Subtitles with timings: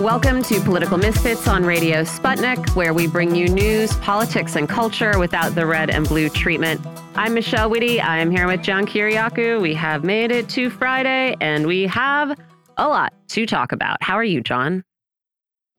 [0.00, 5.18] Welcome to Political Misfits on Radio Sputnik, where we bring you news, politics, and culture
[5.18, 6.80] without the red and blue treatment.
[7.16, 8.02] I'm Michelle Witte.
[8.02, 9.60] I am here with John Kiriakou.
[9.60, 12.34] We have made it to Friday, and we have
[12.78, 14.02] a lot to talk about.
[14.02, 14.84] How are you, John?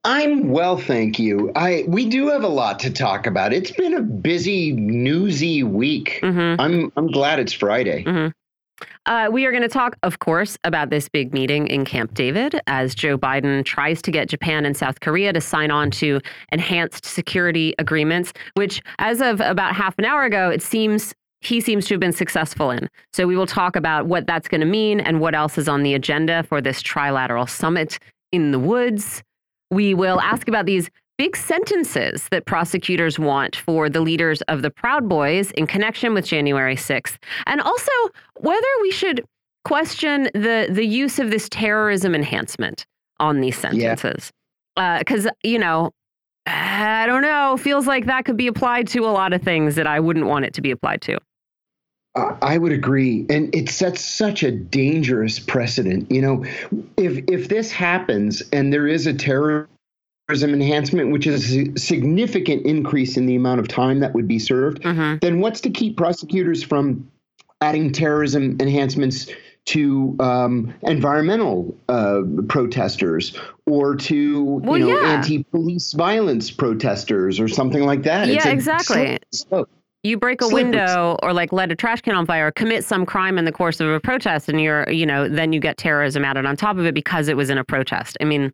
[0.03, 1.51] I'm well, thank you.
[1.55, 3.53] I we do have a lot to talk about.
[3.53, 6.19] It's been a busy, newsy week.
[6.21, 6.61] Mm-hmm.
[6.61, 8.03] I'm I'm glad it's Friday.
[8.03, 8.27] Mm-hmm.
[9.05, 12.59] Uh, we are going to talk, of course, about this big meeting in Camp David
[12.67, 16.19] as Joe Biden tries to get Japan and South Korea to sign on to
[16.51, 21.87] enhanced security agreements, which, as of about half an hour ago, it seems he seems
[21.87, 22.87] to have been successful in.
[23.13, 25.81] So we will talk about what that's going to mean and what else is on
[25.81, 27.97] the agenda for this trilateral summit
[28.31, 29.23] in the woods.
[29.71, 34.71] We will ask about these big sentences that prosecutors want for the leaders of the
[34.71, 37.91] Proud Boys in connection with January 6th, and also
[38.39, 39.23] whether we should
[39.63, 42.85] question the the use of this terrorism enhancement
[43.19, 44.31] on these sentences.
[44.75, 45.31] Because, yeah.
[45.31, 45.91] uh, you know,
[46.47, 49.85] I don't know, feels like that could be applied to a lot of things that
[49.85, 51.19] I wouldn't want it to be applied to.
[52.13, 56.11] I would agree, and it sets such a dangerous precedent.
[56.11, 56.45] You know,
[56.97, 59.69] if if this happens and there is a terror
[60.33, 64.81] enhancement, which is a significant increase in the amount of time that would be served,
[64.81, 65.17] mm-hmm.
[65.21, 67.09] then what's to keep prosecutors from
[67.61, 69.27] adding terrorism enhancements
[69.63, 75.13] to um, environmental uh, protesters or to well, you know yeah.
[75.13, 78.27] anti-police violence protesters or something like that?
[78.27, 79.19] Yeah, exactly.
[80.03, 83.05] you break a window or like let a trash can on fire or commit some
[83.05, 86.25] crime in the course of a protest and you're you know then you get terrorism
[86.25, 88.51] added on top of it because it was in a protest i mean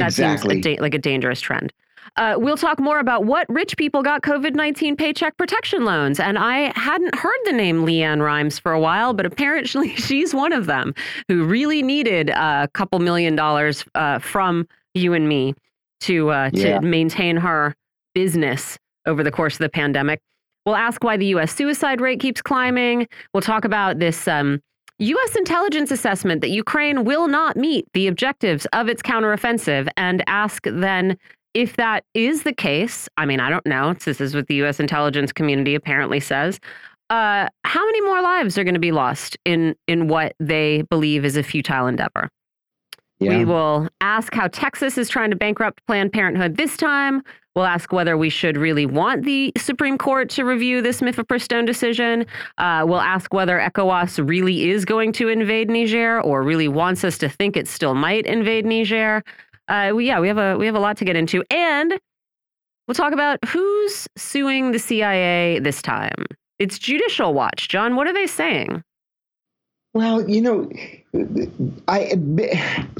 [0.00, 0.62] that exactly.
[0.62, 1.72] seems a like a dangerous trend.
[2.16, 6.18] Uh, we'll talk more about what rich people got COVID 19 paycheck protection loans.
[6.18, 10.52] And I hadn't heard the name LeAnn Rimes for a while, but apparently she's one
[10.52, 10.94] of them
[11.28, 15.54] who really needed a couple million dollars uh, from you and me
[16.00, 16.80] to, uh, yeah.
[16.80, 17.74] to maintain her
[18.14, 20.20] business over the course of the pandemic.
[20.66, 21.54] We'll ask why the U.S.
[21.54, 23.08] suicide rate keeps climbing.
[23.32, 24.60] We'll talk about this um,
[25.00, 25.34] U.S.
[25.34, 31.16] intelligence assessment that Ukraine will not meet the objectives of its counteroffensive and ask then
[31.54, 33.08] if that is the case.
[33.16, 33.94] I mean, I don't know.
[33.94, 34.78] This is what the U.S.
[34.78, 36.60] intelligence community apparently says.
[37.08, 41.24] Uh, how many more lives are going to be lost in in what they believe
[41.24, 42.28] is a futile endeavor?
[43.18, 43.38] Yeah.
[43.38, 47.22] We will ask how Texas is trying to bankrupt Planned Parenthood this time.
[47.56, 52.26] We'll ask whether we should really want the Supreme Court to review this mifepristone decision.
[52.58, 57.18] Uh, we'll ask whether ECOWAS really is going to invade Niger or really wants us
[57.18, 59.24] to think it still might invade Niger.
[59.66, 61.98] Uh, we, yeah, we have a we have a lot to get into, and
[62.86, 66.26] we'll talk about who's suing the CIA this time.
[66.60, 67.68] It's Judicial Watch.
[67.68, 68.82] John, what are they saying?
[69.92, 70.70] Well, you know,
[71.88, 72.14] I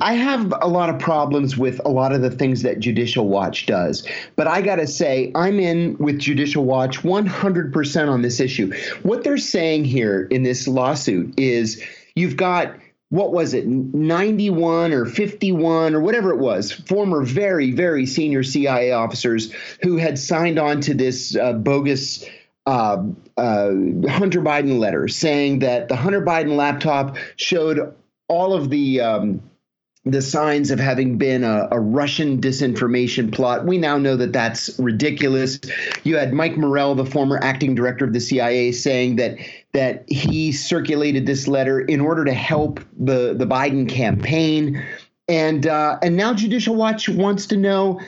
[0.00, 3.66] I have a lot of problems with a lot of the things that Judicial Watch
[3.66, 8.72] does, but I got to say I'm in with Judicial Watch 100% on this issue.
[9.04, 11.80] What they're saying here in this lawsuit is
[12.16, 12.74] you've got
[13.10, 18.92] what was it 91 or 51 or whatever it was former very very senior CIA
[18.92, 19.52] officers
[19.82, 22.24] who had signed on to this uh, bogus
[22.66, 23.02] uh,
[23.36, 23.70] uh,
[24.08, 27.94] Hunter Biden letter saying that the Hunter Biden laptop showed
[28.28, 29.42] all of the um,
[30.04, 33.66] the signs of having been a, a, Russian disinformation plot.
[33.66, 35.60] We now know that that's ridiculous.
[36.04, 39.38] You had Mike Morell, the former acting director of the CIA, saying that
[39.72, 44.82] that he circulated this letter in order to help the the Biden campaign,
[45.28, 48.00] and uh, and now Judicial Watch wants to know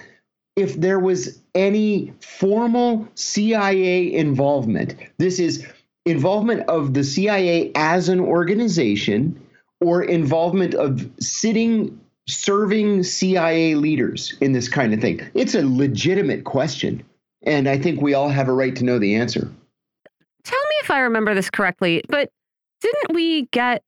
[0.56, 4.94] if there was any formal CIA involvement.
[5.18, 5.66] This is
[6.04, 9.40] involvement of the CIA as an organization
[9.80, 11.98] or involvement of sitting
[12.28, 15.20] serving CIA leaders in this kind of thing.
[15.34, 17.02] It's a legitimate question.
[17.44, 19.50] And I think we all have a right to know the answer.
[20.44, 22.30] Tell me if I remember this correctly, but
[22.80, 23.82] didn't we get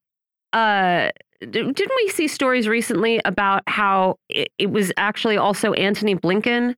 [0.52, 1.10] uh
[1.50, 6.74] didn't we see stories recently about how it, it was actually also Antony Blinken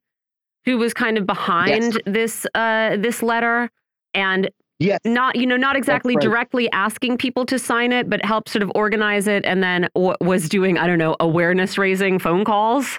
[0.67, 1.99] who was kind of behind yes.
[2.05, 3.71] this uh, this letter
[4.13, 5.01] and yes.
[5.05, 6.23] not you know not exactly right.
[6.23, 10.49] directly asking people to sign it, but helped sort of organize it, and then was
[10.49, 12.99] doing I don't know awareness raising phone calls.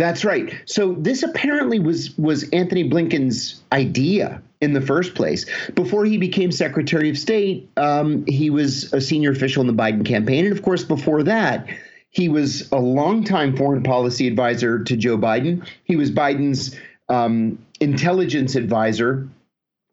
[0.00, 0.54] That's right.
[0.64, 5.44] So this apparently was was Antony Blinken's idea in the first place.
[5.74, 10.06] Before he became Secretary of State, um, he was a senior official in the Biden
[10.06, 11.68] campaign, and of course, before that,
[12.08, 15.66] he was a longtime foreign policy advisor to Joe Biden.
[15.84, 16.74] He was Biden's
[17.10, 19.28] um, intelligence advisor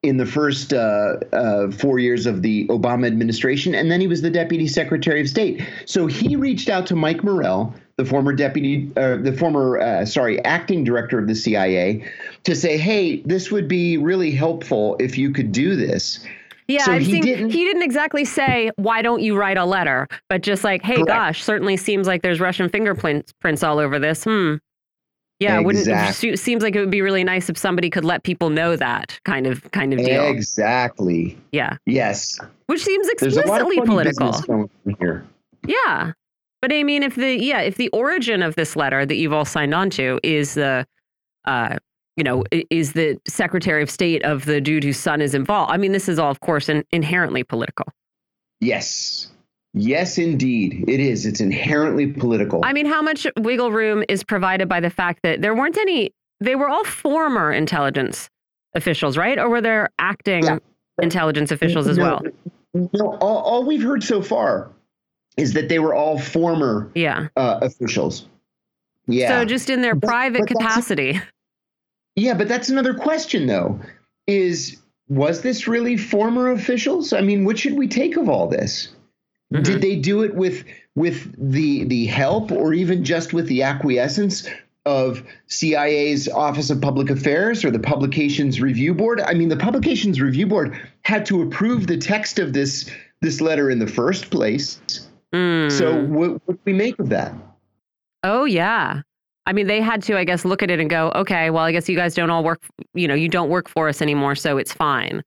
[0.03, 4.21] in the first uh, uh, four years of the Obama administration, and then he was
[4.21, 5.61] the deputy secretary of state.
[5.85, 10.43] So he reached out to Mike Morell the former deputy, uh, the former, uh, sorry,
[10.45, 12.03] acting director of the CIA,
[12.43, 16.19] to say, "Hey, this would be really helpful if you could do this."
[16.67, 17.49] Yeah, so he didn't.
[17.49, 21.07] He didn't exactly say, "Why don't you write a letter?" But just like, "Hey, Correct.
[21.07, 24.55] gosh, certainly seems like there's Russian fingerprints prints all over this." Hmm.
[25.39, 26.29] Yeah, exactly.
[26.29, 29.19] wouldn't seems like it would be really nice if somebody could let people know that
[29.23, 30.27] kind of kind of deal.
[30.27, 31.37] Exactly.
[31.51, 31.77] Yeah.
[31.85, 32.39] Yes.
[32.65, 34.69] Which seems explicitly political.
[34.99, 35.25] Here.
[35.67, 36.13] Yeah.
[36.61, 39.45] But I mean, if the yeah, if the origin of this letter that you've all
[39.45, 40.87] signed on to is the,
[41.45, 41.77] uh,
[42.15, 45.71] you know, is the Secretary of State of the dude whose son is involved.
[45.71, 47.85] I mean, this is all, of course, in, inherently political.
[48.59, 49.29] Yes.
[49.73, 50.85] Yes, indeed.
[50.87, 51.27] It is.
[51.27, 52.61] It's inherently political.
[52.63, 56.11] I mean, how much wiggle room is provided by the fact that there weren't any,
[56.39, 58.29] they were all former intelligence
[58.73, 59.37] officials, right?
[59.37, 60.57] Or were there acting yeah.
[60.99, 62.21] intelligence officials as no, well?
[62.93, 64.71] No, all, all, we've heard so far
[65.37, 67.27] is that they were all former yeah.
[67.37, 68.27] Uh, officials.
[69.07, 69.29] Yeah.
[69.29, 71.21] So just in their but, private but capacity.
[72.15, 73.79] Yeah, but that's another question, though.
[74.25, 77.13] Is was this really former officials?
[77.13, 78.89] I mean, what should we take of all this?
[79.53, 79.63] Mm-hmm.
[79.63, 84.49] Did they do it with with the the help or even just with the acquiescence
[84.85, 89.21] of CIA's Office of Public Affairs or the Publications Review Board?
[89.21, 92.89] I mean, the Publications Review Board had to approve the text of this
[93.21, 95.06] this letter in the first place.
[95.33, 95.71] Mm.
[95.71, 97.33] So what, what do we make of that?
[98.23, 99.01] Oh yeah.
[99.45, 101.71] I mean, they had to, I guess, look at it and go, okay, well, I
[101.71, 102.59] guess you guys don't all work,
[102.93, 105.23] you know, you don't work for us anymore, so it's fine.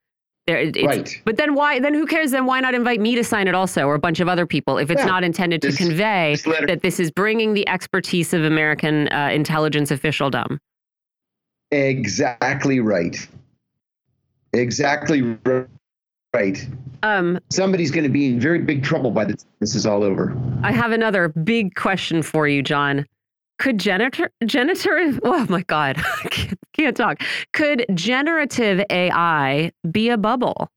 [0.46, 1.22] There, it's, right.
[1.24, 1.80] But then why?
[1.80, 2.30] Then who cares?
[2.30, 4.78] Then why not invite me to sign it also, or a bunch of other people,
[4.78, 5.06] if it's yeah.
[5.06, 6.36] not intended this, to convey
[6.66, 10.58] that this is bringing the expertise of American uh, intelligence officialdom?
[11.70, 13.28] Exactly right.
[14.52, 15.38] Exactly
[16.34, 16.66] right.
[17.02, 20.02] Um, Somebody's going to be in very big trouble by the time this is all
[20.02, 20.36] over.
[20.62, 23.06] I have another big question for you, John.
[23.58, 24.30] Could generative,
[25.24, 25.96] oh my God,
[26.30, 27.22] can't, can't talk.
[27.52, 30.70] Could generative AI be a bubble?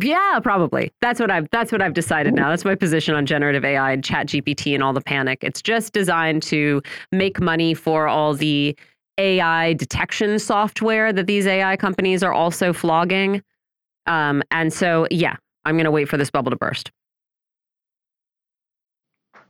[0.00, 0.92] Yeah, probably.
[1.00, 2.50] That's what I've that's what I've decided now.
[2.50, 5.38] That's my position on generative AI and chat GPT and all the panic.
[5.42, 8.78] It's just designed to make money for all the
[9.18, 13.42] AI detection software that these AI companies are also flogging.
[14.08, 16.90] Um, and so yeah, I'm gonna wait for this bubble to burst.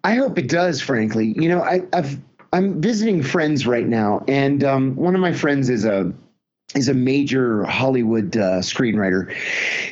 [0.04, 1.34] I hope it does, frankly.
[1.36, 2.18] You know, I, have
[2.52, 6.12] I'm visiting friends right now, and um, one of my friends is a
[6.74, 9.34] is a major Hollywood uh, screenwriter,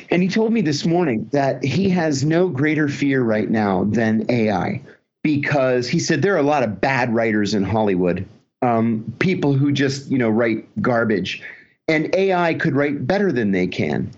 [0.09, 4.25] and he told me this morning that he has no greater fear right now than
[4.29, 4.81] AI,
[5.23, 8.27] because he said there are a lot of bad writers in Hollywood,
[8.61, 11.41] um, people who just you know write garbage,
[11.87, 14.11] and AI could write better than they can.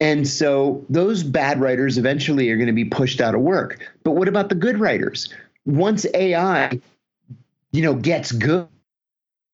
[0.00, 3.78] And so those bad writers eventually are going to be pushed out of work.
[4.04, 5.32] But what about the good writers?
[5.64, 6.78] Once AI
[7.76, 8.66] you know, gets good,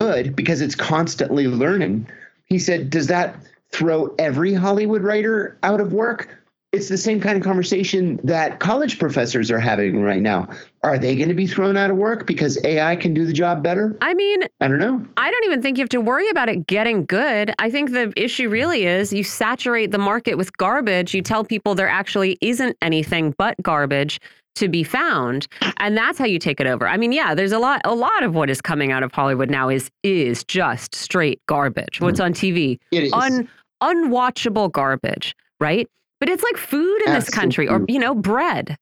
[0.00, 2.06] good because it's constantly learning.
[2.44, 3.36] He said, does that
[3.70, 6.28] throw every Hollywood writer out of work?
[6.72, 10.48] It's the same kind of conversation that college professors are having right now.
[10.82, 13.62] Are they going to be thrown out of work because AI can do the job
[13.62, 13.94] better?
[14.00, 15.06] I mean, I don't know.
[15.18, 17.52] I don't even think you have to worry about it getting good.
[17.58, 21.12] I think the issue really is you saturate the market with garbage.
[21.12, 24.18] You tell people there actually isn't anything but garbage
[24.54, 27.58] to be found and that's how you take it over i mean yeah there's a
[27.58, 31.40] lot a lot of what is coming out of hollywood now is is just straight
[31.46, 32.26] garbage what's hmm.
[32.26, 33.12] on tv it is.
[33.14, 33.48] Un,
[33.82, 35.88] unwatchable garbage right
[36.22, 37.18] but it's like food in Absolutely.
[37.18, 38.76] this country or you know bread.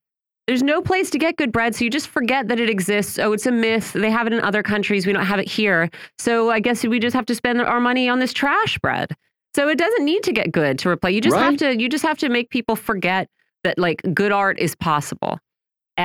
[0.46, 3.18] There's no place to get good bread so you just forget that it exists.
[3.18, 3.94] Oh it's a myth.
[3.94, 5.06] They have it in other countries.
[5.06, 5.88] We don't have it here.
[6.18, 9.16] So i guess we just have to spend our money on this trash bread.
[9.54, 11.44] So it doesn't need to get good to replay you just right.
[11.44, 13.26] have to you just have to make people forget
[13.64, 15.38] that like good art is possible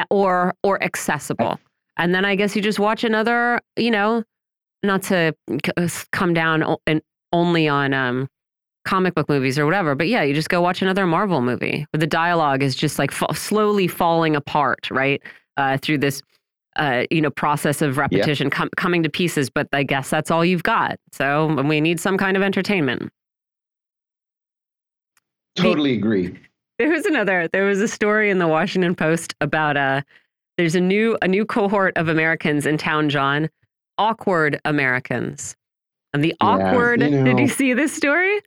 [0.10, 1.60] or or accessible.
[1.98, 4.24] And then I guess you just watch another, you know,
[4.84, 5.36] not to
[5.76, 7.02] uh, come down and
[7.34, 8.30] only on um,
[8.86, 12.00] comic book movies or whatever, but yeah, you just go watch another Marvel movie where
[12.00, 15.22] the dialogue is just like slowly falling apart, right?
[15.58, 16.22] Uh, through this,
[16.76, 19.50] uh, you know, process of repetition com coming to pieces.
[19.50, 20.98] But I guess that's all you've got.
[21.12, 23.12] So we need some kind of entertainment.
[25.56, 26.38] Totally agree.
[26.78, 27.48] There was another.
[27.54, 30.02] There was a story in the Washington Post about uh
[30.58, 33.50] there's a new a new cohort of Americans in town, John.
[33.98, 35.56] Awkward Americans.
[36.14, 37.02] And the yeah, awkward.
[37.02, 38.42] You know, did you see this story?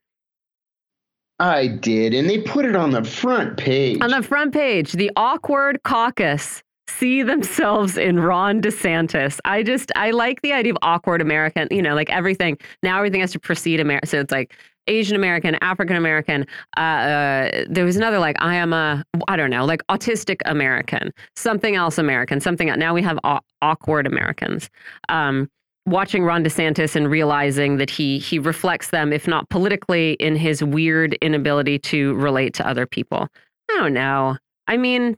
[1.40, 4.02] I did, and they put it on the front page.
[4.02, 9.38] On the front page, the awkward caucus see themselves in Ron DeSantis.
[9.44, 12.58] I just I like the idea of awkward American, you know, like everything.
[12.82, 14.06] Now everything has to precede America.
[14.06, 14.54] So it's like
[14.88, 16.46] Asian American, African American.
[16.76, 21.12] Uh, uh, there was another like I am a I don't know like autistic American,
[21.36, 22.68] something else American, something.
[22.68, 23.18] Now we have
[23.62, 24.70] awkward Americans.
[25.08, 25.48] Um,
[25.90, 30.62] watching Ron DeSantis and realizing that he he reflects them, if not politically, in his
[30.62, 33.28] weird inability to relate to other people.
[33.70, 34.36] I don't know.
[34.66, 35.16] I mean,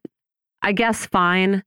[0.62, 1.62] I guess fine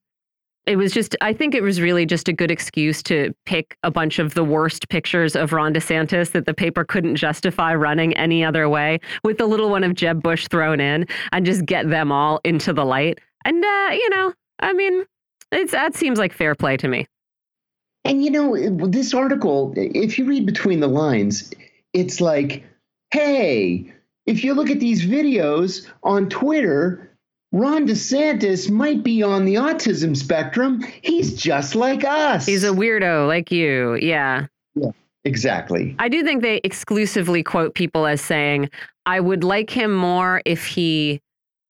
[0.66, 3.92] it was just i think it was really just a good excuse to pick a
[3.92, 8.44] bunch of the worst pictures of ron desantis that the paper couldn't justify running any
[8.44, 12.12] other way with the little one of jeb bush thrown in and just get them
[12.12, 15.04] all into the light and uh, you know i mean
[15.52, 17.06] it's that seems like fair play to me
[18.06, 21.54] and you know this article if you read between the lines
[21.94, 22.64] it's like
[23.12, 23.92] hey
[24.26, 27.10] if you look at these videos on twitter
[27.54, 30.84] Ron DeSantis might be on the autism spectrum.
[31.04, 32.48] He's just like us.
[32.48, 33.94] He's a weirdo like you.
[34.02, 34.48] Yeah.
[34.74, 34.90] Yeah,
[35.24, 35.96] exactly.
[36.00, 38.72] I do think they exclusively quote people as saying,
[39.06, 41.22] I would like him more if he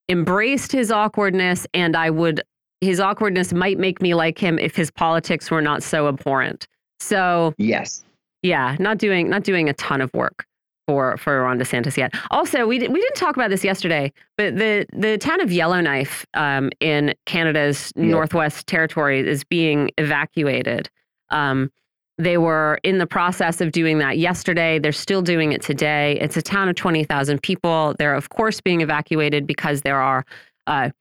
[0.08, 2.42] embraced his awkwardness, and I would,
[2.84, 6.68] his awkwardness might make me like him if his politics were not so abhorrent.
[7.00, 8.04] So, yes.
[8.42, 10.46] Yeah, not doing not doing a ton of work
[10.88, 12.14] for for Ron DeSantis yet.
[12.30, 16.70] Also, we we didn't talk about this yesterday, but the the town of Yellowknife um,
[16.80, 17.94] in Canada's.
[17.96, 20.90] Northwest Territory is being evacuated.
[21.30, 21.72] Um,
[22.18, 24.78] they were in the process of doing that yesterday.
[24.78, 26.18] They're still doing it today.
[26.22, 27.96] It's a town of 20,000 people.
[27.98, 30.24] They're, of course, being evacuated because there are
[30.68, 30.92] uh,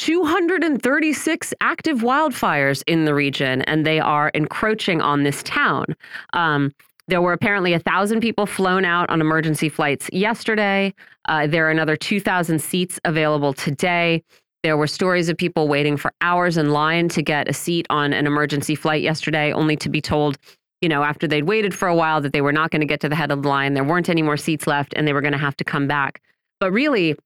[0.00, 5.84] 236 active wildfires in the region, and they are encroaching on this town.
[6.32, 6.72] Um,
[7.08, 10.94] there were apparently a thousand people flown out on emergency flights yesterday.
[11.28, 14.22] Uh, there are another 2,000 seats available today.
[14.62, 18.14] There were stories of people waiting for hours in line to get a seat on
[18.14, 20.38] an emergency flight yesterday, only to be told,
[20.80, 23.00] you know, after they'd waited for a while that they were not going to get
[23.00, 23.74] to the head of the line.
[23.74, 26.22] There weren't any more seats left and they were going to have to come back.
[26.58, 27.16] But really,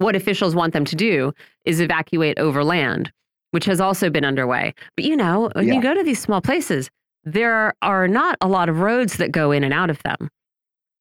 [0.00, 1.32] what officials want them to do
[1.66, 3.12] is evacuate over land,
[3.50, 4.74] which has also been underway.
[4.96, 5.74] But you know, when yeah.
[5.74, 6.90] you go to these small places,
[7.24, 10.30] there are not a lot of roads that go in and out of them.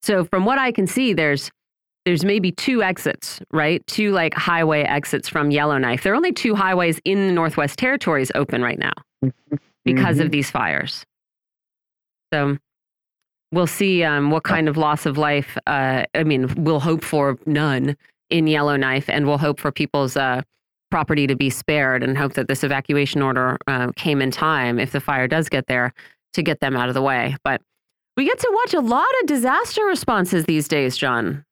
[0.04, 1.50] So from what I can see, there's
[2.06, 3.86] there's maybe two exits, right?
[3.88, 6.04] Two like highway exits from Yellowknife.
[6.04, 8.94] There are only two highways in the Northwest Territories open right now
[9.86, 10.26] because mm -hmm.
[10.26, 11.06] of these fires.
[12.34, 12.58] So
[13.54, 15.58] we'll see um, what kind of loss of life.
[15.68, 17.96] Uh, I mean, we'll hope for none
[18.30, 20.42] in Yellowknife, and we'll hope for people's uh,
[20.92, 24.92] property to be spared and hope that this evacuation order uh, came in time if
[24.92, 25.94] the fire does get there
[26.34, 27.36] to get them out of the way.
[27.44, 27.62] But
[28.18, 31.46] we get to watch a lot of disaster responses these days, John.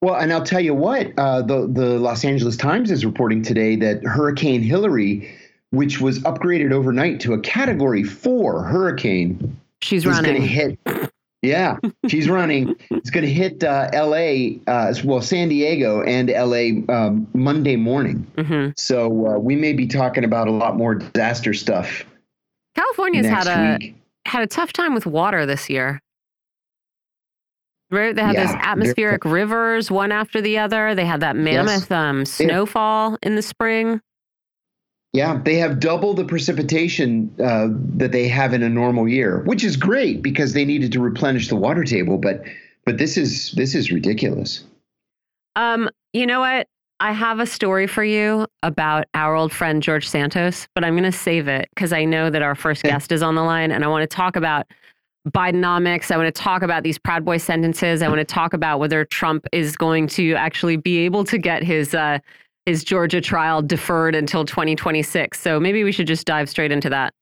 [0.00, 3.74] Well, and I'll tell you what, uh, the the Los Angeles Times is reporting today
[3.76, 5.28] that Hurricane Hilary,
[5.70, 10.40] which was upgraded overnight to a Category Four hurricane, she's running.
[10.40, 10.78] Hit
[11.48, 11.78] yeah,
[12.08, 12.76] she's running.
[12.90, 14.60] It's going to hit uh, L.A.
[14.66, 16.84] Uh, well, San Diego and L.A.
[16.88, 18.26] Um, Monday morning.
[18.36, 18.72] Mm-hmm.
[18.76, 22.04] So uh, we may be talking about a lot more disaster stuff.
[22.74, 23.96] California's had a week.
[24.26, 26.00] had a tough time with water this year.
[27.90, 28.14] Right?
[28.14, 30.94] They had yeah, those atmospheric rivers one after the other.
[30.94, 31.90] They had that mammoth yes.
[31.90, 34.02] um, snowfall in the spring.
[35.12, 39.64] Yeah, they have double the precipitation uh, that they have in a normal year, which
[39.64, 42.18] is great because they needed to replenish the water table.
[42.18, 42.42] But
[42.84, 44.64] but this is this is ridiculous.
[45.56, 46.68] Um, you know what?
[47.00, 51.04] I have a story for you about our old friend George Santos, but I'm going
[51.04, 53.84] to save it because I know that our first guest is on the line, and
[53.84, 54.66] I want to talk about
[55.28, 56.10] Bidenomics.
[56.10, 58.02] I want to talk about these Proud Boy sentences.
[58.02, 61.62] I want to talk about whether Trump is going to actually be able to get
[61.62, 62.18] his uh,
[62.68, 65.40] his Georgia trial deferred until 2026.
[65.40, 67.14] So maybe we should just dive straight into that.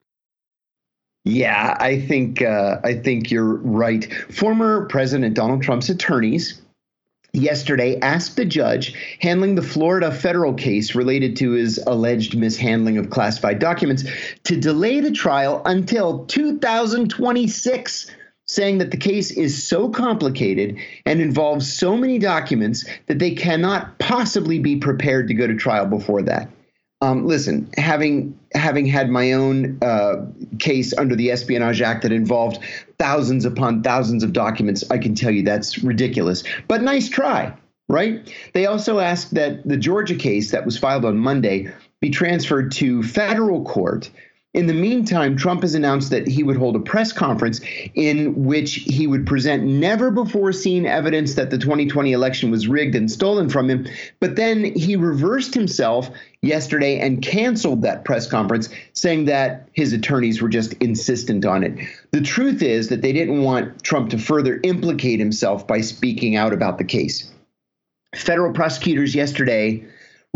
[1.25, 4.13] Yeah, I think uh, I think you're right.
[4.33, 6.61] Former President Donald Trump's attorneys
[7.33, 13.11] yesterday asked the judge handling the Florida federal case related to his alleged mishandling of
[13.11, 14.03] classified documents
[14.45, 18.11] to delay the trial until 2026
[18.47, 23.99] saying that the case is so complicated and involves so many documents that they cannot
[23.99, 26.49] possibly be prepared to go to trial before that.
[27.03, 30.27] Um, listen, having having had my own uh,
[30.59, 32.59] case under the Espionage Act that involved
[32.99, 36.43] thousands upon thousands of documents, I can tell you that's ridiculous.
[36.69, 37.55] But nice try,
[37.89, 38.33] right?
[38.55, 43.03] They also asked that the Georgia case that was filed on Monday be transferred to
[43.03, 44.11] federal court
[44.57, 47.61] In the meantime, Trump has announced that he would hold a press conference
[47.95, 52.95] in which he would present never before seen evidence that the 2020 election was rigged
[52.95, 53.87] and stolen from him.
[54.19, 56.09] But then he reversed himself
[56.41, 61.79] yesterday and canceled that press conference, saying that his attorneys were just insistent on it.
[62.13, 66.55] The truth is that they didn't want Trump to further implicate himself by speaking out
[66.55, 67.31] about the case.
[68.15, 69.85] Federal prosecutors yesterday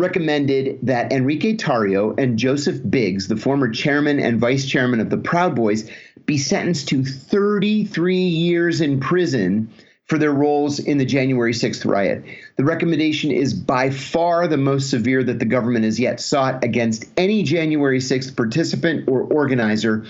[0.00, 5.18] recommended that Enrique Tarrio and Joseph Biggs, the former chairman and vice chairman of the
[5.18, 5.88] Proud Boys,
[6.26, 9.70] be sentenced to 33 years in prison
[10.06, 12.24] for their roles in the January 6th riot.
[12.56, 17.04] The recommendation is by far the most severe that the government has yet sought against
[17.16, 20.06] any January 6th participant or organizer.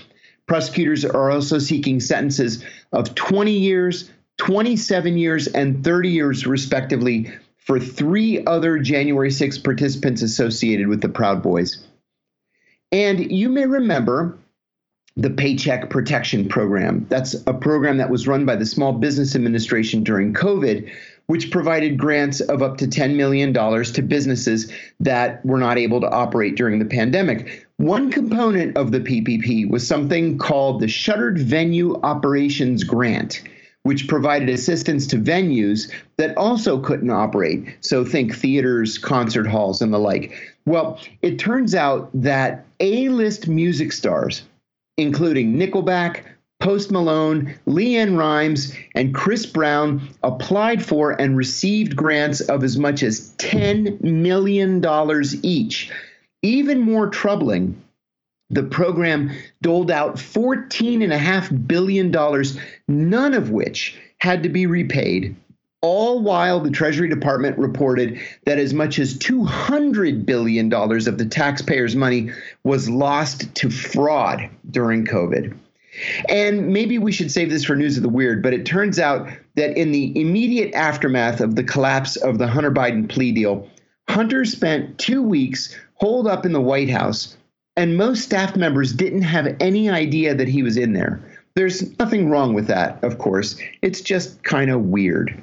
[0.47, 7.31] Prosecutors are also seeking sentences of 20 years, 27 years, and 30 years, respectively,
[7.71, 11.87] for three other January 6 participants associated with the Proud Boys.
[12.91, 14.37] And you may remember
[15.15, 17.07] the Paycheck Protection Program.
[17.09, 20.91] That's a program that was run by the Small Business Administration during COVID,
[21.27, 26.11] which provided grants of up to $10 million to businesses that were not able to
[26.11, 27.69] operate during the pandemic.
[27.77, 33.45] One component of the PPP was something called the Shuttered Venue Operations Grant
[33.83, 37.77] which provided assistance to venues that also couldn't operate.
[37.81, 40.33] So think theaters, concert halls, and the like.
[40.67, 44.43] Well, it turns out that A list music stars,
[44.99, 46.25] including Nickelback,
[46.61, 53.03] Post Malone, LeAnn Rimes, and Chris Brown applied for and received grants of as much
[53.03, 54.85] as $10 million
[55.43, 55.91] each.
[56.43, 57.83] Even more troubling,
[58.51, 59.31] the program
[59.63, 62.45] doled out $14.5 billion,
[62.89, 65.37] none of which had to be repaid,
[65.83, 71.97] all while the Treasury Department reported that as much as $200 billion of the taxpayers'
[71.97, 72.31] money
[72.65, 75.57] was lost to fraud during COVID.
[76.29, 79.29] And maybe we should save this for news of the weird, but it turns out
[79.57, 83.69] that in the immediate aftermath of the collapse of the Hunter Biden plea deal,
[84.09, 87.37] Hunter spent two weeks holed up in the White House
[87.81, 91.19] and most staff members didn't have any idea that he was in there.
[91.55, 93.59] There's nothing wrong with that, of course.
[93.81, 95.43] It's just kind of weird.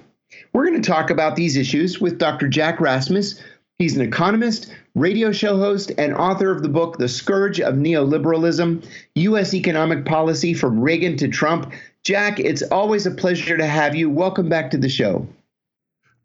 [0.53, 2.47] We're going to talk about these issues with Dr.
[2.47, 3.41] Jack Rasmus.
[3.79, 8.87] He's an economist, radio show host, and author of the book The Scourge of Neoliberalism
[9.15, 9.55] U.S.
[9.55, 11.73] Economic Policy from Reagan to Trump.
[12.03, 14.11] Jack, it's always a pleasure to have you.
[14.11, 15.27] Welcome back to the show.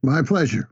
[0.02, 0.68] My pleasure.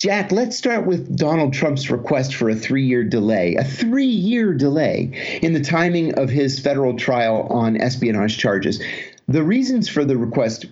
[0.00, 4.54] Jack, let's start with Donald Trump's request for a three year delay, a three year
[4.54, 8.82] delay in the timing of his federal trial on espionage charges.
[9.28, 10.64] The reasons for the request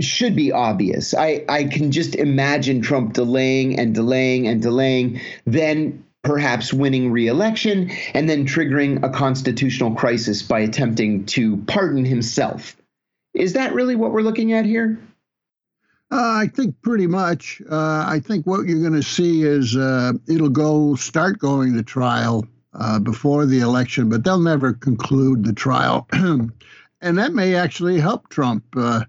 [0.00, 1.14] should be obvious.
[1.14, 7.90] I, I can just imagine Trump delaying and delaying and delaying, then perhaps winning re-election
[8.12, 12.76] and then triggering a constitutional crisis by attempting to pardon himself.
[13.32, 15.00] Is that really what we're looking at here?
[16.12, 17.62] Uh, I think pretty much.
[17.70, 21.82] Uh, I think what you're going to see is uh, it'll go start going to
[21.82, 26.52] trial uh, before the election, but they'll never conclude the trial, and
[27.00, 28.62] that may actually help Trump.
[28.76, 29.04] Uh,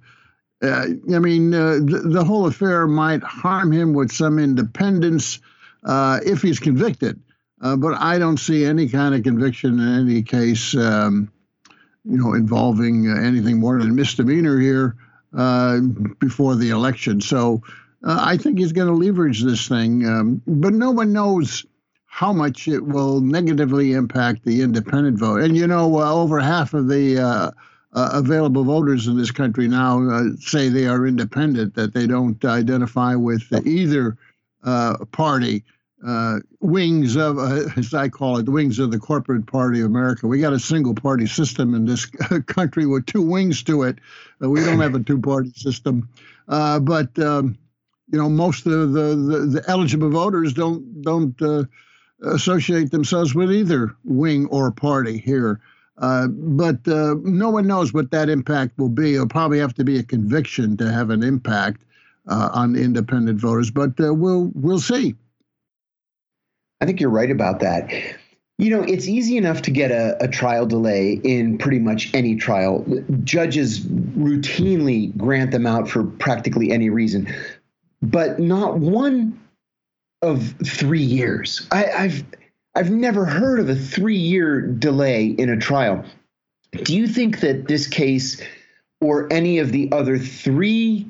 [0.63, 5.39] uh, I mean, the, the, whole affair might harm him with some independents
[5.85, 7.19] if he's convicted,
[7.59, 11.29] but I don't see any kind of conviction in any case, um,
[12.05, 14.95] you know, involving anything more than misdemeanor here
[15.35, 15.79] uh,
[16.19, 17.21] before the election.
[17.21, 17.61] So
[18.03, 21.65] uh, I think he's going to leverage this thing, um, but no one knows
[22.05, 25.41] how much it will negatively impact the independent vote.
[25.41, 27.51] And you know, uh, over half of the uh,
[27.93, 32.43] uh, available voters in this country now uh, say they are independent, that they don't
[32.45, 34.17] identify with either
[35.11, 35.63] party
[36.05, 39.85] uh, wings of, uh, as I call it, the wings of the corporate party of
[39.85, 40.27] America.
[40.27, 42.05] We got a single party system in this
[42.45, 43.99] country with two wings to it.
[44.41, 46.09] Uh, we don't have a two party system.
[46.47, 47.57] Uh, but, um,
[48.11, 51.63] you know, most of the, the, the, eligible voters don't, don't uh,
[52.23, 55.61] associate themselves with either wing or party here.
[55.99, 59.13] Uh, but no one knows what that impact will be.
[59.13, 61.85] It'll probably have to be a conviction to have an impact
[62.27, 65.13] on independent voters, but we'll we'll see.
[66.83, 67.89] I think you're right about that.
[68.57, 72.35] You know, it's easy enough to get a, a, trial delay in pretty much any
[72.35, 72.85] trial.
[73.23, 77.33] Judges routinely grant them out for practically any reason,
[78.01, 79.39] but not one
[80.21, 81.65] of three years.
[81.71, 82.25] I, I've
[82.75, 86.03] I've never heard of a three-year delay in a trial.
[86.73, 88.41] Do you think that this case
[88.99, 91.07] or any of the other three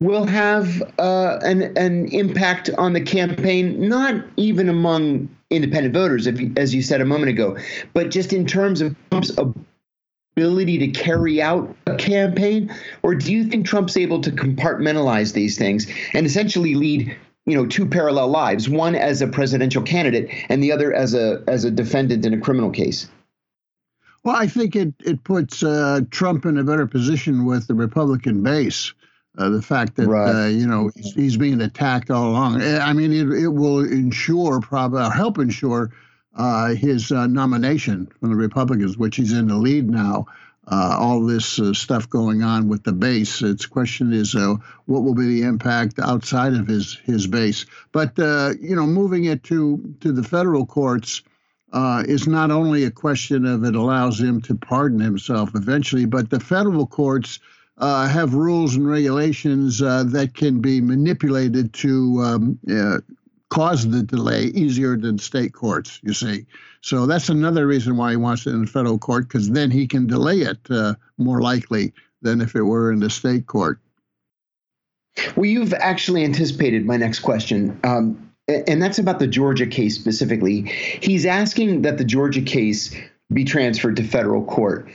[0.00, 6.74] will have uh, an, an impact on the campaign, not even among independent voters, as
[6.74, 7.56] you said a moment ago,
[7.94, 9.32] but just in terms of Trump's
[10.38, 12.72] ability to carry out a campaign?
[13.02, 17.16] Or do you think Trump's able to compartmentalize these things and essentially lead
[17.48, 21.42] you know two parallel lives one as a presidential candidate and the other as a
[21.48, 23.08] as a defendant in a criminal case
[24.22, 28.42] well i think it it puts uh, trump in a better position with the republican
[28.42, 28.92] base
[29.38, 30.44] uh, the fact that right.
[30.44, 34.60] uh, you know he's, he's, being attacked all along i mean it, it will ensure
[34.60, 35.90] probably help ensure
[36.36, 40.26] uh, his uh, nomination from the republicans which he's in the lead now
[40.70, 43.42] uh, all this uh, stuff going on with the base.
[43.42, 44.54] Its question is, uh,
[44.86, 47.64] what will be the impact outside of his his base?
[47.92, 51.22] But uh, you know, moving it to to the federal courts
[51.72, 56.30] uh, is not only a question of it allows him to pardon himself eventually, but
[56.30, 57.40] the federal courts.
[57.78, 62.58] Uh, have rules and regulations that can be manipulated to um,
[63.50, 66.44] cause the delay easier than state courts, you see.
[66.80, 70.06] So that's another reason why he wants it in federal court, because then he can
[70.06, 73.78] delay it uh, more likely than if it were in the state court.
[75.36, 77.78] Well, you've actually anticipated my next question.
[77.84, 80.62] Um, and that's about the Georgia case specifically.
[80.62, 82.94] He's asking that the Georgia case
[83.32, 84.88] be transferred to federal court.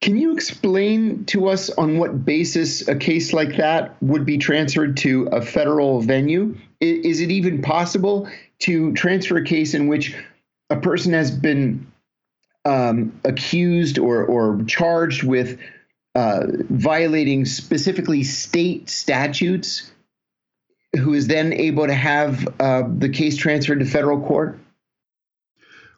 [0.00, 4.96] Can you explain to us on what basis a case like that would be transferred
[4.98, 6.56] to a federal venue?
[6.80, 8.28] Is it even possible
[8.60, 10.16] to transfer a case in which
[10.70, 11.92] a person has been
[12.64, 15.60] um, accused or, or charged with
[16.14, 19.90] uh, violating specifically state statutes,
[20.96, 24.58] who is then able to have uh, the case transferred to federal court?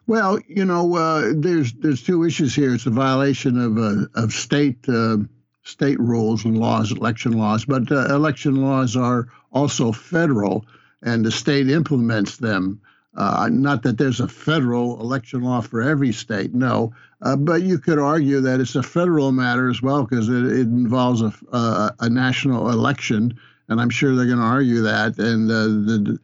[0.05, 2.73] Well, you know, uh, there's there's two issues here.
[2.73, 5.17] It's a violation of uh, of state uh,
[5.63, 10.65] state rules and laws, election laws, but uh, election laws are also federal,
[11.01, 12.81] and the state implements them.
[13.15, 17.77] Uh, not that there's a federal election law for every state, no, uh, but you
[17.77, 21.93] could argue that it's a federal matter as well because it, it, involves a, a,
[21.99, 23.39] a, national election,
[23.69, 26.19] and I'm sure they're going to argue that, and the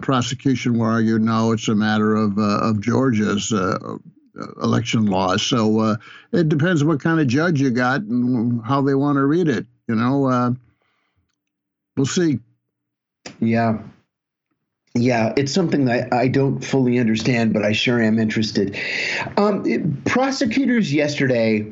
[0.00, 3.78] prosecution will argue no, it's a matter of uh, of Georgia's uh,
[4.62, 5.42] election laws.
[5.42, 5.96] So uh,
[6.32, 9.66] it depends what kind of judge you got and how they want to read it.
[9.88, 10.56] You know,
[11.96, 12.40] we'll see.
[13.40, 13.78] Yeah.
[14.96, 18.78] Yeah, it's something that I don't fully understand, but I sure am interested.
[19.36, 21.66] Um, it, prosecutors yesterday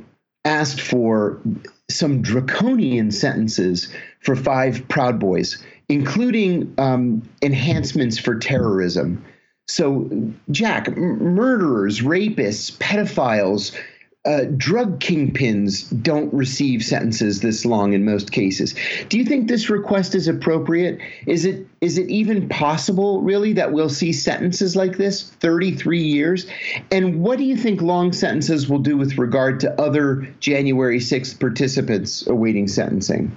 [0.45, 1.41] asked for
[1.89, 9.23] some draconian sentences for five Proud Boys including um, enhancements for terrorism.
[9.69, 10.11] So,
[10.51, 13.77] Jack, m- murderers, rapists, pedophiles,
[14.25, 18.75] uh, drug kingpins don't receive sentences this long in most cases.
[19.09, 21.01] Do you think this request is appropriate?
[21.27, 26.47] Is it is it even possible, really, that we'll see sentences like this, 33 years?
[26.91, 31.39] And what do you think long sentences will do with regard to other January 6th
[31.41, 33.33] participants awaiting sentencing?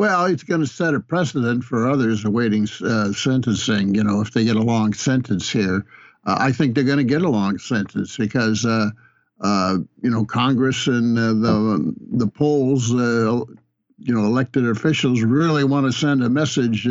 [0.00, 3.94] Well, it's going to set a precedent for others awaiting uh, sentencing.
[3.94, 5.84] You know, if they get a long sentence here,
[6.24, 8.88] uh, I think they're going to get a long sentence because, uh,
[9.42, 13.44] uh you know, Congress and uh, the the polls, uh,
[13.98, 16.88] you know, elected officials really want to send a message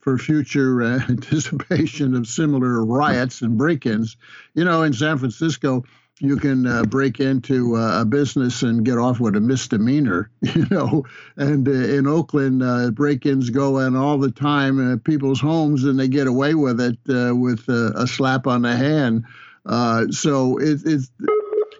[0.00, 4.18] for future anticipation of similar riots and break-ins.
[4.52, 5.84] You know, in San Francisco
[6.20, 10.66] you can uh, break into uh, a business and get off with a misdemeanor, you
[10.70, 11.04] know.
[11.36, 15.98] And uh, in Oakland, uh, break-ins go in all the time in people's homes, and
[15.98, 19.24] they get away with it uh, with a slap on the hand.
[19.66, 21.10] Uh, so it, it's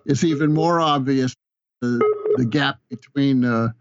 [0.06, 1.34] it's even more obvious
[1.80, 3.72] the gap between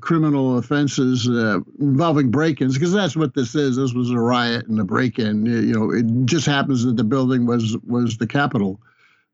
[0.00, 3.76] criminal offenses involving break-ins, because that's what this is.
[3.76, 5.46] This was a riot and a break-in.
[5.46, 8.80] You know, it just happens that the building was was the Capitol.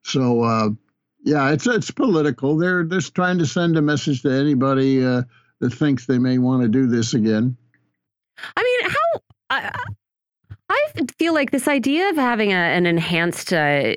[0.04, 0.70] So uh,
[1.22, 2.56] yeah, it's it's political.
[2.56, 5.22] They're just trying to send a message to anybody uh,
[5.60, 7.56] that thinks they may want to do this again.
[8.56, 9.70] I mean, how I,
[10.68, 10.86] I
[11.18, 13.94] feel like this idea of having a, an enhanced uh,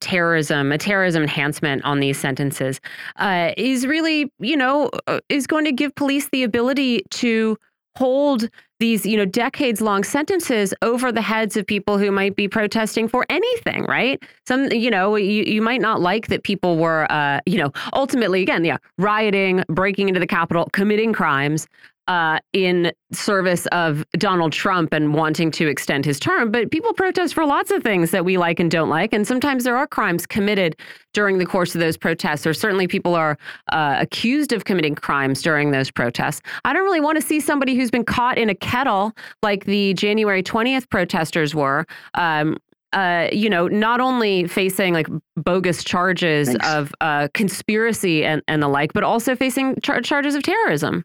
[0.00, 2.80] terrorism, a terrorism enhancement on these sentences,
[3.16, 7.58] uh, is really, you know, uh, is going to give police the ability to
[7.96, 8.48] hold
[8.80, 13.06] these you know decades long sentences over the heads of people who might be protesting
[13.06, 14.22] for anything right?
[14.46, 18.42] Some you know you, you might not like that people were uh, you know ultimately
[18.42, 21.68] again yeah rioting breaking into the capitol committing crimes
[22.08, 26.50] uh, in service of Donald Trump and wanting to extend his term.
[26.50, 29.12] But people protest for lots of things that we like and don't like.
[29.12, 30.76] And sometimes there are crimes committed
[31.12, 33.36] during the course of those protests, or certainly people are
[33.70, 36.40] uh, accused of committing crimes during those protests.
[36.64, 39.12] I don't really want to see somebody who's been caught in a kettle
[39.42, 41.86] like the January 20th protesters were.
[42.14, 42.58] Um,
[42.92, 46.68] uh, you know, not only facing like bogus charges Thanks.
[46.68, 51.04] of uh, conspiracy and, and the like, but also facing char charges of terrorism.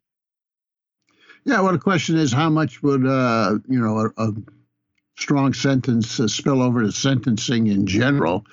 [1.47, 4.33] Yeah, well, the question is, how much would uh, you know a, a
[5.17, 8.45] strong sentence uh, spill over to sentencing in general?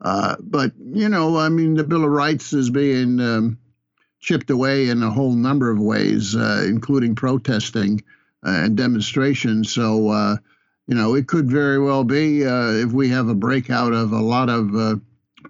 [0.00, 3.58] Uh, but you know, I mean, the Bill of Rights is being um,
[4.18, 8.02] chipped away in a whole number of ways, uh, including protesting
[8.44, 9.72] uh, and demonstrations.
[9.72, 10.36] So, uh,
[10.88, 14.48] you know, it could very well be if we have a breakout of a lot
[14.48, 15.00] of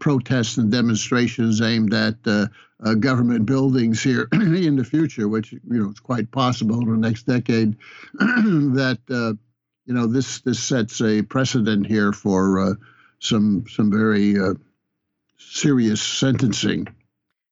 [0.01, 2.23] protests and demonstrations aimed at
[2.85, 6.91] uh, uh, government buildings here in the future, which you know is quite possible in
[6.91, 7.77] the next decade.
[8.15, 9.35] that uh,
[9.87, 12.75] you know this this sets a precedent here for uh,
[13.19, 14.37] some some very
[15.39, 16.87] serious sentencing.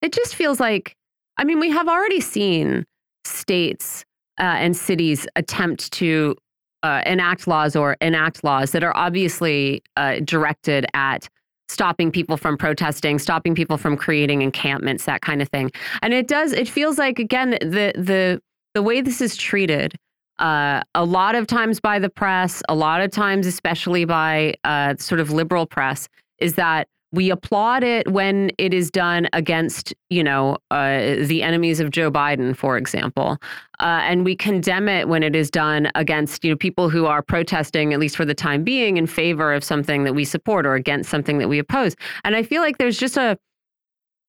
[0.03, 0.95] It just feels like,
[1.37, 2.85] I mean, we have already seen
[3.25, 4.05] states
[4.39, 6.37] and cities attempt to
[6.83, 11.29] uh, enact laws or enact laws that are obviously uh, directed at
[11.69, 15.71] stopping people from protesting, stopping people from creating encampments, that kind of thing.
[16.03, 18.41] And it does, it feels like, again, the, the,
[18.75, 19.95] the way this is treated,
[20.39, 24.95] uh, a lot of times by the press, a lot of times, especially by uh,
[24.97, 30.23] sort of liberal press, is that we applaud it when it is done against, you
[30.23, 33.39] know, uh, the enemies of Joe Biden, for example,
[33.81, 37.23] uh, and we condemn it when it is done against, you know, people who are
[37.23, 40.75] protesting, at least for the time being, in favor of something that we support or
[40.75, 41.97] against something that we oppose.
[42.25, 43.39] And I feel like there's just a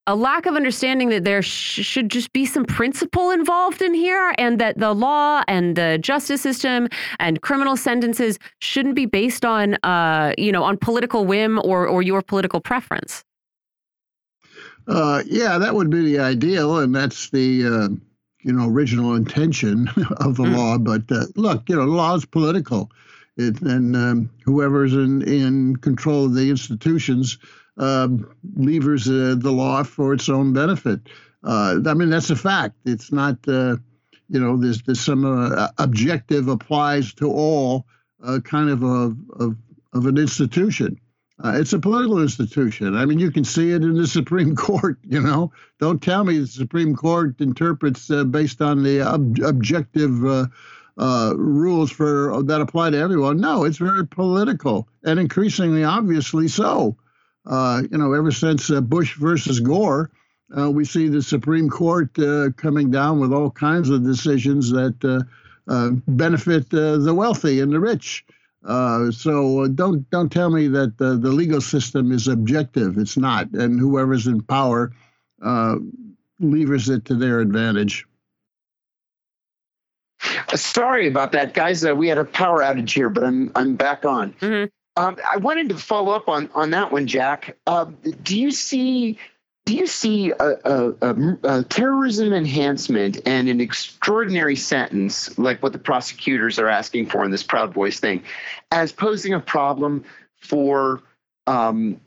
[0.10, 4.34] a lack of understanding that there sh should just be some principle involved in here
[4.39, 6.88] and that the law and the justice system
[7.19, 12.02] and criminal sentences shouldn't be based on uh, you know on political whim or or
[12.02, 13.24] your political preference
[14.88, 17.89] uh, yeah that would be the ideal and that's the uh,
[18.41, 20.58] you know original intention of the mm.
[20.58, 22.89] law but uh, look you know law is political
[23.38, 27.38] it, and um, whoever's in in control of the institutions
[27.80, 31.00] um, levers uh, the law for its own benefit.
[31.44, 32.76] Uh, I mean, that's a fact.
[32.86, 33.78] It's not, uh,
[34.28, 37.86] you know, there's, there's some uh, objective applies to all
[38.24, 39.56] uh, kind of a, of,
[39.94, 41.00] of an institution.
[41.42, 42.98] Uh, it's a political institution.
[42.98, 45.00] I mean, you can see it in the Supreme Court.
[45.08, 50.20] You know, don't tell me the Supreme Court interprets based on the ob- objective
[50.98, 53.39] rules for that apply to everyone.
[53.39, 56.98] No, it's very political and increasingly, obviously, so.
[57.49, 60.12] Uh, you know, ever since uh, Bush versus Gore,
[60.55, 64.95] uh, we see the Supreme Court uh, coming down with all kinds of decisions that
[65.03, 68.23] uh, uh, benefit the wealthy and the rich.
[68.63, 72.97] so don't don't tell me that the legal system is objective.
[72.97, 74.93] It's not, and whoever's in power
[76.39, 78.05] levers it to their advantage.
[80.53, 81.83] Sorry about that, guys.
[81.83, 84.33] we had a power outage here, but I'm I'm back on.
[84.33, 84.65] Mm-hmm.
[84.99, 87.55] Um, I wanted to follow up on on that one, Jack.
[87.65, 87.85] Uh,
[88.21, 89.17] do you see
[89.65, 95.71] do you see a, a, a, a, terrorism enhancement and an extraordinary sentence like what
[95.71, 98.23] the prosecutors are asking for in this Proud Boys thing
[98.71, 100.03] as posing a problem
[100.35, 101.01] for
[101.47, 102.01] um,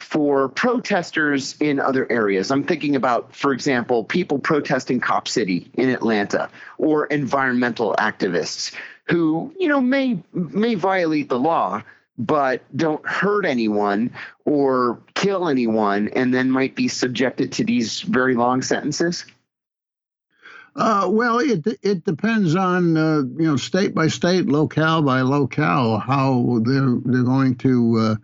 [0.00, 2.50] for protesters in other areas?
[2.50, 9.54] I'm thinking about, for example, people protesting Cop City in Atlanta or environmental activists who
[9.58, 11.82] you know may may violate the law
[12.20, 14.12] but don't hurt anyone
[14.44, 19.24] or kill anyone and then might be subjected to these very long sentences?
[20.76, 25.98] Uh, well, it it depends on uh, you know state by state, locale by locale,
[25.98, 28.14] how they're they're going to uh,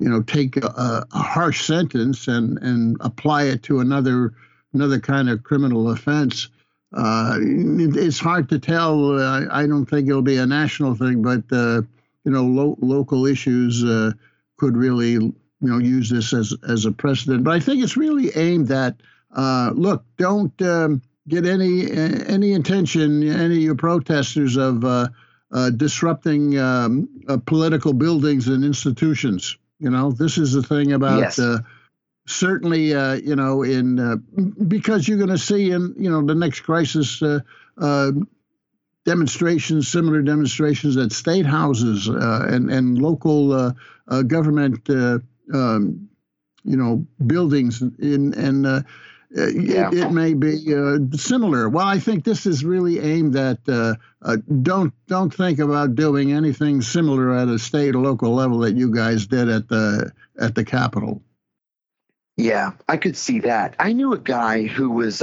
[0.00, 4.34] you know take a, a, harsh sentence and and apply it to another
[4.72, 6.48] another kind of criminal offense.
[6.92, 9.20] Uh, it, it's hard to tell.
[9.50, 11.82] I don't think it'll be a national thing, but uh,
[12.24, 14.12] you know, lo- local issues uh,
[14.56, 17.44] could really, you know, use this as as a precedent.
[17.44, 18.96] But I think it's really aimed at,
[19.34, 25.08] uh, look, don't um, get any any intention, any of your protesters of uh,
[25.50, 29.56] uh disrupting um, uh, political buildings and institutions.
[29.78, 31.18] You know, this is the thing about.
[31.18, 31.38] Yes.
[31.38, 31.58] Uh,
[32.24, 37.20] certainly, you know, in because you're going to see in you know the next crisis
[39.04, 43.72] demonstrations, similar demonstrations at state houses uh, and and local uh,
[44.08, 45.18] uh, government, uh,
[45.52, 46.08] um,
[46.64, 47.82] you know, buildings.
[47.82, 48.82] In and uh,
[49.34, 49.88] yeah.
[49.88, 51.68] it, it, may be uh, similar.
[51.68, 57.32] Well, I think this is really aimed at don't don't think about doing anything similar
[57.34, 61.22] at a state or local level that you guys did at the at the Capitol.
[62.36, 63.74] Yeah, I could see that.
[63.78, 65.22] I knew a guy who was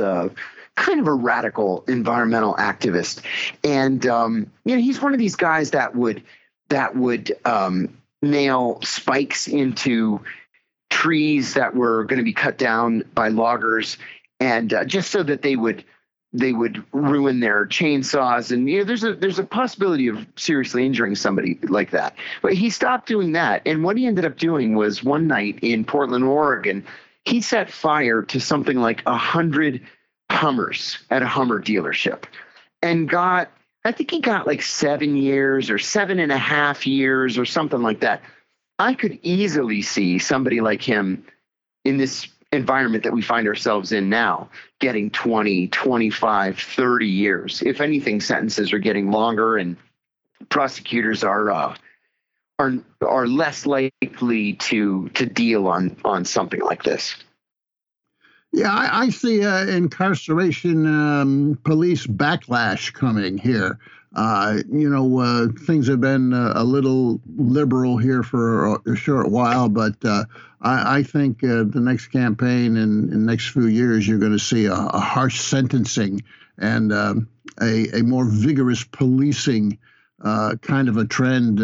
[0.80, 3.22] kind of a radical environmental activist,
[3.64, 6.24] and um, you know he's one of these guys that would
[6.70, 10.22] that would um, nail spikes into
[10.90, 13.98] trees that were going to be cut down by loggers,
[14.40, 15.84] and uh, just so that they would
[16.32, 18.52] they would ruin their chainsaws.
[18.52, 22.16] And you know there's a there's a possibility of seriously injuring somebody like that.
[22.42, 23.64] But he stopped doing that.
[23.66, 26.86] And what he ended up doing was one night in portland oregon
[27.26, 29.82] he set fire to something like a hundred
[30.32, 32.24] hummers at a hummer dealership.
[32.82, 33.52] And got
[33.86, 37.82] i think he got like seven years or seven and a half years or something
[37.82, 38.22] like that.
[38.78, 41.26] I could easily see somebody like him
[41.84, 47.62] in this environment that we find ourselves in now getting 20 25 30 years.
[47.62, 49.78] If anything sentences are getting longer and
[50.50, 51.76] prosecutors are uh,
[52.58, 57.16] are are less likely to to deal on on something like this
[58.52, 63.80] yeah i, I see uh, incarceration um, police backlash coming here.
[64.16, 69.30] Uh, you know, uh, things have been uh, a little liberal here for a, short
[69.30, 70.26] while, but uh,
[70.62, 74.40] I, I, think uh, the next campaign and in, next few years, you're going to
[74.40, 76.24] see a, a, harsh sentencing
[76.58, 77.30] and um,
[77.62, 79.78] a, a, more vigorous policing
[80.22, 81.60] uh, kind of a trend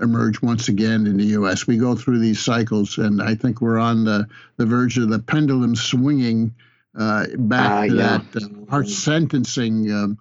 [0.00, 1.66] emerge once again in the U.S.
[1.66, 5.18] We go through these cycles, and I think we're on the, the verge of the
[5.18, 6.54] pendulum swinging
[6.94, 8.20] back ah, to yeah.
[8.32, 9.92] that harsh sentencing.
[9.92, 10.18] Um,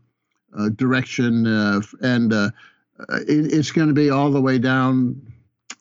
[0.58, 2.50] uh, direction, uh, and uh,
[3.28, 5.22] it, it's going to be all the way down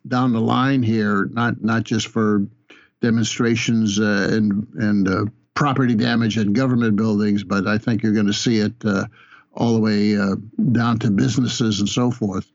[0.07, 2.47] down the line here, not not just for
[3.01, 8.59] demonstrations and and property damage in government buildings, but I think you're going to see
[8.59, 8.75] it
[9.59, 10.15] all the way
[10.73, 12.51] down to businesses and so forth.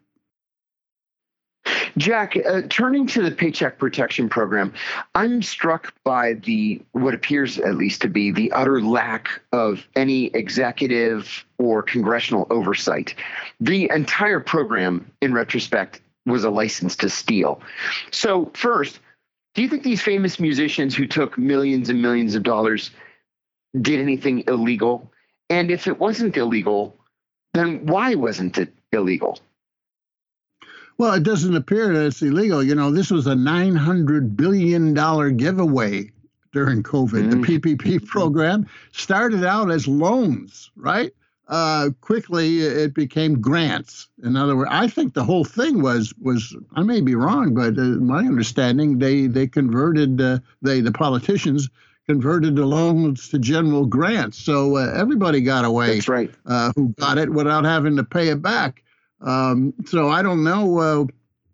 [1.97, 4.73] Jack, uh, turning to the Paycheck Protection Program,
[5.13, 10.25] I'm struck by the what appears at least to be the utter lack of any
[10.27, 13.13] executive or congressional oversight.
[13.59, 17.61] The entire program, in retrospect, was a license to steal.
[18.09, 18.99] So, first,
[19.53, 22.89] do you think these famous musicians who took millions and millions of dollars
[23.79, 25.11] did anything illegal?
[25.53, 26.97] And if it wasn't illegal,
[27.53, 29.39] then why wasn't it illegal?
[30.97, 32.63] Well, it doesn't appear that it's illegal.
[32.63, 34.93] You know, this was a $900 billion
[35.37, 36.11] giveaway
[36.53, 37.29] during COVID.
[37.29, 37.41] Mm-hmm.
[37.41, 41.13] The PPP program started out as loans, right?
[41.47, 44.07] Uh, quickly, it became grants.
[44.23, 47.77] In other words, I think the whole thing was was I may be wrong, but
[47.77, 51.69] uh, my understanding they they converted uh, they the politicians
[52.07, 55.95] converted the loans to general grants, so uh, everybody got away.
[55.95, 56.31] That's right.
[56.45, 58.83] Uh, who got it without having to pay it back.
[59.21, 61.05] Um, so I don't know, uh,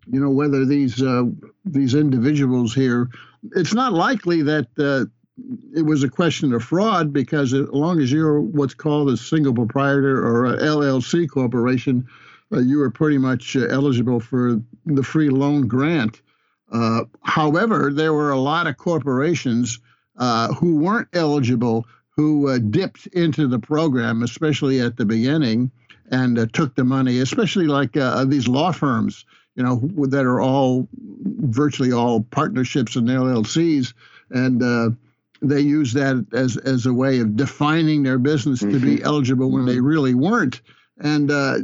[0.06, 1.24] you know, whether these uh,
[1.64, 3.08] these individuals here.
[3.54, 5.06] It's not likely that uh,
[5.74, 9.54] it was a question of fraud because as long as you're what's called a single
[9.54, 12.06] proprietor or a LLC corporation,
[12.52, 16.20] uh, you were pretty much uh, eligible for the free loan grant.
[16.72, 19.80] Uh, however, there were a lot of corporations
[20.58, 25.70] who weren't eligible who dipped into the program, especially at the beginning
[26.10, 30.24] and uh, took the money, especially like uh, uh these law firms, you know, that
[30.24, 33.92] are all virtually all partnerships and LLCs,
[34.30, 34.90] and uh,
[35.42, 38.72] they use that as as a way of defining their business mm-hmm.
[38.72, 39.06] to be mm-hmm.
[39.06, 39.86] eligible when they mm-hmm.
[39.86, 40.60] really weren't.
[40.98, 41.58] And uh,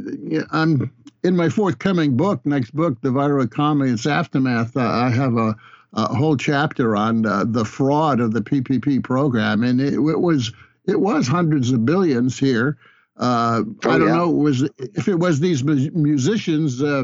[0.51, 0.91] I'm
[1.23, 4.75] in my forthcoming book, next book, The Viral Economy, its aftermath.
[4.75, 5.55] Uh, I have a,
[5.93, 10.51] a, whole chapter on the fraud of the PPP program, and it, it was
[10.85, 12.77] it was hundreds of billions here.
[13.17, 14.15] Uh, oh, I don't yeah.
[14.15, 17.03] know was if it was these musicians, uh,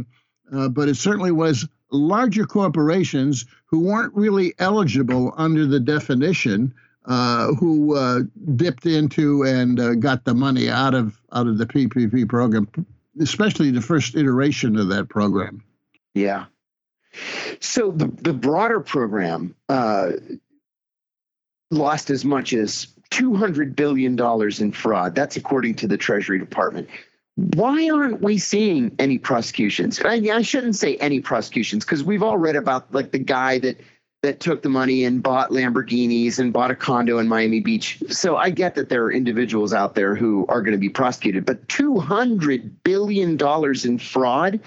[0.53, 6.73] uh, but it certainly was larger corporations who weren't really eligible under the definition,
[7.05, 8.21] uh, who uh,
[8.55, 12.67] dipped into and uh, got the money out of out of the PPP program,
[13.19, 15.63] especially the first iteration of that program.
[16.13, 16.45] Yeah.
[17.59, 20.13] So the the broader program uh,
[21.71, 24.19] lost as much as $200 billion
[24.59, 25.15] in fraud.
[25.15, 26.89] That's according to the Treasury Department.
[27.35, 29.99] Why aren't we seeing any prosecutions?
[29.99, 33.79] I, I shouldn't say any prosecutions because we've all read about like the guy that
[34.21, 38.01] that took the money and bought Lamborghinis and bought a condo in Miami Beach.
[38.07, 41.45] So I get that there are individuals out there who are going to be prosecuted,
[41.45, 43.37] but $200 billion
[43.83, 44.61] in fraud,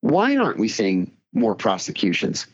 [0.00, 2.46] why aren't we seeing more prosecutions?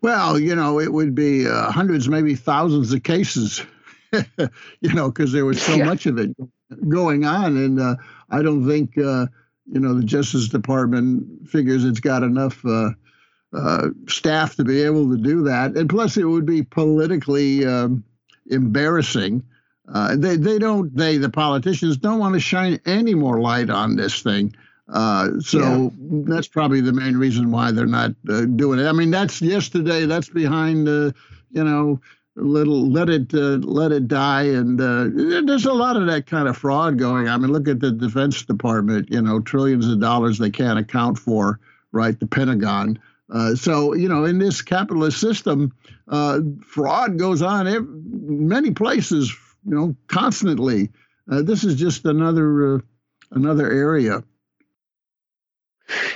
[0.00, 3.64] Well, you know, it would be uh, hundreds, maybe thousands of cases
[4.80, 5.84] you know, because there was so yeah.
[5.84, 6.30] much of it
[6.88, 7.56] going on.
[7.56, 7.96] And uh,
[8.30, 9.26] I don't think, uh,
[9.70, 12.90] you know, the Justice Department figures it's got enough uh,
[13.54, 15.76] uh staff to be able to do that.
[15.76, 18.04] And plus, it would be politically um,
[18.50, 19.42] embarrassing.
[19.92, 23.96] Uh, they, they don't, they, the politicians, don't want to shine any more light on
[23.96, 24.54] this thing.
[24.92, 25.88] Uh, so yeah.
[26.26, 28.86] that's probably the main reason why they're not uh, doing it.
[28.86, 30.04] I mean, that's yesterday.
[30.04, 31.12] That's behind, uh,
[31.50, 31.98] you know,
[32.36, 35.06] little let it uh, let it die, and uh,
[35.46, 37.26] there's a lot of that kind of fraud going.
[37.26, 39.10] I mean, look at the Defense Department.
[39.10, 41.58] You know, trillions of dollars they can't account for.
[41.90, 42.98] Right, the Pentagon.
[43.32, 45.72] Uh, so you know, in this capitalist system,
[46.66, 49.34] fraud goes on every, many places.
[49.64, 50.90] You know, constantly.
[51.26, 52.82] this is just another
[53.30, 54.22] another area.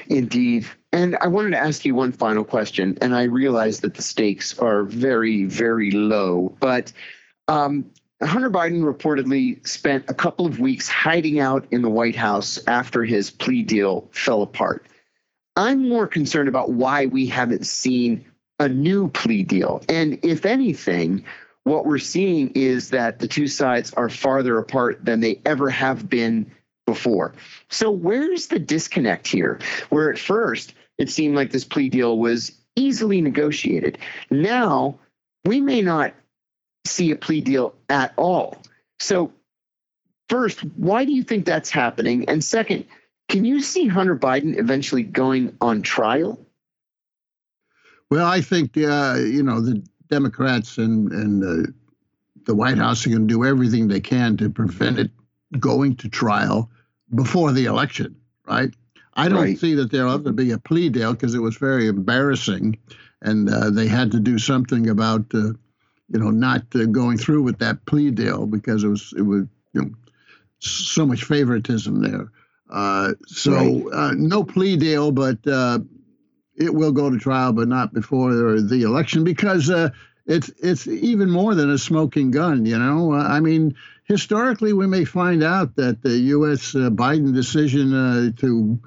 [0.09, 0.67] Indeed.
[0.93, 4.59] And I wanted to ask you one final question, and I realize that the stakes
[4.59, 6.93] are very, very low, but
[7.49, 7.91] um,
[8.23, 13.05] Hunter Biden reportedly spent a couple of weeks hiding out in the White House after
[13.05, 14.87] his plea deal fell apart.
[15.55, 18.25] I'm more concerned about why we haven't seen
[18.59, 19.83] a new plea deal.
[19.89, 21.25] And if anything,
[21.65, 26.09] what we're seeing is that the two sides are farther apart than they ever have
[26.09, 26.51] been
[26.87, 27.35] before.
[27.69, 29.59] So where's the disconnect here?
[29.91, 33.99] Where at first it seemed like this plea deal was easily negotiated.
[34.31, 34.99] Now
[35.45, 36.15] we may not
[36.87, 38.63] see a plea deal at all.
[39.01, 39.33] So
[40.29, 42.29] first, why do you think that's happening?
[42.29, 42.87] And second,
[43.29, 46.41] can you see Hunter Biden eventually going on trial?
[48.09, 51.71] Well, I think uh, you know the Democrats and and uh,
[52.45, 55.11] the White House are going to do everything they can to prevent it
[55.59, 56.71] going to trial
[57.15, 58.71] before the election, right?
[59.15, 59.59] I don't right.
[59.59, 62.79] see that there ought to be a plea deal because it was very embarrassing,
[63.23, 65.53] and uh, they had to do something about, uh,
[66.09, 69.45] you know, not uh, going through with that plea deal because it was it was
[69.73, 69.91] you know
[70.59, 72.31] so much favoritism there.
[72.71, 73.85] Uh, so right.
[73.93, 75.79] Uh, no plea deal, but uh,
[76.57, 79.71] it will go to trial, but not before the election because
[80.27, 82.67] it's it's even more than a smoking gun.
[82.67, 83.75] You know, I mean
[84.07, 86.75] historically, we may find out that the U.S.
[86.75, 88.79] Uh, Biden decision uh, to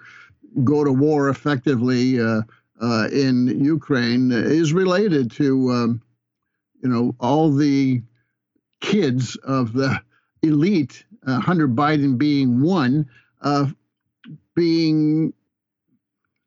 [0.63, 2.41] go to war effectively uh,
[2.81, 6.01] uh in Ukraine is related to, um,
[6.81, 8.01] you know, all the
[8.79, 10.01] kids of the
[10.41, 13.09] elite, uh, Hunter Biden being one,
[14.55, 15.33] being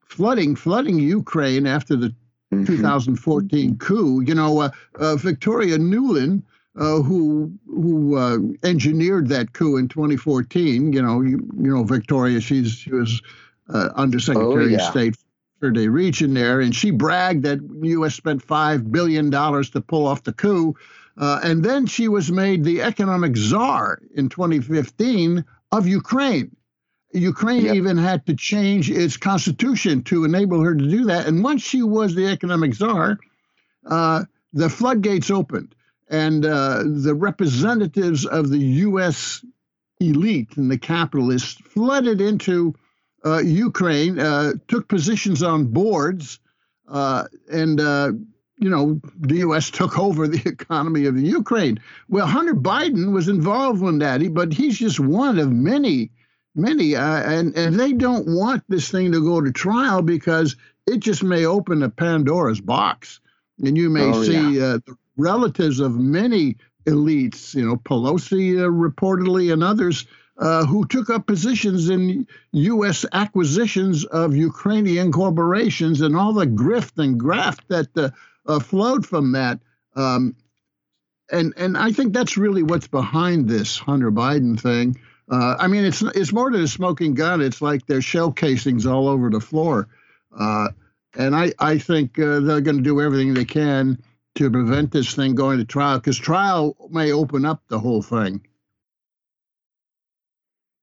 [0.07, 2.13] flooding flooding Ukraine after the
[2.53, 2.75] mm-hmm.
[2.75, 4.21] 2014 coup.
[4.21, 6.43] You know, uh, Victoria Nuland
[6.75, 10.93] uh, who who uh, engineered that coup in 2014.
[10.93, 12.41] You know, you, you know Victoria.
[12.41, 13.21] She's she was
[13.69, 14.77] uh, Undersecretary oh, yeah.
[14.77, 15.15] of State
[15.59, 18.15] for the region there, and she bragged that U.S.
[18.15, 20.75] spent five billion dollars to pull off the coup.
[21.15, 26.55] Uh, and then she was made the economic czar in 2015 of Ukraine.
[27.13, 27.75] Ukraine yep.
[27.75, 31.27] even had to change its constitution to enable her to do that.
[31.27, 33.17] And once she was the economic czar,
[33.85, 35.75] uh, the floodgates opened
[36.09, 39.43] and uh, the representatives of the U.S.
[39.99, 42.75] elite and the capitalists flooded into
[43.25, 46.39] uh, Ukraine, uh, took positions on boards,
[46.87, 48.11] uh, and uh,
[48.57, 49.69] you know the U.S.
[49.71, 51.79] took over the economy of the Ukraine.
[52.09, 56.11] Well, Hunter Biden was involved in that, but he's just one of many,
[56.55, 60.55] many, uh, and and they don't want this thing to go to trial because
[60.87, 63.19] it just may open a Pandora's box,
[63.63, 64.77] and you may oh, see yeah.
[64.85, 70.05] the relatives of many elites, you know, Pelosi uh, reportedly and others
[70.37, 73.05] uh, who took up positions in U.S.
[73.13, 78.09] acquisitions of Ukrainian corporations and all the grift and graft that uh,
[78.45, 79.59] uh, flowed from that.
[79.95, 80.35] Um,
[81.31, 84.99] and and I think that's really what's behind this Hunter Biden thing.
[85.33, 87.41] Uh, I mean, it's it's more than a smoking gun.
[87.41, 89.87] It's like there's shell casings all over the floor.
[90.37, 90.69] Uh,
[91.17, 93.97] and I, I think they're going to do everything they can
[94.35, 98.45] to prevent this thing going to trial because trial may open up the whole thing.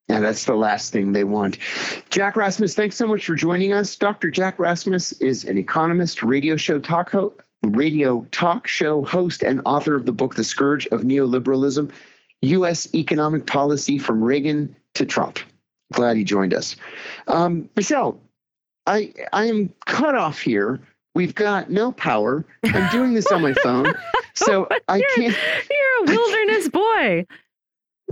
[0.09, 1.59] Yeah, that's the last thing they want.
[2.11, 3.95] Jack Rasmus, thanks so much for joining us.
[3.95, 4.33] Dr.
[4.33, 9.95] Jack Rasmus is an economist, radio show talk host, radio talk show host, and author
[9.95, 11.93] of the book The Scourge of Neoliberalism:
[12.43, 12.93] U.S.
[12.95, 15.39] Economic Policy from Reagan to Trump.
[15.93, 16.77] Glad he joined us.
[17.27, 18.21] Um, Michelle,
[18.87, 20.81] I I am cut off here
[21.15, 22.45] We've got no power.
[22.63, 23.93] I'm doing this on my phone,
[24.35, 25.37] so I can't.
[25.71, 27.27] You're a wilderness boy.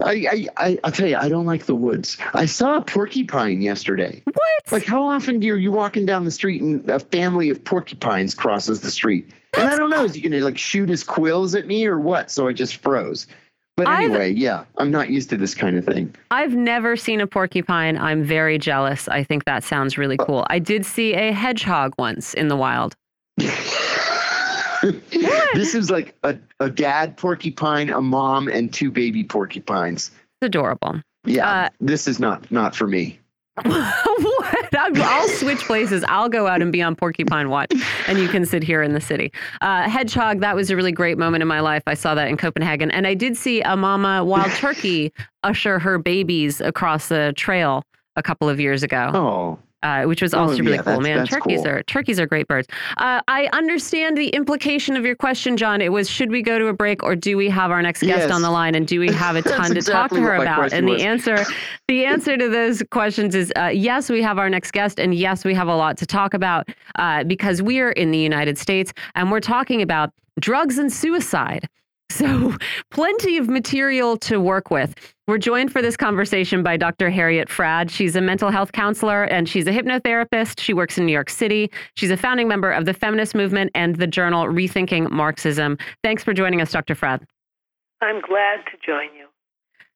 [0.01, 2.19] I, I, I, will tell you, I don't like the woods.
[2.33, 4.23] I saw a porcupine yesterday.
[4.25, 4.37] What?
[4.71, 8.33] Like, how often do you, you walking down the street and a family of porcupines
[8.33, 9.29] crosses the street?
[9.57, 11.99] And I don't know, is he going to like shoot his quills at me or
[11.99, 12.31] what?
[12.31, 13.27] So I just froze.
[13.79, 16.13] But anyway, I've, yeah, I'm not used to this kind of thing.
[16.33, 17.97] I've never seen a porcupine.
[17.97, 19.07] I'm very jealous.
[19.07, 20.45] I think that sounds really uh, cool.
[20.51, 22.97] I did see a hedgehog once in the wild.
[23.37, 23.55] this
[25.77, 30.11] is like a, a dad porcupine, a mom, and two baby porcupines.
[30.41, 31.01] It's adorable.
[31.25, 33.18] Yeah, uh, this is not not for me.
[33.65, 34.69] what?
[34.75, 36.05] I'll switch places.
[36.09, 37.73] I'll go out and be on Porcupine Watch,
[38.07, 39.33] and you can sit here in the city.
[39.61, 41.83] Uh, hedgehog, that was a really great moment in my life.
[41.87, 42.91] I saw that in Copenhagen.
[42.91, 47.85] And I did see a mama wild turkey usher her babies across the trail
[48.17, 49.11] a couple of years ago.
[49.15, 51.01] Oh uh, which was oh, also oh, really yeah, cool.
[51.01, 51.69] Man, turkeys cool.
[51.69, 52.69] are turkeys are great birds.
[52.97, 55.81] Uh, I understand the implication of your question, John.
[55.81, 58.23] It was should we go to a break or do we have our next guest
[58.23, 58.31] yes.
[58.31, 60.73] on the line and do we have a ton to talk to her about?
[60.73, 61.01] And was.
[61.01, 61.45] the answer,
[61.87, 65.45] the answer to those questions is uh, yes, we have our next guest, and yes,
[65.45, 68.93] we have a lot to talk about uh, because we are in the United States
[69.15, 71.69] and we're talking about drugs and suicide.
[72.19, 72.57] So,
[72.91, 74.95] plenty of material to work with.
[75.29, 77.11] We're joined for this conversation by Dr.
[77.11, 77.91] Harriet Fraad.
[77.91, 80.59] She's a mental health counselor and she's a hypnotherapist.
[80.59, 81.71] She works in New York City.
[81.97, 85.77] She's a founding member of the feminist movement and the journal Rethinking Marxism.
[86.03, 86.95] Thanks for joining us, Dr.
[86.95, 87.23] Fraad.
[88.01, 89.18] I'm glad to join you.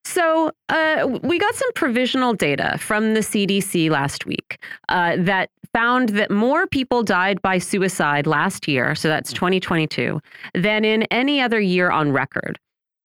[0.04, 6.10] So, uh, we got some provisional data from the CDC last week uh, that found
[6.10, 10.20] that more people died by suicide last year, so that's 2022,
[10.54, 12.58] than in any other year on record.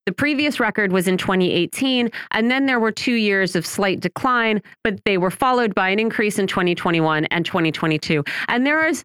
[0.07, 4.61] The previous record was in 2018, and then there were two years of slight decline,
[4.83, 8.23] but they were followed by an increase in 2021 and 2022.
[8.47, 9.03] And there is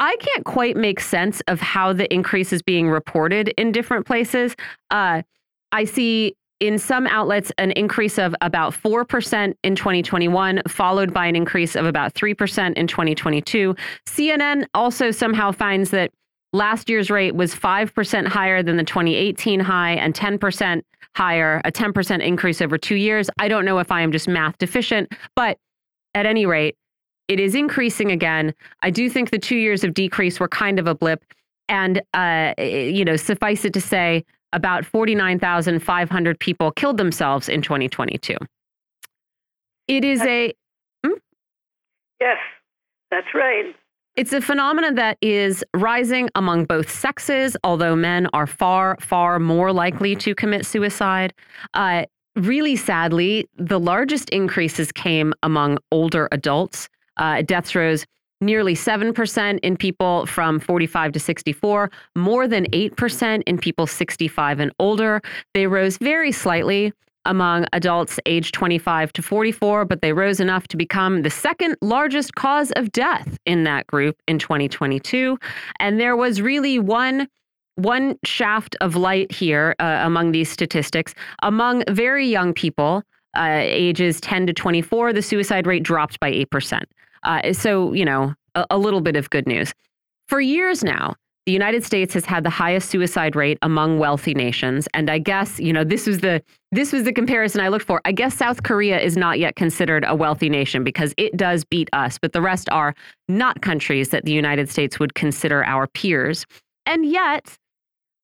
[0.00, 4.56] I can't quite make sense of how the increase is being reported in different places.
[4.90, 5.20] Uh,
[5.72, 11.34] I see in some outlets an increase of about 4% in 2021, followed by an
[11.34, 13.74] increase of about 3% in 2022.
[14.06, 16.12] CNN also somehow finds that
[16.52, 20.82] last year's rate was 5% higher than the 2018 high and 10%
[21.16, 23.30] higher, a 10% increase over two years.
[23.38, 25.58] I don't know if I am just math deficient, but
[26.14, 26.76] at any rate,
[27.28, 28.52] it is increasing again.
[28.82, 31.24] I do think the two years of decrease were kind of a blip.
[31.68, 38.36] And, uh, you know, suffice it to say, about 49,500 people killed themselves in 2022.
[39.88, 40.52] It is a.
[41.04, 41.12] Hmm?
[42.20, 42.38] Yes,
[43.10, 43.74] that's right.
[44.16, 49.72] It's a phenomenon that is rising among both sexes, although men are far, far more
[49.72, 51.32] likely to commit suicide.
[51.74, 52.04] Uh,
[52.36, 56.88] really sadly, the largest increases came among older adults.
[57.16, 58.04] Uh, deaths rose
[58.40, 64.72] nearly 7% in people from 45 to 64, more than 8% in people 65 and
[64.78, 65.20] older.
[65.54, 66.92] They rose very slightly
[67.26, 72.34] among adults aged 25 to 44, but they rose enough to become the second largest
[72.34, 75.38] cause of death in that group in 2022.
[75.78, 77.28] And there was really one
[77.76, 83.02] one shaft of light here uh, among these statistics among very young people
[83.38, 86.82] uh, ages 10 to 24 the suicide rate dropped by 8%
[87.22, 89.72] uh, so, you know, a, a little bit of good news.
[90.28, 91.16] For years now,
[91.46, 95.58] the United States has had the highest suicide rate among wealthy nations, and I guess
[95.58, 98.00] you know this was the this was the comparison I looked for.
[98.04, 101.88] I guess South Korea is not yet considered a wealthy nation because it does beat
[101.92, 102.94] us, but the rest are
[103.28, 106.46] not countries that the United States would consider our peers.
[106.86, 107.56] And yet,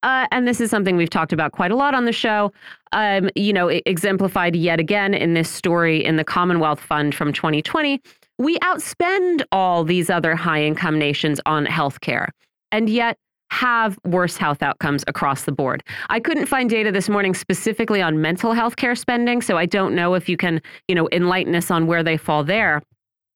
[0.03, 2.53] uh, and this is something we've talked about quite a lot on the show.
[2.92, 8.01] Um, you know, exemplified yet again in this story in the Commonwealth Fund from 2020
[8.39, 12.28] we outspend all these other high income nations on healthcare
[12.72, 13.16] and yet
[13.51, 15.82] have worse health outcomes across the board.
[16.09, 19.95] I couldn't find data this morning specifically on mental health care spending, so I don't
[19.95, 22.82] know if you can, you know, enlighten us on where they fall there.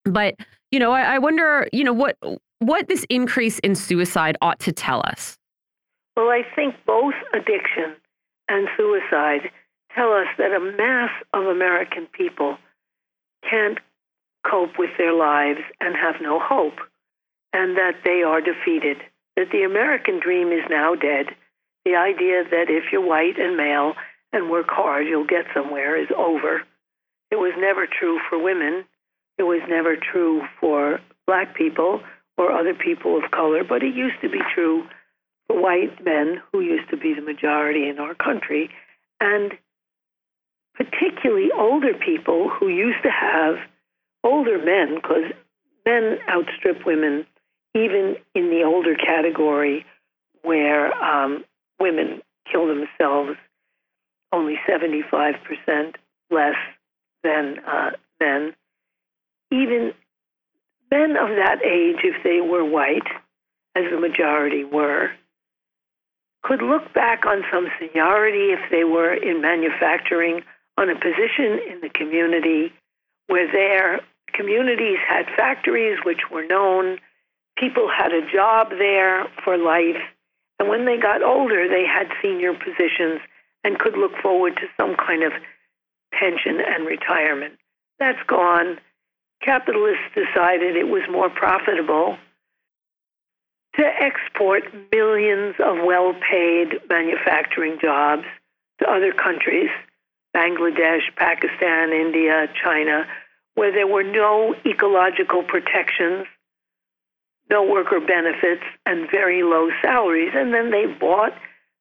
[0.04, 0.34] But,
[0.72, 2.16] you know, I, I wonder, you know, what
[2.58, 5.38] what this increase in suicide ought to tell us.
[6.16, 7.96] Well, I think both addiction
[8.48, 9.50] and suicide
[9.94, 12.58] tell us that a mass of American people
[13.48, 13.78] can't
[14.50, 16.78] cope with their lives and have no hope,
[17.52, 18.98] and that they are defeated,
[19.36, 21.26] that the American dream is now dead.
[21.84, 23.94] The idea that if you're white and male
[24.32, 26.62] and work hard, you'll get somewhere is over.
[27.30, 28.84] It was never true for women.
[29.38, 32.00] It was never true for black people
[32.36, 34.84] or other people of color, but it used to be true
[35.46, 38.70] for white men who used to be the majority in our country.
[39.20, 39.52] And
[40.74, 43.56] particularly older people who used to have
[44.24, 45.32] older men, because
[45.86, 47.26] men outstrip women
[47.74, 49.86] even in the older category
[50.42, 51.44] where um,
[51.78, 53.38] women kill themselves
[54.32, 55.94] only 75%
[56.30, 56.54] less
[57.22, 57.90] than uh,
[58.20, 58.54] men.
[59.52, 59.92] Even
[60.90, 63.06] men of that age, if they were white,
[63.76, 65.10] as the majority were,
[66.42, 70.42] could look back on some seniority if they were in manufacturing,
[70.76, 72.72] on a position in the community
[73.30, 74.00] where their
[74.34, 76.98] communities had factories which were known,
[77.56, 80.02] people had a job there for life,
[80.58, 83.20] and when they got older, they had senior positions
[83.62, 85.32] and could look forward to some kind of
[86.12, 87.54] pension and retirement.
[88.00, 88.78] That's gone.
[89.42, 92.18] capitalists decided it was more profitable
[93.76, 98.24] to export millions of well paid manufacturing jobs
[98.80, 99.70] to other countries
[100.34, 103.06] Bangladesh, Pakistan, India, China
[103.54, 106.26] where there were no ecological protections,
[107.50, 110.32] no worker benefits, and very low salaries.
[110.34, 111.34] And then they bought,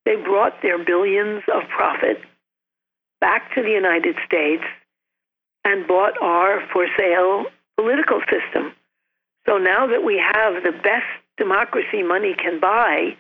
[0.06, 2.22] they brought their billions of profit
[3.22, 4.64] back to the United States
[5.64, 7.46] and bought our for sale
[7.78, 8.74] political system.
[9.46, 13.16] So now that we have the best democracy money can buy,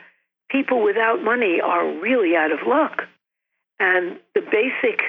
[0.50, 3.04] people without money are really out of luck.
[3.80, 5.02] And the basic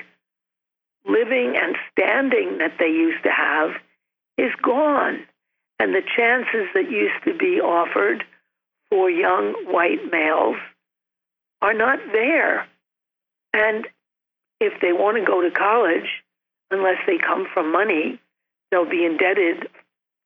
[1.07, 3.71] living and standing that they used to have
[4.39, 5.27] is gone.
[5.79, 8.25] And the chances that used to be offered
[8.91, 10.57] for young white males
[11.63, 12.67] are not there.
[13.53, 13.87] And
[14.61, 16.23] if they want to go to college,
[16.71, 18.21] unless they come from money,
[18.71, 19.69] they'll be indebted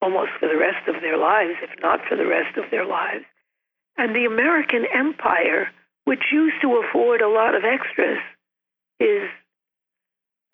[0.02, 3.24] almost for the rest of their lives, if not for the rest of their lives.
[3.96, 5.70] And the American empire,
[6.04, 8.18] which used to afford a lot of extras,
[9.00, 9.28] is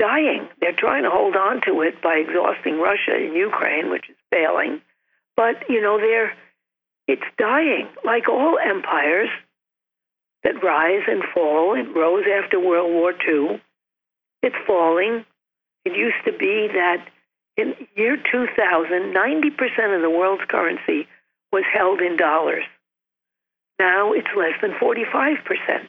[0.01, 0.49] dying.
[0.61, 4.81] They're trying to hold on to it by exhausting Russia and Ukraine, which is failing.
[5.37, 6.33] But, you know, they're
[7.07, 9.31] it's dying like all empires
[10.45, 11.75] that rise and fall.
[11.75, 13.61] It rose after World War II.
[14.43, 15.25] It's falling.
[15.85, 17.05] It used to be that
[17.57, 21.09] in year 2000, 90% of the world's currency
[21.53, 22.65] was held in dollars.
[23.81, 25.89] Now it's less than 45%.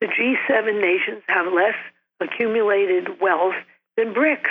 [0.00, 1.74] The G7 nations have less
[2.20, 3.54] accumulated wealth
[3.96, 4.50] than BRICS.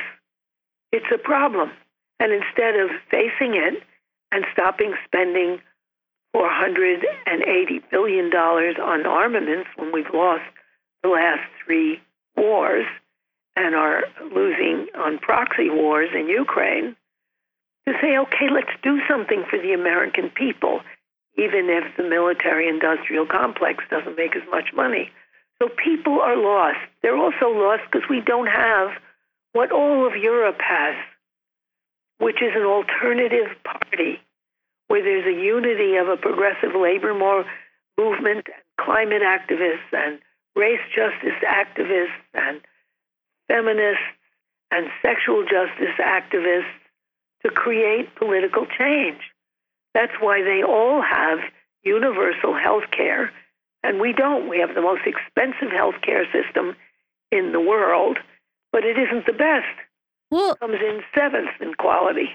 [0.91, 1.71] It's a problem.
[2.19, 3.83] And instead of facing it
[4.31, 5.59] and stopping spending
[6.35, 7.03] $480
[7.91, 10.43] billion on armaments when we've lost
[11.03, 12.01] the last three
[12.35, 12.85] wars
[13.55, 14.03] and are
[14.33, 16.95] losing on proxy wars in Ukraine,
[17.87, 20.81] to say, okay, let's do something for the American people,
[21.37, 25.09] even if the military industrial complex doesn't make as much money.
[25.61, 26.77] So people are lost.
[27.01, 28.89] They're also lost because we don't have
[29.53, 30.95] what all of Europe has,
[32.19, 34.19] which is an alternative party
[34.87, 40.19] where there's a unity of a progressive labor movement and climate activists and
[40.55, 42.61] race justice activists and
[43.47, 44.03] feminists
[44.71, 46.65] and sexual justice activists
[47.43, 49.19] to create political change.
[49.93, 51.39] That's why they all have
[51.83, 53.31] universal health care
[53.83, 54.49] and we don't.
[54.49, 56.75] We have the most expensive healthcare system
[57.31, 58.17] in the world,
[58.71, 59.65] but it isn't the best.
[60.31, 62.29] Well, it comes in seventh in quality.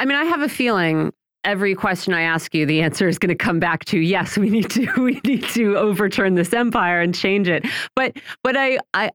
[0.00, 1.12] I mean, I have a feeling
[1.44, 4.50] every question I ask you, the answer is going to come back to yes, we
[4.50, 7.66] need to we need to overturn this empire and change it.
[7.94, 9.10] But but I I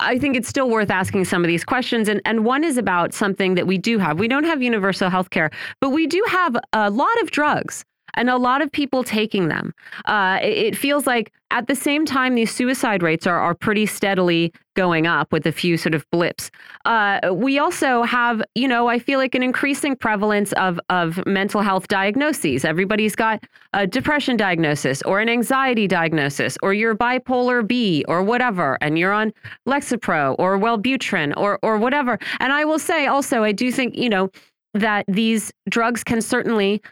[0.00, 2.08] I think it's still worth asking some of these questions.
[2.08, 4.18] And and one is about something that we do have.
[4.18, 5.50] We don't have universal health care,
[5.80, 7.84] but we do have a lot of drugs
[8.14, 9.74] and a lot of people taking them.
[10.06, 14.52] Uh, it, feels like at the same time, these suicide rates are, are pretty steadily
[14.74, 16.50] going up with a few sort of blips.
[16.84, 21.60] Uh, we also have, you know, I feel like an increasing prevalence of, of mental
[21.60, 22.64] health diagnoses.
[22.64, 28.76] Everybody's got a depression diagnosis or an anxiety diagnosis, or you're bipolar B or whatever,
[28.80, 29.32] and you're on
[29.68, 32.18] Lexapro or Wellbutrin or, or whatever.
[32.40, 34.28] And I will say also, I do think, you know,
[34.74, 36.82] that these drugs can certainly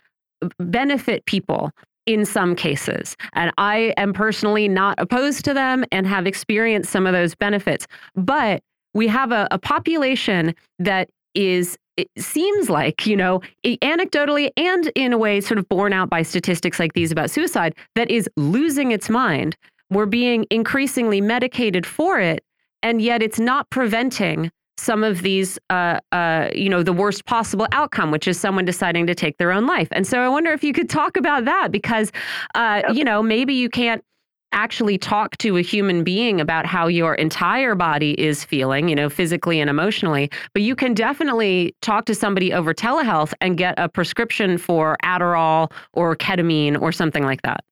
[0.59, 1.71] benefit people
[2.07, 3.17] in some cases.
[3.33, 7.87] And I am personally not opposed to them and have experienced some of those benefits.
[8.15, 8.63] But
[8.95, 15.13] we have a, a population that is it seems like, you know, anecdotally and in
[15.13, 18.93] a way sort of borne out by statistics like these about suicide, that is losing
[18.93, 19.57] its mind.
[19.91, 22.43] We're being increasingly medicated for it,
[22.83, 24.51] and yet it's not preventing
[24.83, 29.07] some of these, uh, uh, you know, the worst possible outcome, which is someone deciding
[29.07, 29.89] to take their own life.
[29.93, 32.11] And so I wonder if you could talk about that because,
[32.57, 32.97] uh, yep.
[32.97, 34.05] you know, maybe you can't
[34.53, 39.09] actually talk to a human being about how your entire body is feeling, you know,
[39.09, 43.89] physically and emotionally, but you can definitely talk to somebody over telehealth and get a
[43.89, 47.65] prescription for Adderall or ketamine or something like that.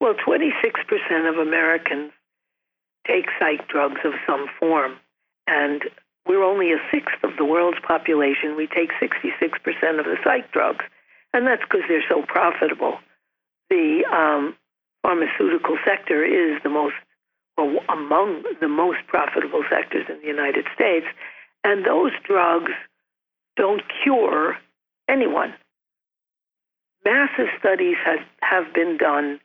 [0.00, 2.12] Well, 26% of Americans
[3.06, 4.96] take psych drugs of some form.
[5.46, 5.82] And
[6.28, 8.54] we're only a sixth of the world's population.
[8.54, 10.84] We take 66% of the psych drugs,
[11.32, 12.98] and that's because they're so profitable.
[13.70, 14.54] The um,
[15.02, 16.94] pharmaceutical sector is the most,
[17.56, 21.06] well, among the most profitable sectors in the United States,
[21.64, 22.72] and those drugs
[23.56, 24.58] don't cure
[25.08, 25.54] anyone.
[27.04, 29.40] Massive studies have, have been done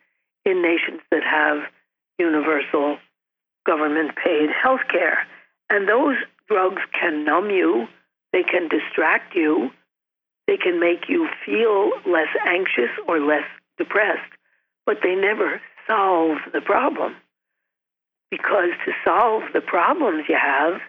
[0.46, 1.60] in nations that have
[2.20, 2.98] universal
[3.66, 5.26] government paid health care.
[5.70, 6.18] And those
[6.48, 7.88] drugs can numb you,
[8.34, 9.72] They can distract you.
[10.48, 13.46] They can make you feel less anxious or less
[13.78, 14.34] depressed,
[14.86, 17.16] but they never solve the problem.
[18.30, 20.82] Because to solve the problems you have,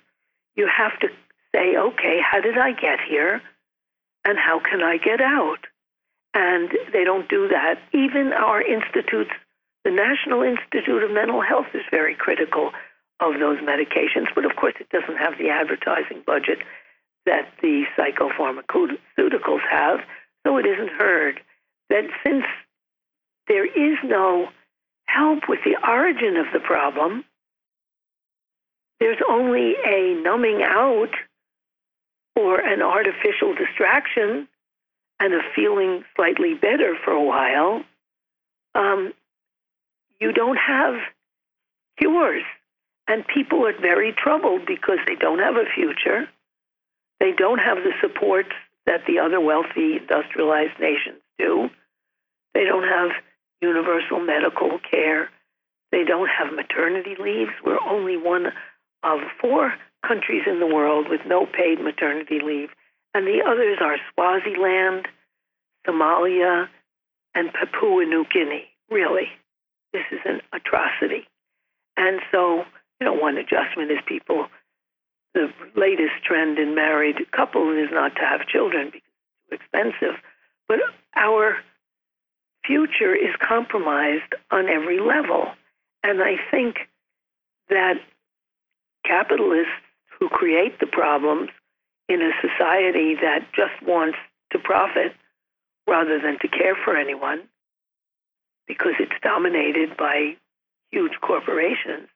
[0.56, 1.08] you have to
[1.54, 3.42] say, okay, how did I get here?
[4.24, 5.66] And how can I get out?
[6.32, 7.78] And they don't do that.
[7.92, 9.30] Even our institutes,
[9.84, 12.72] the National Institute of Mental Health is very critical
[13.32, 16.58] of those medications, but of course it doesn't have the advertising budget
[17.26, 20.00] that the psychopharmaceuticals have,
[20.46, 21.40] so it isn't heard.
[21.90, 22.44] That since
[23.48, 24.48] there is no
[25.06, 27.24] help with the origin of the problem,
[29.00, 31.10] there's only a numbing out
[32.36, 34.48] or an artificial distraction
[35.20, 37.84] and a feeling slightly better for a while,
[38.74, 39.12] um,
[40.20, 40.94] you don't have
[41.98, 42.42] cures.
[43.06, 46.28] And people are very troubled because they don't have a future.
[47.20, 48.52] They don't have the supports
[48.86, 51.70] that the other wealthy industrialized nations do.
[52.54, 53.10] They don't have
[53.60, 55.30] universal medical care.
[55.92, 57.52] They don't have maternity leaves.
[57.64, 58.52] We're only one
[59.02, 59.74] of four
[60.06, 62.70] countries in the world with no paid maternity leave,
[63.14, 65.08] and the others are Swaziland,
[65.86, 66.68] Somalia,
[67.34, 68.68] and Papua New Guinea.
[68.90, 69.28] Really,
[69.92, 71.26] this is an atrocity.
[71.96, 72.64] And so,
[73.04, 74.46] you know, one adjustment is people,
[75.34, 79.10] the latest trend in married couples is not to have children because
[79.50, 80.22] it's too expensive.
[80.68, 80.78] But
[81.14, 81.58] our
[82.64, 85.48] future is compromised on every level.
[86.02, 86.76] And I think
[87.68, 87.96] that
[89.04, 89.84] capitalists
[90.18, 91.50] who create the problems
[92.08, 94.16] in a society that just wants
[94.52, 95.12] to profit
[95.86, 97.42] rather than to care for anyone
[98.66, 100.36] because it's dominated by
[100.90, 102.08] huge corporations,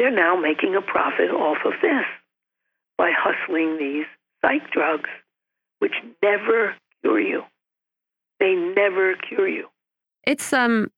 [0.00, 2.06] they're now making a profit off of this
[2.96, 4.06] by hustling these
[4.40, 5.10] psych drugs,
[5.80, 5.92] which
[6.22, 7.42] never cure you.
[8.40, 9.66] They never cure you.
[10.26, 10.90] It's um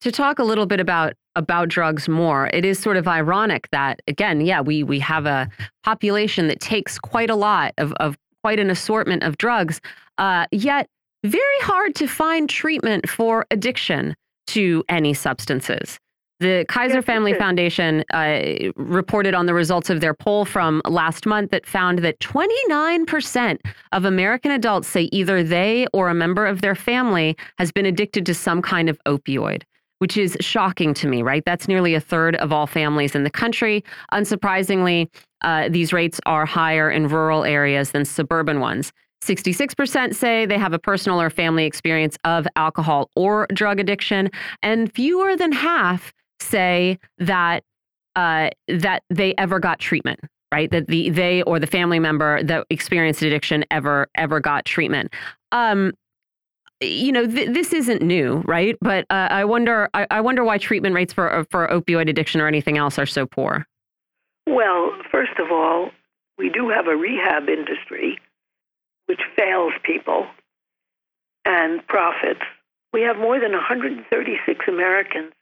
[0.00, 2.48] to talk a little bit about about drugs more.
[2.52, 5.48] It is sort of ironic that again, yeah, we we have a
[5.82, 9.80] population that takes quite a lot of of quite an assortment of drugs,
[10.18, 10.86] uh, yet
[11.24, 14.14] very hard to find treatment for addiction
[14.46, 15.98] to any substances.
[16.40, 21.50] The Kaiser Family Foundation uh, reported on the results of their poll from last month
[21.50, 23.58] that found that 29%
[23.92, 28.24] of American adults say either they or a member of their family has been addicted
[28.24, 29.62] to some kind of opioid
[29.98, 31.42] which is shocking to me, right?
[31.44, 33.84] That's nearly a third of all families in the country.
[34.14, 35.08] Unsurprisingly,
[35.42, 38.94] uh, these rates are higher in rural areas than suburban ones.
[39.22, 44.30] 66% say they have a personal or family experience of alcohol or drug addiction,
[44.62, 47.62] and fewer than half say that
[48.16, 50.20] uh, that they ever got treatment.
[50.52, 55.14] Right, that the they or the family member that experienced addiction ever ever got treatment.
[55.52, 55.92] Um,
[56.80, 58.76] you know, th this isn't new, right?
[58.80, 62.48] But uh, I wonder, I, I, wonder why treatment rates for for opioid addiction or
[62.48, 63.64] anything else are so poor.
[64.48, 65.90] Well, first of all,
[66.36, 68.18] we do have a rehab industry
[69.06, 70.26] which fails people
[71.44, 72.42] and profits.
[72.92, 75.32] We have more than 136 Americans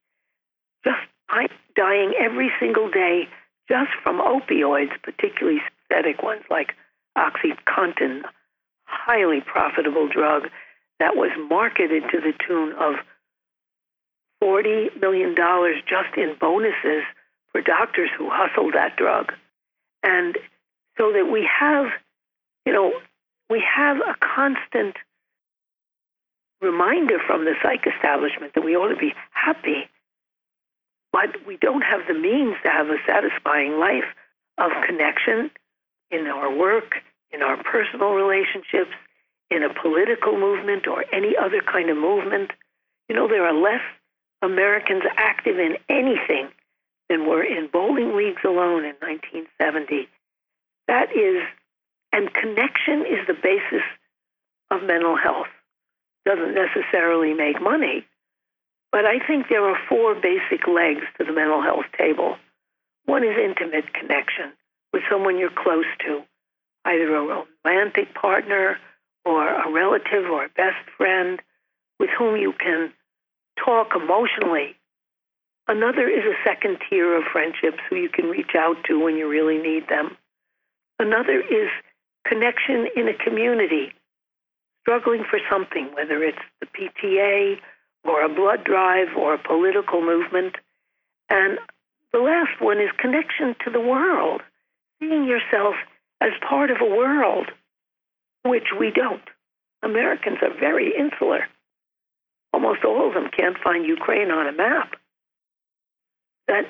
[0.85, 0.99] just
[1.29, 3.29] I'm dying every single day
[3.69, 6.75] just from opioids, particularly synthetic ones like
[7.17, 8.23] OxyContin,
[8.85, 10.49] highly profitable drug
[10.99, 12.95] that was marketed to the tune of
[14.43, 17.03] $40 million just in bonuses
[17.53, 19.33] for doctors who hustled that drug.
[20.03, 20.39] And
[20.97, 21.87] so that we have,
[22.67, 22.93] you know,
[23.51, 24.97] we have a constant
[26.61, 29.89] reminder from the psych establishment that we ought to be happy,
[31.27, 34.05] but we don't have the means to have a satisfying life
[34.57, 35.51] of connection
[36.11, 36.97] in our work,
[37.33, 38.95] in our personal relationships,
[39.51, 42.53] in a political movement or any other kind of movement.
[43.09, 43.81] You know, there are less
[44.43, 46.49] Americans active in anything
[47.09, 50.09] than were in bowling leagues alone in 1970.
[50.87, 51.43] That is,
[52.13, 53.83] and connection is the basis
[54.71, 55.49] of mental health.
[56.25, 58.07] Doesn't necessarily make money,
[58.93, 62.37] but I think there are four basic legs to the mental health table.
[63.05, 64.53] One is intimate connection
[64.93, 66.23] with someone you're close to,
[66.85, 68.79] either a romantic partner
[69.25, 71.41] or a relative or a best friend
[71.99, 72.93] with whom you can
[73.63, 74.75] talk emotionally.
[75.67, 79.29] Another is a second tier of friendships who you can reach out to when you
[79.29, 80.17] really need them.
[80.99, 81.69] Another is
[82.27, 83.93] connection in a community,
[84.83, 87.59] struggling for something, whether it's the PTA
[88.05, 90.57] or a blood drive or a political movement.
[91.29, 91.59] And
[92.13, 94.43] the last one is connection to the world,
[95.01, 95.75] seeing yourself
[96.21, 97.51] as part of a world
[98.45, 99.23] which we don't.
[99.83, 101.47] Americans are very insular.
[102.53, 104.95] Almost all of them can't find Ukraine on a map.
[106.49, 106.65] That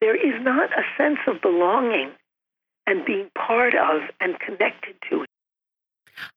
[0.00, 2.12] there is not a sense of belonging
[2.86, 5.24] and being part of and connected to.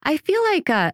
[0.03, 0.91] I feel like uh,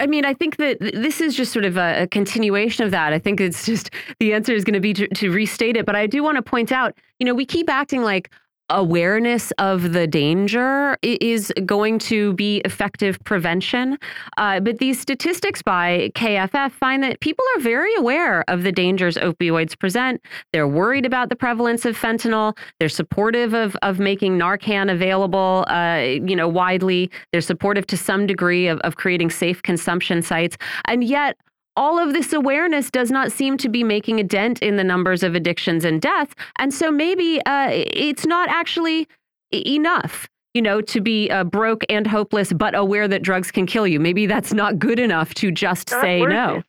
[0.00, 3.12] I mean, I think that this is just sort of a, a, continuation of that.
[3.12, 5.84] I think it's just the answer is going to be to restate it.
[5.84, 8.30] But I do want to point out, you know, we keep acting like,
[8.70, 13.98] awareness of the danger is going to be effective prevention.
[14.36, 19.16] Uh, but these statistics by KFF find that people are very aware of the dangers
[19.16, 20.22] opioids present.
[20.52, 22.56] They're worried about the prevalence of fentanyl.
[22.78, 27.10] They're supportive of, of making Narcan available, uh, you know, widely.
[27.32, 30.56] They're supportive to some degree of, of creating safe consumption sites.
[30.86, 31.36] And yet,
[31.76, 35.22] all of this awareness does not seem to be making a dent in the numbers
[35.22, 36.34] of addictions and deaths.
[36.58, 39.08] And so maybe uh, it's not actually
[39.52, 43.86] enough you know, to be uh, broke and hopeless, but aware that drugs can kill
[43.86, 44.00] you.
[44.00, 46.56] Maybe that's not good enough to just not say no.
[46.56, 46.64] It.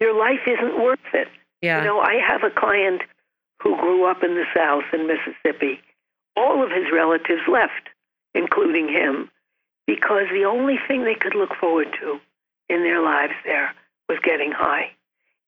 [0.00, 1.28] Your life isn't worth it.
[1.62, 1.80] Yeah.
[1.80, 3.02] You know, I have a client
[3.62, 5.80] who grew up in the South in Mississippi.
[6.36, 7.88] All of his relatives left,
[8.34, 9.30] including him,
[9.86, 12.18] because the only thing they could look forward to
[12.68, 13.74] in their lives there
[14.08, 14.90] was getting high.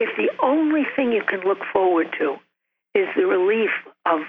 [0.01, 2.37] If the only thing you can look forward to
[2.95, 3.71] is the relief
[4.07, 4.21] of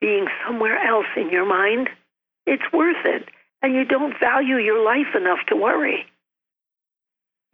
[0.00, 1.88] being somewhere else in your mind,
[2.46, 3.28] it's worth it.
[3.62, 6.06] And you don't value your life enough to worry.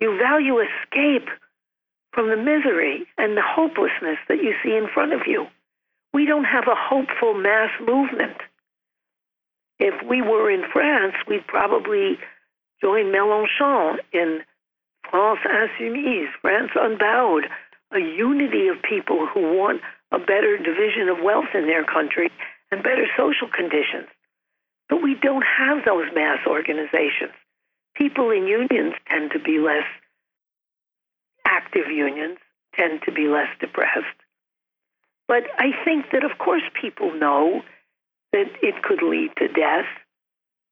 [0.00, 1.28] You value escape
[2.12, 5.46] from the misery and the hopelessness that you see in front of you.
[6.12, 8.36] We don't have a hopeful mass movement.
[9.78, 12.18] If we were in France, we'd probably
[12.80, 14.42] join Mélenchon in
[15.12, 17.44] France Insoumise, France Unbowed,
[17.92, 22.30] a unity of people who want a better division of wealth in their country
[22.70, 24.08] and better social conditions.
[24.88, 27.32] But we don't have those mass organizations.
[27.94, 29.84] People in unions tend to be less
[31.44, 32.38] active unions,
[32.74, 34.16] tend to be less depressed.
[35.28, 37.62] But I think that, of course, people know
[38.32, 39.86] that it could lead to death,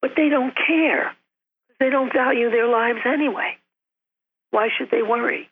[0.01, 1.15] but they don't care.
[1.79, 3.57] They don't value their lives anyway.
[4.51, 5.49] Why should they worry?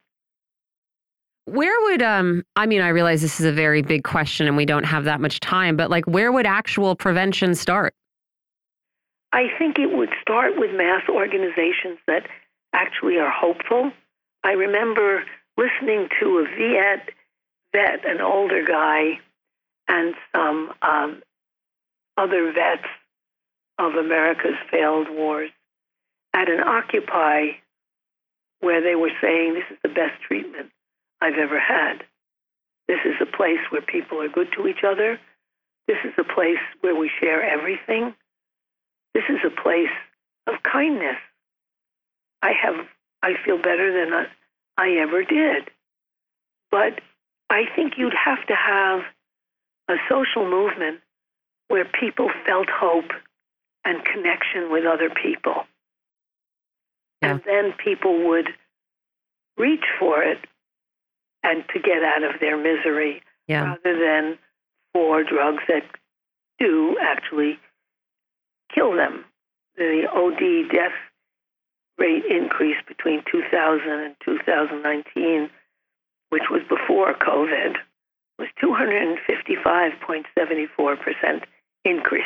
[1.47, 4.67] Where would um I mean I realize this is a very big question and we
[4.67, 7.95] don't have that much time but like where would actual prevention start?
[9.33, 12.27] I think it would start with mass organizations that
[12.73, 13.93] actually are hopeful.
[14.45, 15.25] I remember
[15.57, 17.11] listening to a Viet
[17.73, 19.21] vet, an older guy,
[19.89, 21.23] and some um,
[22.17, 22.89] other vets
[23.79, 25.51] of America's failed wars
[26.35, 27.53] at an Occupy
[28.61, 30.71] where they were saying, This is the best treatment
[31.21, 32.05] I've ever had.
[32.87, 35.19] This is a place where people are good to each other.
[35.87, 38.15] This is a place where we share everything.
[39.15, 39.95] This is a place
[40.47, 41.17] of kindness.
[42.43, 42.87] I have,
[43.23, 44.27] I feel better than I,
[44.77, 45.71] I ever did.
[46.71, 47.01] But
[47.51, 49.01] I think you'd have to have
[49.89, 51.01] a social movement
[51.69, 53.11] where people felt hope
[53.85, 55.65] and connection with other people.
[57.23, 57.33] Yeah.
[57.33, 58.49] And then people would
[59.57, 60.39] reach for it
[61.43, 63.65] and to get out of their misery yeah.
[63.65, 64.39] rather than
[64.93, 65.85] for drugs that
[66.59, 67.59] do actually
[68.75, 69.25] kill them.
[69.77, 70.93] The OD death
[71.99, 75.51] rate increase between 2000 and 2019,
[76.31, 77.77] which was before COVID,
[78.39, 81.45] was 255.74%
[81.85, 82.25] increase.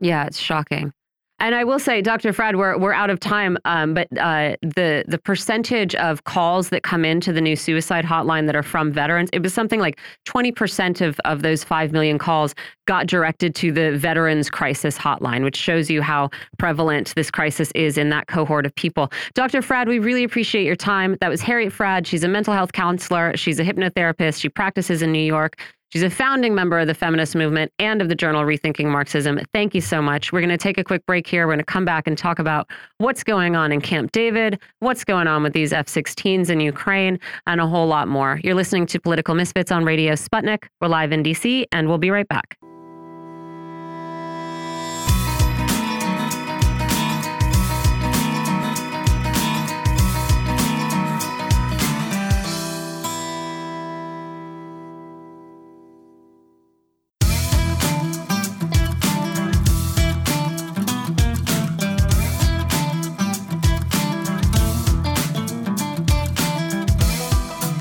[0.00, 0.92] Yeah, it's shocking.
[1.40, 2.32] And I will say, Dr.
[2.32, 6.82] Fraad, we're, we're out of time, um, but uh, the the percentage of calls that
[6.82, 11.00] come into the new suicide hotline that are from veterans, it was something like 20%
[11.00, 12.54] of, of those 5 million calls
[12.86, 17.98] got directed to the Veterans Crisis Hotline, which shows you how prevalent this crisis is
[17.98, 19.12] in that cohort of people.
[19.34, 19.60] Dr.
[19.60, 21.16] Fraad, we really appreciate your time.
[21.20, 22.06] That was Harriet Fraad.
[22.06, 23.36] She's a mental health counselor.
[23.36, 24.40] She's a hypnotherapist.
[24.40, 25.60] She practices in New York.
[25.90, 29.40] She's a founding member of the feminist movement and of the journal Rethinking Marxism.
[29.54, 30.32] Thank you so much.
[30.32, 31.46] We're going to take a quick break here.
[31.46, 32.68] We're going to come back and talk about
[32.98, 37.18] what's going on in Camp David, what's going on with these F 16s in Ukraine,
[37.46, 38.38] and a whole lot more.
[38.44, 40.64] You're listening to Political Misfits on Radio Sputnik.
[40.82, 42.58] We're live in DC, and we'll be right back.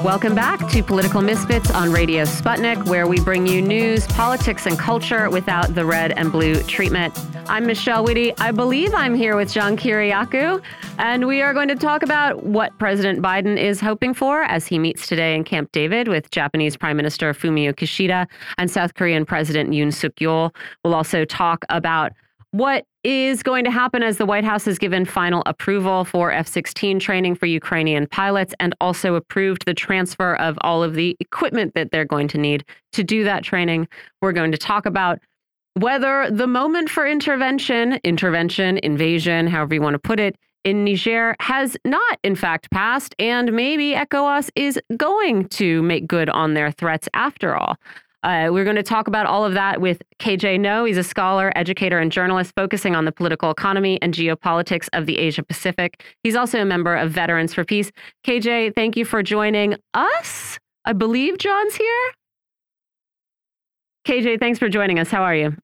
[0.07, 4.79] Welcome back to Political Misfits on Radio Sputnik, where we bring you news, politics, and
[4.79, 7.13] culture without the red and blue treatment.
[7.49, 8.33] I'm Michelle Witte.
[8.39, 10.63] I believe I'm here with John Kiriakou,
[10.97, 14.79] and we are going to talk about what President Biden is hoping for as he
[14.79, 18.27] meets today in Camp David with Japanese Prime Minister Fumio Kishida
[18.57, 20.55] and South Korean President Yoon Suk Yeol.
[20.85, 22.13] We'll also talk about
[22.51, 26.47] what is going to happen as the White House has given final approval for F
[26.47, 31.73] 16 training for Ukrainian pilots and also approved the transfer of all of the equipment
[31.75, 33.87] that they're going to need to do that training.
[34.21, 35.19] We're going to talk about
[35.75, 41.35] whether the moment for intervention, intervention, invasion, however you want to put it, in Niger
[41.39, 46.71] has not, in fact, passed, and maybe ECOWAS is going to make good on their
[46.71, 47.77] threats after all.
[48.27, 50.83] Uh, we're going to talk about all of that with KJ Noh.
[50.83, 55.17] He's a scholar, educator, and journalist focusing on the political economy and geopolitics of the
[55.17, 56.03] Asia Pacific.
[56.23, 57.89] He's also a member of Veterans for Peace.
[58.25, 60.59] KJ, thank you for joining us.
[60.83, 62.11] I believe John's here.
[64.05, 65.09] KJ, thanks for joining us.
[65.09, 65.55] How are you?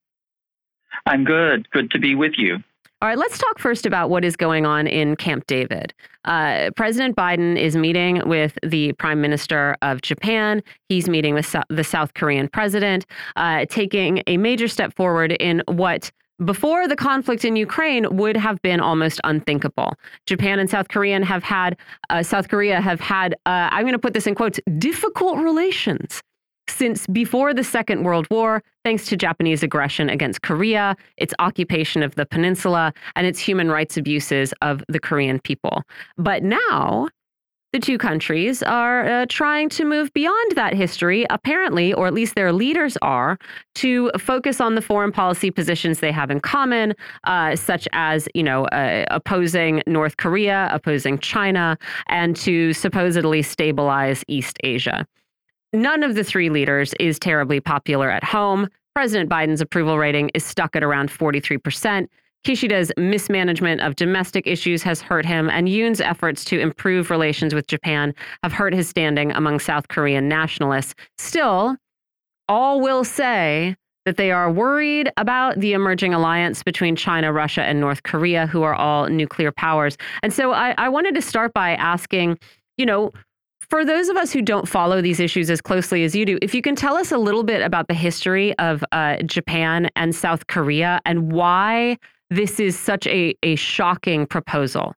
[1.06, 1.70] I'm good.
[1.72, 2.64] Good to be with you.
[3.02, 5.94] All right, let's talk first about what is going on in Camp David.
[6.26, 10.62] Uh, President Biden is meeting with the Prime Minister of Japan.
[10.90, 13.06] He's meeting with so the South Korean president,
[13.36, 16.12] uh, taking a major step forward in what
[16.44, 19.94] before the conflict in Ukraine would have been almost unthinkable.
[20.26, 21.78] Japan and South Korea have had
[22.10, 26.22] uh, South Korea have had uh, I'm going to put this in quotes difficult relations
[26.68, 32.16] since before the Second World War, thanks to Japanese aggression against Korea, its occupation of
[32.16, 35.84] the peninsula, and its human rights abuses of the Korean people.
[36.18, 37.08] But now,
[37.74, 42.36] the two countries are uh, trying to move beyond that history, apparently, or at least
[42.36, 43.40] their leaders are,
[43.76, 46.94] to focus on the foreign policy positions they have in common,
[47.24, 51.76] uh, such as, you know, uh, opposing North Korea, opposing China,
[52.08, 55.08] and to supposedly stabilize East Asia.
[55.74, 58.70] None of the three leaders is terribly popular at home.
[58.94, 62.08] President Biden's approval rating is stuck at around 43%.
[62.46, 67.68] Kishida's mismanagement of domestic issues has hurt him, and Yoon's efforts to improve relations with
[67.68, 68.14] Japan
[68.44, 70.94] have hurt his standing among South Korean nationalists.
[71.18, 71.78] Still,
[72.48, 77.80] all will say that they are worried about the emerging alliance between China, Russia, and
[77.80, 79.98] North Korea, who are all nuclear powers.
[80.22, 82.38] And so I, I wanted to start by asking,
[82.78, 83.12] you know,
[83.70, 86.54] for those of us who don't follow these issues as closely as you do, if
[86.54, 90.48] you can tell us a little bit about the history of uh, Japan and South
[90.48, 91.98] Korea and why
[92.30, 94.94] this is such a, a shocking proposal.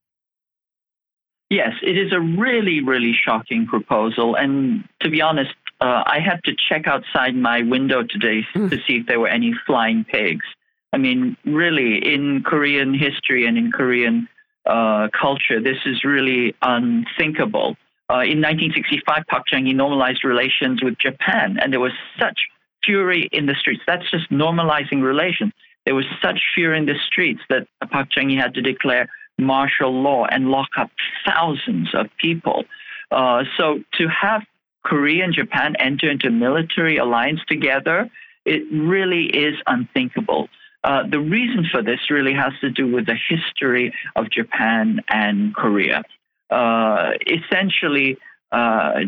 [1.50, 4.34] Yes, it is a really, really shocking proposal.
[4.34, 8.70] And to be honest, uh, I had to check outside my window today mm.
[8.70, 10.44] to see if there were any flying pigs.
[10.92, 14.28] I mean, really, in Korean history and in Korean
[14.64, 17.76] uh, culture, this is really unthinkable.
[18.08, 22.38] Uh, in 1965, Park Chung-hee normalized relations with Japan, and there was such
[22.84, 23.82] fury in the streets.
[23.86, 25.52] That's just normalizing relations.
[25.84, 30.26] There was such fury in the streets that Park Chung-hee had to declare martial law
[30.30, 30.90] and lock up
[31.26, 32.64] thousands of people.
[33.10, 34.42] Uh, so to have
[34.84, 38.08] Korea and Japan enter into military alliance together,
[38.44, 40.48] it really is unthinkable.
[40.84, 45.52] Uh, the reason for this really has to do with the history of Japan and
[45.54, 46.04] Korea
[46.50, 48.18] essentially,
[48.52, 49.00] uh,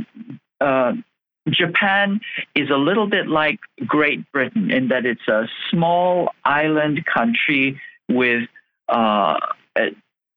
[0.60, 0.92] uh,
[1.48, 2.20] Japan
[2.54, 8.48] is a little bit like Great Britain in that it's a small island country with
[8.88, 9.38] uh,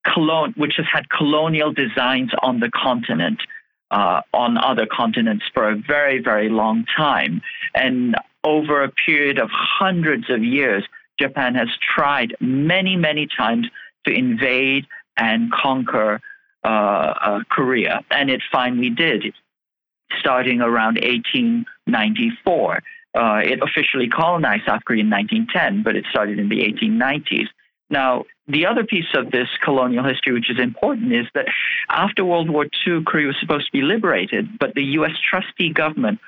[0.06, 3.42] colon- which has had colonial designs on the continent.
[3.90, 7.42] Uh, on other continents for a very, very long time.
[7.76, 10.86] And over a period of hundreds of years,
[11.20, 13.68] Japan has tried many, many times
[14.06, 14.88] to invade
[15.18, 16.31] and conquer uh, uh,
[16.64, 19.34] Korea, and it finally did,
[20.20, 22.84] starting around 1894.
[23.14, 27.48] Uh, it officially colonized South Korea in 1910, but it started in the 1890s.
[27.90, 31.48] Now, the other piece of this colonial history, which is important, is that
[31.90, 35.12] after World War II, Korea was supposed to be liberated, but the U.S.
[35.30, 36.20] trustee government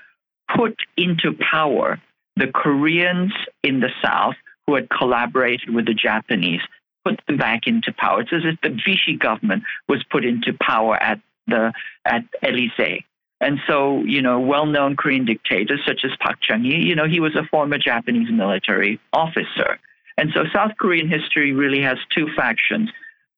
[0.53, 2.01] put into power
[2.36, 3.31] the Koreans
[3.63, 4.36] in the South
[4.67, 6.61] who had collaborated with the Japanese
[7.05, 8.21] put them back into power.
[8.21, 11.73] It's as if the Vichy government was put into power at the
[12.05, 13.05] at Elysee.
[13.41, 17.35] And so, you know, well-known Korean dictators such as Park Chung-hee, you know, he was
[17.35, 19.79] a former Japanese military officer.
[20.17, 22.89] And so South Korean history really has two factions,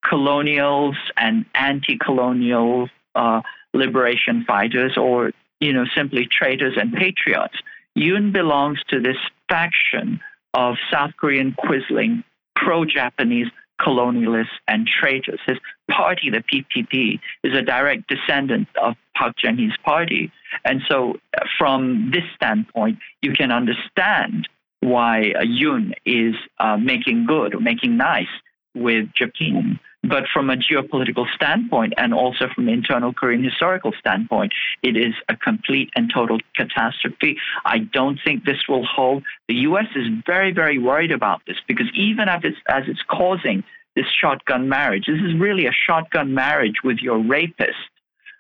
[0.08, 3.42] colonials and anti-colonial uh,
[3.74, 7.56] liberation fighters or, you know, simply traitors and patriots.
[7.98, 9.18] Yoon belongs to this
[9.50, 10.20] faction
[10.54, 12.24] of South Korean quisling
[12.56, 13.48] pro Japanese
[13.80, 15.40] colonialists, and traitors.
[15.46, 15.58] His
[15.90, 20.32] party, the PPP, is a direct descendant of Park Geun-hye's party.
[20.64, 21.20] And so,
[21.58, 24.48] from this standpoint, you can understand
[24.80, 28.28] why Yoon is uh, making good or making nice
[28.76, 29.80] with Japan.
[30.08, 34.54] But from a geopolitical standpoint and also from an internal Korean historical standpoint,
[34.84, 37.38] it is a complete and total catastrophe.
[37.66, 39.24] I don't think this will hold.
[39.48, 39.88] The U.S.
[39.96, 43.64] is very, very worried about this because even as it's, as it's causing
[43.96, 47.74] this shotgun marriage, this is really a shotgun marriage with your rapist.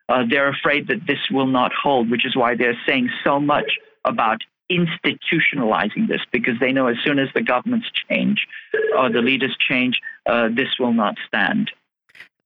[0.07, 3.79] Uh, they're afraid that this will not hold, which is why they're saying so much
[4.03, 8.47] about institutionalizing this because they know as soon as the governments change
[8.97, 11.71] or the leaders change, uh, this will not stand.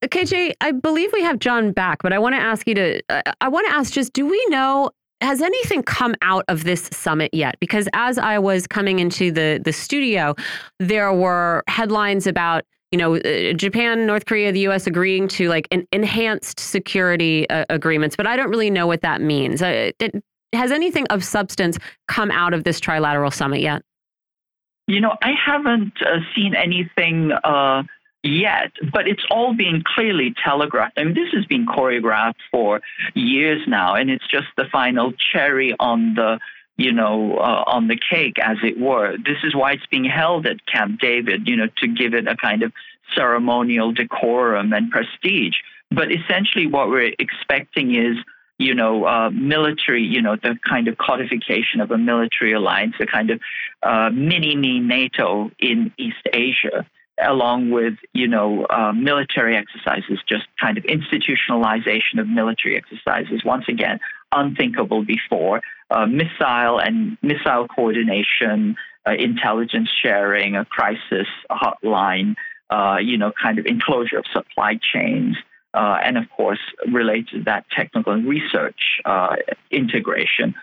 [0.02, 3.22] KJ, I believe we have John back, but I want to ask you to, uh,
[3.40, 7.30] I want to ask just, do we know, has anything come out of this summit
[7.34, 7.56] yet?
[7.60, 10.34] Because as I was coming into the, the studio,
[10.78, 14.86] there were headlines about, you know, uh, Japan, North Korea, the U.S.
[14.86, 19.20] agreeing to like an enhanced security uh, agreements, but I don't really know what that
[19.20, 19.60] means.
[19.60, 21.78] Uh, it, has anything of substance
[22.08, 23.82] come out of this trilateral summit yet?
[24.90, 27.84] You know, I haven't uh, seen anything uh,
[28.24, 30.98] yet, but it's all being clearly telegraphed.
[30.98, 32.80] I mean, this has been choreographed for
[33.14, 36.40] years now, and it's just the final cherry on the
[36.76, 39.16] you know, uh, on the cake, as it were.
[39.18, 42.34] This is why it's being held at Camp David, you know, to give it a
[42.34, 42.72] kind of
[43.14, 45.56] ceremonial decorum and prestige.
[45.90, 48.16] But essentially, what we're expecting is
[48.60, 53.06] you know, uh, military, you know, the kind of codification of a military alliance, a
[53.06, 53.40] kind of
[53.82, 56.86] uh, mini NATO in East Asia,
[57.26, 63.42] along with, you know, uh, military exercises, just kind of institutionalization of military exercises.
[63.46, 63.98] Once again,
[64.30, 65.62] unthinkable before.
[65.90, 68.76] Uh, missile and missile coordination,
[69.08, 72.34] uh, intelligence sharing, a crisis hotline,
[72.68, 75.38] uh, you know, kind of enclosure of supply chains
[75.74, 76.60] uh, and of course,
[76.90, 79.36] related to that technical and research uh,
[79.70, 80.54] integration,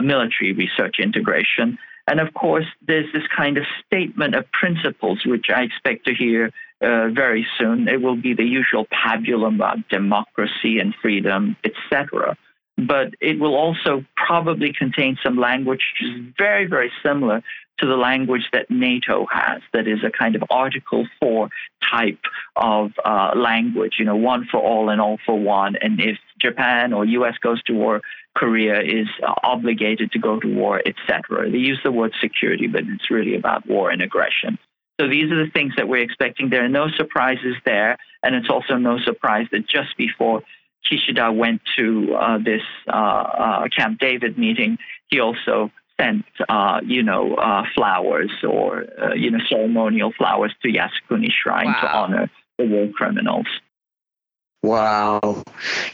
[0.00, 1.78] military research integration.
[2.08, 6.50] And of course, there's this kind of statement of principles, which I expect to hear
[6.80, 7.88] uh, very soon.
[7.88, 12.36] It will be the usual pabulum about democracy and freedom, etc.
[12.76, 17.42] But it will also probably contain some language which is very, very similar
[17.82, 21.48] to the language that NATO has, that is a kind of Article 4
[21.90, 22.20] type
[22.54, 25.74] of uh, language, you know, one for all and all for one.
[25.76, 28.00] And if Japan or US goes to war,
[28.36, 31.50] Korea is uh, obligated to go to war, etc.
[31.50, 34.58] They use the word security, but it's really about war and aggression.
[35.00, 36.50] So these are the things that we're expecting.
[36.50, 40.42] There are no surprises there, and it's also no surprise that just before
[40.88, 44.78] Kishida went to uh, this uh, uh Camp David meeting,
[45.08, 45.70] he also
[46.00, 51.66] sent, uh, you know, uh, flowers or, uh, you know, ceremonial flowers to Yasukuni Shrine
[51.66, 51.80] wow.
[51.80, 53.46] to honor the war criminals.
[54.62, 55.42] Wow.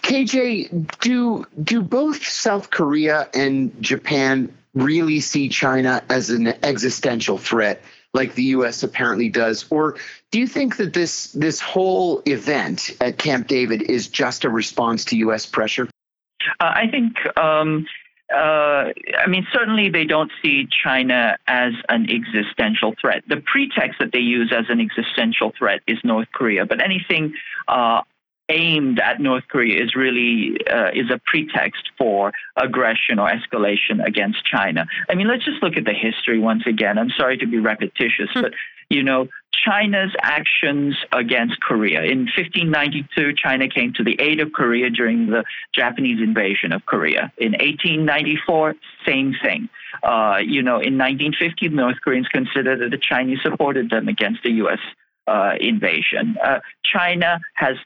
[0.02, 7.82] KJ, do do both South Korea and Japan really see China as an existential threat
[8.14, 9.96] like the US apparently does or
[10.30, 15.06] do you think that this this whole event at Camp David is just a response
[15.06, 15.88] to US pressure?
[16.60, 17.86] Uh, I think um,
[18.32, 23.24] uh, I mean, certainly they don't see China as an existential threat.
[23.26, 27.32] The pretext that they use as an existential threat is North Korea, but anything
[27.68, 28.02] uh,
[28.50, 34.44] aimed at North Korea is really uh, is a pretext for aggression or escalation against
[34.44, 34.86] China.
[35.08, 36.98] I mean, let's just look at the history once again.
[36.98, 38.42] I'm sorry to be repetitious, hmm.
[38.42, 38.52] but
[38.90, 39.28] you know,
[39.64, 42.02] China's actions against Korea.
[42.02, 45.44] In 1592, China came to the aid of Korea during the
[45.74, 47.32] Japanese invasion of Korea.
[47.38, 48.74] In 1894,
[49.06, 49.68] same thing.
[50.02, 54.52] Uh, you know, in 1950, North Koreans considered that the Chinese supported them against the
[54.62, 54.80] U.S.
[55.26, 56.36] Uh, invasion.
[56.42, 57.76] Uh, China has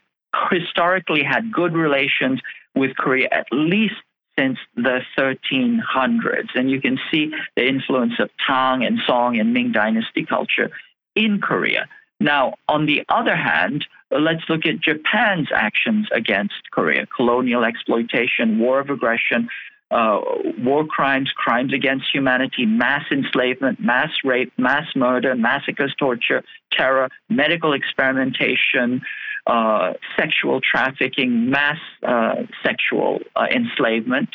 [0.51, 2.41] historically had good relations
[2.75, 3.95] with Korea at least
[4.37, 6.49] since the 1300s.
[6.55, 10.71] And you can see the influence of Tang and Song and Ming dynasty culture
[11.15, 11.87] in Korea.
[12.19, 18.79] Now, on the other hand, let's look at Japan's actions against Korea colonial exploitation, war
[18.79, 19.49] of aggression,
[19.91, 20.21] uh,
[20.59, 27.73] war crimes, crimes against humanity, mass enslavement, mass rape, mass murder, massacres, torture, terror, medical
[27.73, 29.01] experimentation,
[29.45, 34.29] uh, sexual trafficking, mass uh, sexual uh, enslavement.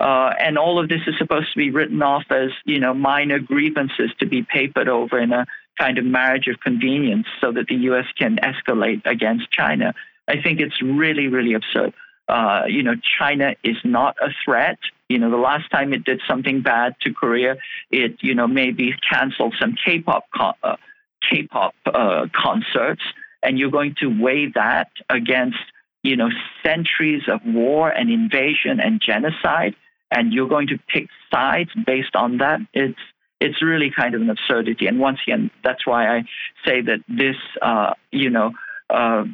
[0.00, 3.38] Uh, and all of this is supposed to be written off as, you know, minor
[3.38, 5.46] grievances to be papered over in a
[5.78, 8.06] kind of marriage of convenience so that the U.S.
[8.16, 9.94] can escalate against China.
[10.28, 11.92] I think it's really, really absurd.
[12.28, 14.78] Uh, you know, China is not a threat.
[15.08, 17.56] You know, the last time it did something bad to Korea,
[17.90, 20.76] it, you know, maybe canceled some K-pop co- uh,
[21.28, 23.02] K-pop uh, concerts,
[23.42, 25.58] and you're going to weigh that against
[26.02, 26.28] you know
[26.62, 29.74] centuries of war and invasion and genocide,
[30.10, 32.60] and you're going to pick sides based on that.
[32.72, 32.98] It's
[33.40, 34.86] it's really kind of an absurdity.
[34.86, 36.24] And once again, that's why I
[36.66, 38.52] say that this, uh, you know,
[38.90, 39.24] uh, uh,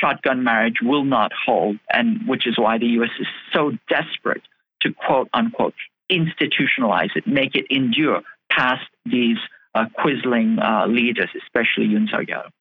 [0.00, 3.10] shotgun marriage will not hold, and which is why the U.S.
[3.20, 4.42] is so desperate
[4.80, 5.74] to quote unquote
[6.10, 9.38] institutionalize it, make it endure past these
[9.74, 12.52] uh, quisling uh, leaders, especially Yoon Suk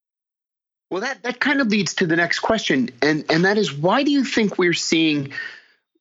[0.89, 4.03] Well, that, that kind of leads to the next question, and, and that is why
[4.03, 5.31] do you think we're seeing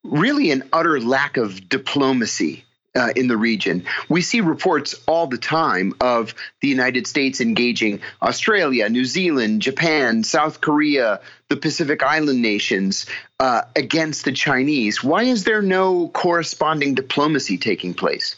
[0.03, 3.85] really an utter lack of diplomacy uh, in the region.
[4.09, 10.23] We see reports all the time of the United States engaging Australia, New Zealand, Japan,
[10.23, 13.07] South Korea, the Pacific Island nations
[13.41, 15.03] uh, against the Chinese.
[15.03, 18.37] Why is there no corresponding diplomacy taking place?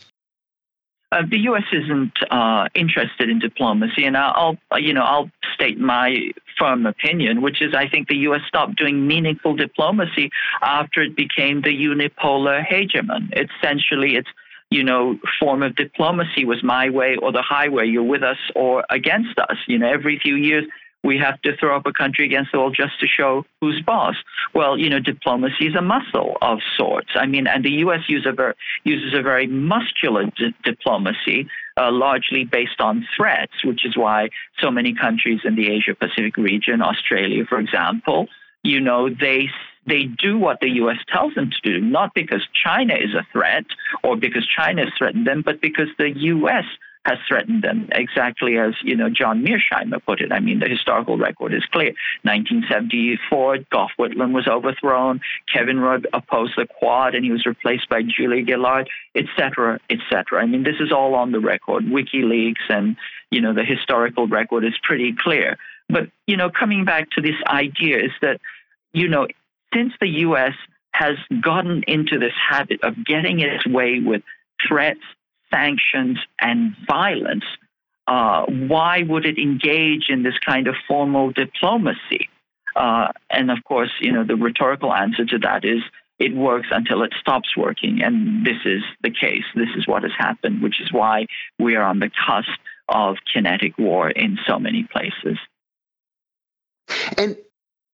[1.12, 1.62] Uh, the U.S.
[1.72, 7.62] isn't uh, interested in diplomacy, and I'll, you know, I'll state my firm opinion, which
[7.62, 8.40] is I think the U.S.
[8.48, 10.30] stopped doing meaningful diplomacy
[10.62, 13.32] after it became the unipolar hegemon.
[13.32, 14.28] Essentially, it's
[14.76, 17.86] you know, form of diplomacy was my way or the highway.
[17.86, 19.56] You're with us or against us.
[19.66, 20.64] You know, every few years
[21.02, 24.16] we have to throw up a country against the wall just to show who's boss.
[24.54, 27.10] Well, you know, diplomacy is a muscle of sorts.
[27.14, 28.00] I mean, and the U.S.
[28.08, 31.48] Use a ver- uses a very muscular di- diplomacy,
[31.80, 34.28] uh, largely based on threats, which is why
[34.60, 38.26] so many countries in the Asia Pacific region, Australia, for example,
[38.66, 39.48] you know, they
[39.86, 40.98] they do what the U.S.
[41.12, 43.64] tells them to do, not because China is a threat
[44.02, 46.64] or because China has threatened them, but because the U.S.
[47.04, 50.32] has threatened them, exactly as you know John Mearsheimer put it.
[50.32, 51.94] I mean, the historical record is clear.
[52.22, 55.20] 1974, Gough Whitlam was overthrown.
[55.52, 60.42] Kevin Rudd opposed the Quad, and he was replaced by Julia Gillard, etc., etc.
[60.42, 61.84] I mean, this is all on the record.
[61.84, 62.96] WikiLeaks and
[63.30, 65.56] you know the historical record is pretty clear.
[65.88, 68.40] But you know, coming back to this idea is that
[68.96, 69.26] you know
[69.74, 70.54] since the U.S.
[70.92, 74.22] has gotten into this habit of getting its way with
[74.66, 75.00] threats,
[75.50, 77.44] sanctions, and violence,
[78.06, 82.30] uh, why would it engage in this kind of formal diplomacy?
[82.74, 85.82] Uh, and of course, you know, the rhetorical answer to that is
[86.18, 88.02] it works until it stops working.
[88.02, 89.44] And this is the case.
[89.54, 91.26] This is what has happened, which is why
[91.58, 92.48] we are on the cusp
[92.88, 95.38] of kinetic war in so many places.
[97.18, 97.36] And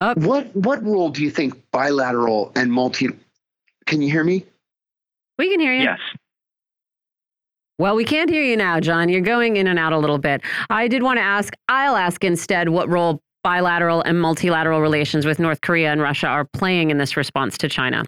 [0.03, 0.19] up.
[0.19, 3.09] What what role do you think bilateral and multi?
[3.87, 4.45] Can you hear me?
[5.39, 5.85] We can hear you.
[5.85, 5.99] Yes.
[7.79, 9.09] Well, we can't hear you now, John.
[9.09, 10.43] You're going in and out a little bit.
[10.71, 15.41] I did want to ask, I'll ask instead what role bilateral and multilateral relations with
[15.41, 18.05] North Korea and Russia are playing in this response to China.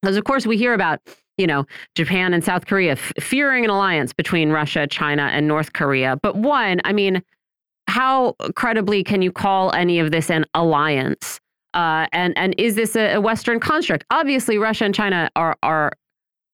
[0.00, 0.98] Because, of course, we hear about,
[1.36, 6.16] you know, Japan and South Korea fearing an alliance between Russia, China, and North Korea.
[6.20, 7.22] But one, I mean,
[7.88, 11.40] how credibly can you call any of this an alliance?
[11.74, 14.04] Uh, and and is this a, a, Western construct?
[14.10, 15.92] Obviously, Russia and China are are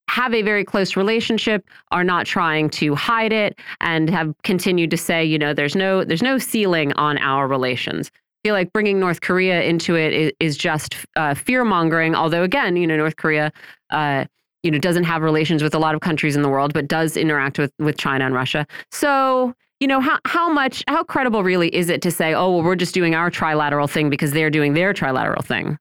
[0.08, 4.96] have a very close relationship, are not trying to hide it, and have continued to
[4.96, 8.10] say, you know, there's no there's no ceiling on our relations.
[8.14, 12.14] I feel like bringing North Korea into it is, is just uh, fear mongering.
[12.14, 13.52] Although again, you know, North Korea.
[13.90, 14.24] Uh,
[14.64, 17.16] you know, doesn't have relations with a lot of countries in the world, but does
[17.16, 18.66] interact with with China and Russia.
[18.90, 22.62] So you know, how, how much, how credible really is it to say, oh, well,
[22.62, 25.78] we're just doing our trilateral thing because they're doing their trilateral thing?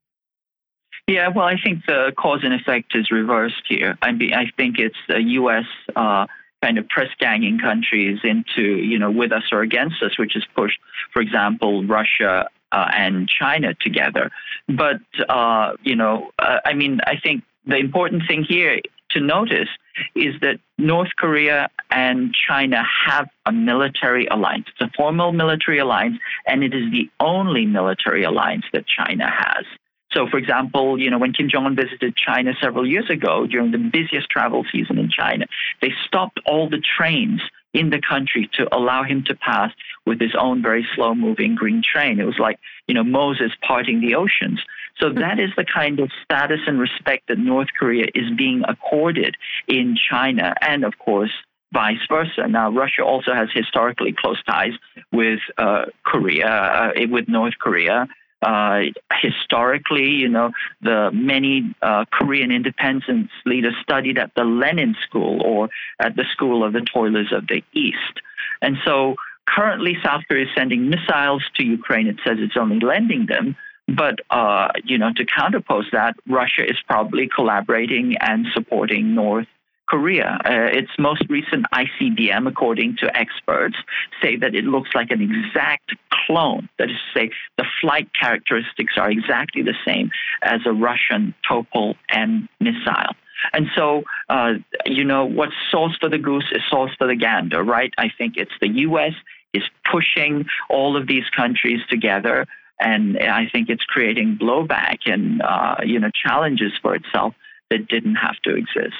[1.07, 3.97] Yeah, well, I think the cause and effect is reversed here.
[4.01, 5.65] I mean, I think it's the U.S.
[5.95, 6.27] Uh,
[6.61, 10.43] kind of press ganging countries into, you know, with us or against us, which has
[10.53, 10.79] pushed,
[11.13, 14.31] for example, Russia uh, and China together.
[14.67, 14.99] But,
[15.29, 18.81] uh, you know, uh, I mean, I think the important thing here
[19.11, 19.69] to notice
[20.15, 24.65] is that North Korea and China have a military alliance.
[24.69, 29.65] It's a formal military alliance, and it is the only military alliance that China has.
[30.11, 33.71] So, for example, you know, when Kim Jong Un visited China several years ago during
[33.71, 35.45] the busiest travel season in China,
[35.81, 37.41] they stopped all the trains
[37.73, 39.71] in the country to allow him to pass
[40.05, 42.19] with his own very slow moving green train.
[42.19, 44.59] It was like, you know, Moses parting the oceans.
[44.99, 49.35] So that is the kind of status and respect that North Korea is being accorded
[49.67, 51.31] in China and, of course,
[51.71, 52.47] vice versa.
[52.47, 54.73] Now, Russia also has historically close ties
[55.11, 58.07] with uh, Korea, uh, with North Korea.
[58.41, 58.81] Uh,
[59.21, 60.51] historically, you know,
[60.81, 65.69] the many uh, Korean independence leaders studied at the Lenin School or
[65.99, 68.21] at the School of the Toilers of the East.
[68.61, 69.15] And so
[69.47, 72.07] currently, South Korea is sending missiles to Ukraine.
[72.07, 73.55] It says it's only lending them.
[73.87, 79.47] But uh, you know, to counterpose that, Russia is probably collaborating and supporting North
[79.87, 80.37] Korea.
[80.45, 83.77] Uh, its most recent ICBM, according to experts,
[84.21, 86.69] say that it looks like an exact clone.
[86.77, 90.11] That is to say, the flight characteristics are exactly the same
[90.41, 93.15] as a Russian Topol M missile.
[93.53, 94.53] And so, uh,
[94.85, 97.93] you know, what's sauce for the goose is sauce for the gander, right?
[97.97, 99.13] I think it's the U.S.
[99.53, 102.45] is pushing all of these countries together,
[102.79, 107.33] and I think it's creating blowback and uh, you know challenges for itself
[107.69, 108.95] that didn't have to exist.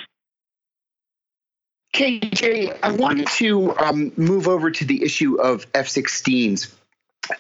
[1.94, 6.74] KJ, I wanted to um, move over to the issue of F 16s.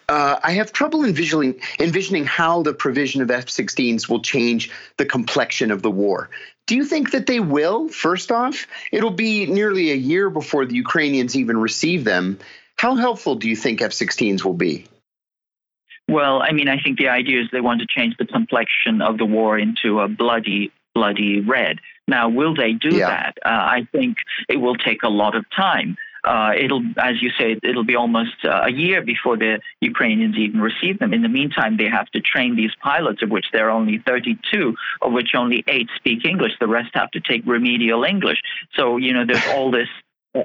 [0.09, 5.05] Uh, I have trouble envisioning, envisioning how the provision of F 16s will change the
[5.05, 6.30] complexion of the war.
[6.65, 7.88] Do you think that they will?
[7.88, 12.39] First off, it'll be nearly a year before the Ukrainians even receive them.
[12.77, 14.88] How helpful do you think F 16s will be?
[16.09, 19.17] Well, I mean, I think the idea is they want to change the complexion of
[19.17, 21.79] the war into a bloody, bloody red.
[22.07, 23.09] Now, will they do yeah.
[23.09, 23.38] that?
[23.45, 24.17] Uh, I think
[24.47, 25.97] it will take a lot of time.
[26.23, 30.59] Uh, it'll, as you say, it'll be almost uh, a year before the Ukrainians even
[30.59, 31.13] receive them.
[31.13, 34.75] In the meantime, they have to train these pilots, of which there are only 32,
[35.01, 36.53] of which only eight speak English.
[36.59, 38.39] The rest have to take remedial English.
[38.75, 39.88] So, you know, there's all this,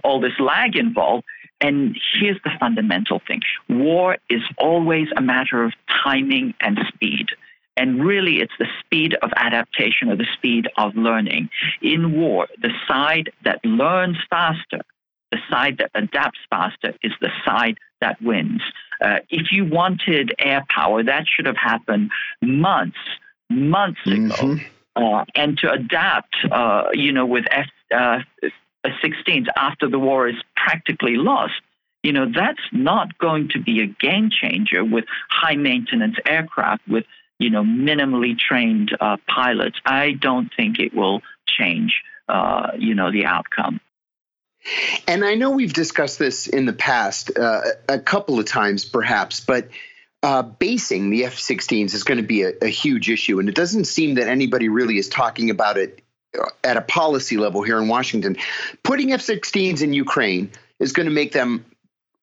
[0.05, 1.25] all this lag involved.
[1.63, 5.73] And here's the fundamental thing: war is always a matter of
[6.05, 7.29] timing and speed.
[7.77, 11.49] And really, it's the speed of adaptation or the speed of learning.
[11.81, 14.83] In war, the side that learns faster,
[15.31, 18.61] the side that adapts faster, is the side that wins.
[19.01, 22.11] Uh, if you wanted air power, that should have happened
[22.43, 22.99] months,
[23.49, 24.53] months mm-hmm.
[24.53, 24.61] ago.
[24.95, 27.67] Uh, and to adapt, uh, you know, with F,
[27.97, 28.19] uh,
[28.89, 31.55] 16s after the war is practically lost,
[32.03, 37.05] you know, that's not going to be a game changer with high maintenance aircraft, with
[37.43, 43.11] you know, minimally trained uh, pilots, I don't think it will change, uh, you know,
[43.11, 43.81] the outcome.
[45.09, 49.41] And I know we've discussed this in the past uh, a couple of times, perhaps,
[49.41, 49.69] but
[50.23, 53.41] uh, basing the F 16s is going to be a, a, huge issue.
[53.41, 56.02] And it doesn't seem that anybody really is talking about it
[56.65, 58.37] at a policy level here in Washington.
[58.83, 61.65] Putting F 16s in Ukraine is going to make them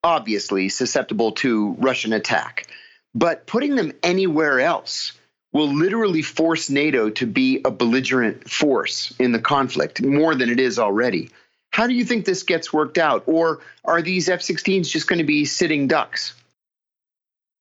[0.03, 2.67] obviously susceptible to Russian attack.
[3.13, 5.13] But putting them anywhere else
[5.51, 10.59] will literally force NATO to be a belligerent force in the conflict more than it
[10.59, 11.29] is already.
[11.71, 13.23] How do you think this gets worked out?
[13.25, 16.33] Or are these F 16s just going to be sitting ducks?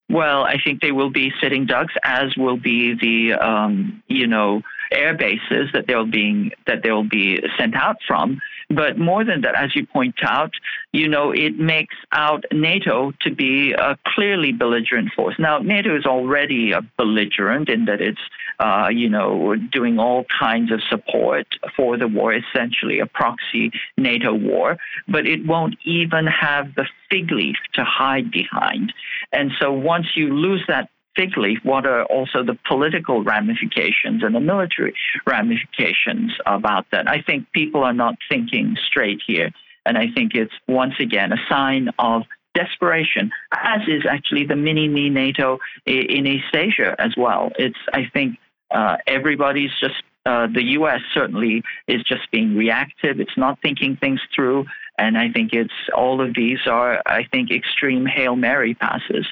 [0.09, 4.63] Well, I think they will be sitting ducks, as will be the um, you know
[4.91, 8.39] air bases that they'll being that they'll be sent out from.
[8.69, 10.51] But more than that, as you point out,
[10.93, 15.35] you know, it makes out NATO to be a clearly belligerent force.
[15.39, 18.21] Now, NATO is already a belligerent in that it's,
[18.59, 24.35] uh, you know, doing all kinds of support for the war, essentially a proxy NATO
[24.35, 28.93] war, but it won't even have the fig leaf to hide behind.
[29.31, 30.89] And so once you lose that
[31.37, 34.93] leaf, what are also the political ramifications and the military
[35.25, 37.07] ramifications about that?
[37.07, 39.51] I think people are not thinking straight here.
[39.85, 42.23] And I think it's once again a sign of
[42.53, 47.51] desperation, as is actually the mini me NATO in East Asia as well.
[47.57, 48.37] It's, I think,
[48.71, 51.01] uh, everybody's just, uh, the U.S.
[51.13, 53.19] certainly is just being reactive.
[53.19, 54.65] It's not thinking things through.
[54.97, 59.25] And I think it's all of these are, I think, extreme Hail Mary passes.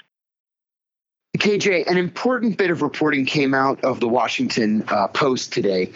[1.38, 5.92] KJ, an important bit of reporting came out of the Washington uh, Post today,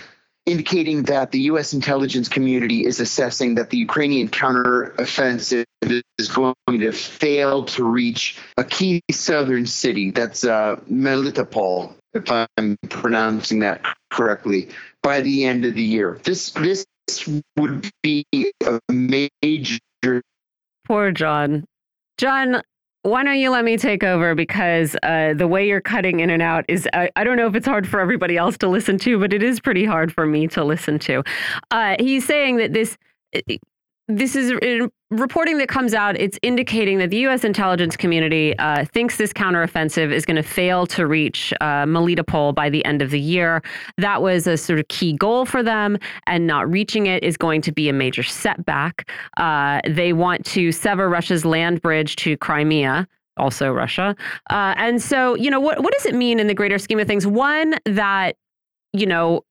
[0.45, 1.73] indicating that the U.S.
[1.73, 5.65] intelligence community is assessing that the Ukrainian counteroffensive
[6.17, 10.11] is going to fail to reach a key southern city.
[10.11, 14.69] That's uh, Melitopol, if I'm pronouncing that correctly,
[15.03, 16.19] by the end of the year.
[16.23, 16.85] This this
[17.57, 19.79] would be a major.
[20.85, 21.65] Poor John.
[22.17, 22.61] John,
[23.03, 26.41] why don't you let me take over because uh, the way you're cutting in and
[26.41, 29.19] out is I, I, don't know if it's hard for everybody else to listen to,
[29.19, 31.23] but it is pretty hard for me to listen to.
[31.71, 32.97] Uh, he's saying that this
[34.17, 34.53] this is
[35.09, 36.17] reporting that comes out.
[36.17, 37.43] It's indicating that the U.S.
[37.43, 42.69] intelligence community uh, thinks this counteroffensive is going to fail to reach uh, Melitopol by
[42.69, 43.61] the end of the year.
[43.97, 45.97] That was a sort of key goal for them,
[46.27, 49.09] and not reaching it is going to be a major setback.
[49.37, 53.07] Uh, they want to sever Russia's land bridge to Crimea
[53.37, 54.15] also Russia.
[54.49, 57.07] Uh, and so, you know, what what does it mean in the greater scheme of
[57.07, 57.25] things?
[57.25, 58.35] One that,
[58.93, 59.45] you know,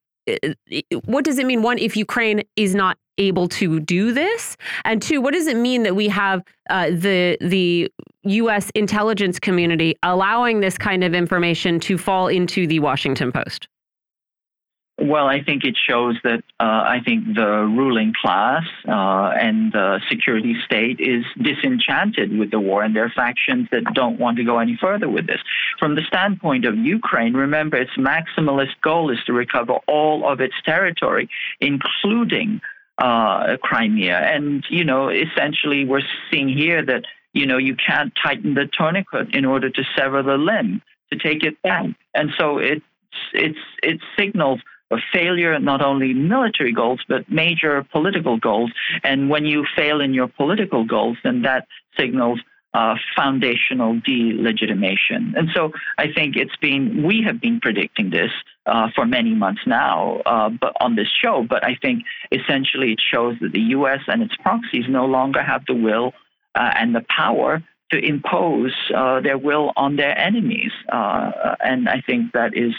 [1.05, 1.61] what does it mean?
[1.61, 5.83] One, if Ukraine is not able to do this, and two, what does it mean
[5.83, 7.91] that we have uh, the the
[8.23, 8.69] U.S.
[8.75, 13.67] intelligence community allowing this kind of information to fall into the Washington Post?
[15.01, 19.99] Well, I think it shows that uh, I think the ruling class uh, and the
[20.07, 24.43] security state is disenchanted with the war, and there are factions that don't want to
[24.43, 25.39] go any further with this.
[25.79, 30.53] From the standpoint of Ukraine, remember its maximalist goal is to recover all of its
[30.63, 31.27] territory,
[31.59, 32.61] including
[32.97, 34.17] uh, Crimea.
[34.17, 37.03] And, you know, essentially we're seeing here that,
[37.33, 40.81] you know, you can't tighten the tourniquet in order to sever the limb
[41.11, 41.85] to take it back.
[42.13, 42.85] And so it's,
[43.33, 44.61] it's, it signals
[44.91, 48.71] a failure not only military goals but major political goals.
[49.03, 52.39] And when you fail in your political goals, then that signals
[52.73, 55.35] uh, foundational delegitimation.
[55.35, 58.31] And so I think it's been, we have been predicting this
[58.65, 63.01] uh, for many months now uh, but on this show, but I think essentially it
[63.01, 66.13] shows that the US and its proxies no longer have the will
[66.55, 70.71] uh, and the power to impose uh, their will on their enemies.
[70.91, 72.73] Uh, and I think that is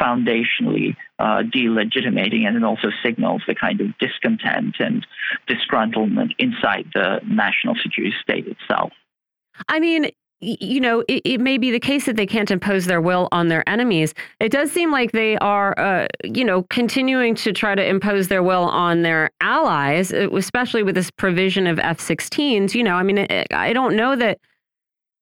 [0.00, 5.04] foundationally delegitimating, and it also signals the kind of discontent and
[5.48, 8.92] disgruntlement inside the national security state itself.
[9.68, 10.10] I mean,
[10.40, 13.48] you know, it, it, may be the case that they can't impose their will on
[13.48, 14.14] their enemies.
[14.38, 18.42] It does seem like they are, uh, you know, continuing to try to impose their
[18.42, 22.74] will on their allies, uh, especially with this provision of F 16s.
[22.74, 24.38] You know, I mean, I don't know that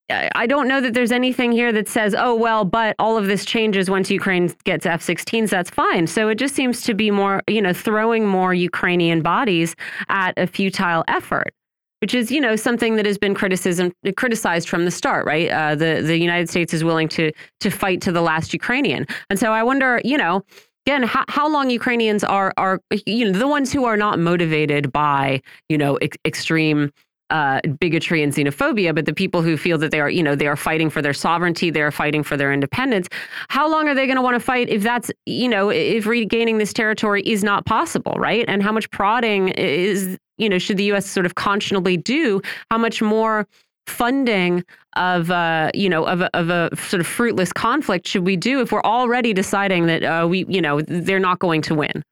[0.08, 3.44] I don't know that there's anything here that says, oh, well, but all of this
[3.44, 5.50] changes once Ukraine gets F 16s.
[5.50, 6.06] That's fine.
[6.06, 9.74] So it just seems to be more, you know, throwing more Ukrainian bodies
[10.08, 11.52] at a futile effort.
[12.00, 15.50] Which is, you know, something that has been criticism criticized from the start, right?
[15.50, 19.38] Uh, the the United States is willing to to fight to the last Ukrainian, and
[19.38, 20.42] so I wonder, you know,
[20.86, 24.92] again how, how long Ukrainians are are you know the ones who are not motivated
[24.92, 26.92] by you know ex extreme
[27.30, 30.46] uh, bigotry and xenophobia, but the people who feel that they are, you know, they
[30.46, 33.08] are fighting for their sovereignty, they are fighting for their independence.
[33.48, 36.58] How long are they going to want to fight if that's, you know, if regaining
[36.58, 38.44] this territory is not possible, right?
[38.46, 41.06] And how much prodding is, you know, should the U.S.
[41.06, 42.40] sort of conscionably do?
[42.70, 43.46] How much more
[43.86, 44.64] funding
[44.96, 48.60] of, uh, you know, of a, of a sort of fruitless conflict should we do
[48.60, 52.02] if we're already deciding that uh, we, you know, they're not going to win?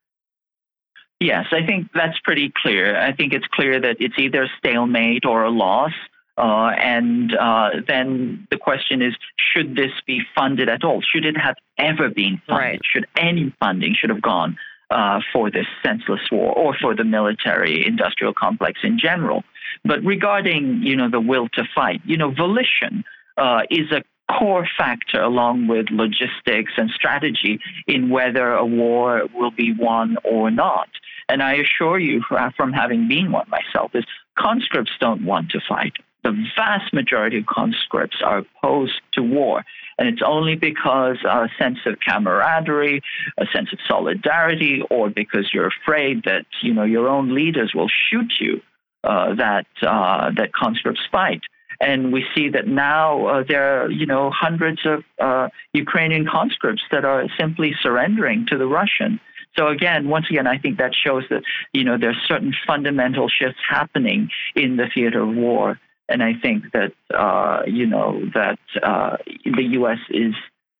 [1.20, 2.98] Yes, I think that's pretty clear.
[2.98, 5.92] I think it's clear that it's either a stalemate or a loss.
[6.36, 9.14] Uh, and uh, then the question is,
[9.52, 11.00] should this be funded at all?
[11.00, 12.64] Should it have ever been funded?
[12.64, 12.80] Right.
[12.84, 14.56] Should any funding should have gone
[14.94, 19.44] uh, for this senseless war or for the military-industrial complex in general?
[19.84, 23.04] But regarding, you know, the will to fight, you know, volition
[23.36, 24.02] uh, is a
[24.32, 30.50] core factor along with logistics and strategy in whether a war will be won or
[30.50, 30.88] not.
[31.28, 32.22] And I assure you,
[32.56, 34.04] from having been one myself, is
[34.38, 35.94] conscripts don't want to fight.
[36.24, 39.62] The vast majority of conscripts are opposed to war.
[39.98, 43.00] And it's only because a sense of camaraderie,
[43.38, 47.90] a sense of solidarity, or because you're afraid that you know your own leaders will
[48.10, 48.60] shoot you
[49.04, 51.42] uh, that uh, that conscripts fight.
[51.80, 56.82] And we see that now uh, there are, you know, hundreds of uh, Ukrainian conscripts
[56.90, 59.20] that are simply surrendering to the Russian.
[59.58, 61.42] So again, once again, I think that shows that
[61.72, 65.78] you know there's certain fundamental shifts happening in the theater of war,
[66.08, 69.98] and I think that uh, you know that uh, the U.S.
[70.10, 70.34] is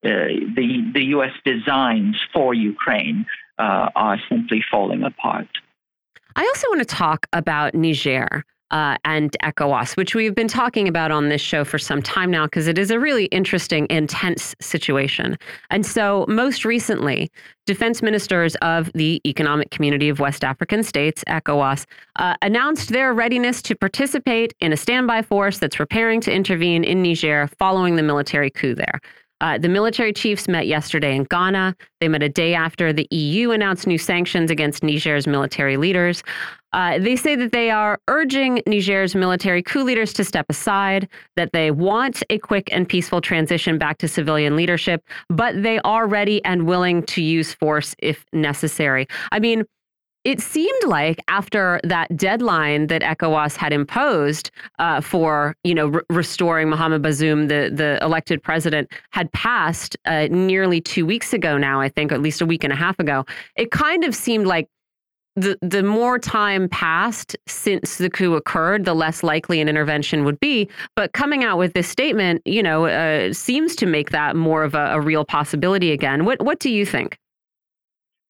[0.05, 0.09] uh,
[0.57, 1.33] the the U.S.
[1.45, 3.27] designs for Ukraine
[3.59, 5.49] uh, are simply falling apart.
[6.37, 8.45] I also want to talk about Niger
[8.75, 12.45] uh, and ECOWAS, which we've been talking about on this show for some time now,
[12.45, 15.39] because it is a really interesting, intense situation.
[15.71, 17.31] And so, most recently,
[17.67, 21.87] defense ministers of the Economic Community of West African States, ECOWAS,
[22.17, 27.01] uh, announced their readiness to participate in a standby force that's preparing to intervene in
[27.01, 29.01] Niger following the military coup there.
[29.45, 31.77] Uh, the military chiefs met yesterday in Ghana.
[32.01, 36.23] They met a day after the EU announced new sanctions against Niger's military leaders.
[36.73, 41.53] Uh, they say that they are urging Niger's military coup leaders to step aside, that
[41.53, 46.43] they want a quick and peaceful transition back to civilian leadership, but they are ready
[46.47, 49.07] and willing to use force if necessary.
[49.31, 49.65] I mean,
[50.25, 56.01] it seemed like after that deadline that ECOWAS had imposed uh, for, you know, re
[56.11, 61.81] restoring Mohamed Bazoum, the the elected president, had passed uh, nearly two weeks ago now.
[61.81, 63.27] I think, or at least a week and a half ago.
[63.57, 64.69] It kind of seemed like
[65.37, 70.41] the the more time passed since the coup occurred, the less likely an intervention would
[70.41, 70.69] be.
[70.97, 74.75] But coming out with this statement, you know, uh, seems to make that more of
[74.75, 76.25] a, a real possibility again.
[76.25, 77.19] What what do you think?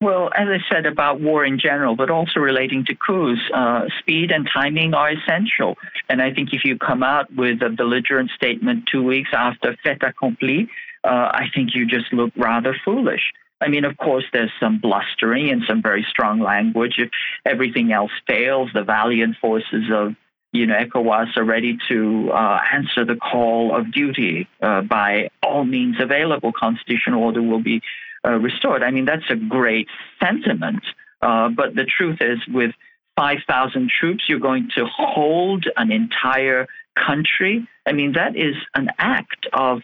[0.04, 4.32] Well, as I said about war in general, but also relating to coups, uh, speed
[4.32, 5.78] and timing are essential.
[6.10, 10.02] And I think if you come out with a belligerent statement two weeks after fait
[10.02, 10.68] accompli,
[11.04, 13.32] uh, I think you just look rather foolish.
[13.62, 16.96] I mean, of course, there's some blustering and some very strong language.
[16.98, 17.08] If
[17.46, 20.16] everything else fails, the valiant forces of
[20.52, 25.64] you know, ECOWAS are ready to uh, answer the call of duty uh, by all
[25.64, 26.52] means available.
[26.52, 27.80] Constitutional order will be
[28.24, 28.82] uh, restored.
[28.82, 29.88] I mean, that's a great
[30.22, 30.82] sentiment.
[31.20, 32.72] Uh, but the truth is, with
[33.16, 37.66] 5,000 troops, you're going to hold an entire country.
[37.86, 39.82] I mean, that is an act of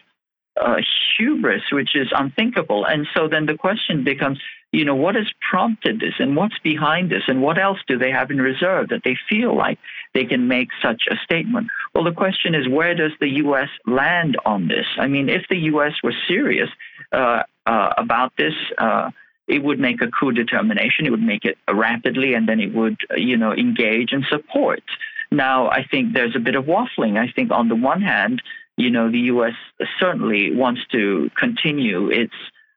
[0.59, 0.77] uh,
[1.17, 2.85] hubris, which is unthinkable.
[2.85, 4.39] And so then the question becomes,
[4.71, 8.11] you know, what has prompted this and what's behind this and what else do they
[8.11, 9.79] have in reserve that they feel like
[10.13, 11.67] they can make such a statement?
[11.95, 13.69] Well, the question is, where does the U.S.
[13.85, 14.85] land on this?
[14.97, 15.93] I mean, if the U.S.
[16.03, 16.69] were serious
[17.11, 19.11] uh, uh, about this, uh,
[19.47, 21.05] it would make a coup determination.
[21.05, 24.83] It would make it rapidly, and then it would, you know, engage and support.
[25.31, 27.17] Now, I think there's a bit of waffling.
[27.17, 28.41] I think on the one hand,
[28.77, 29.53] you know, the U.S.
[29.99, 32.33] certainly wants to continue its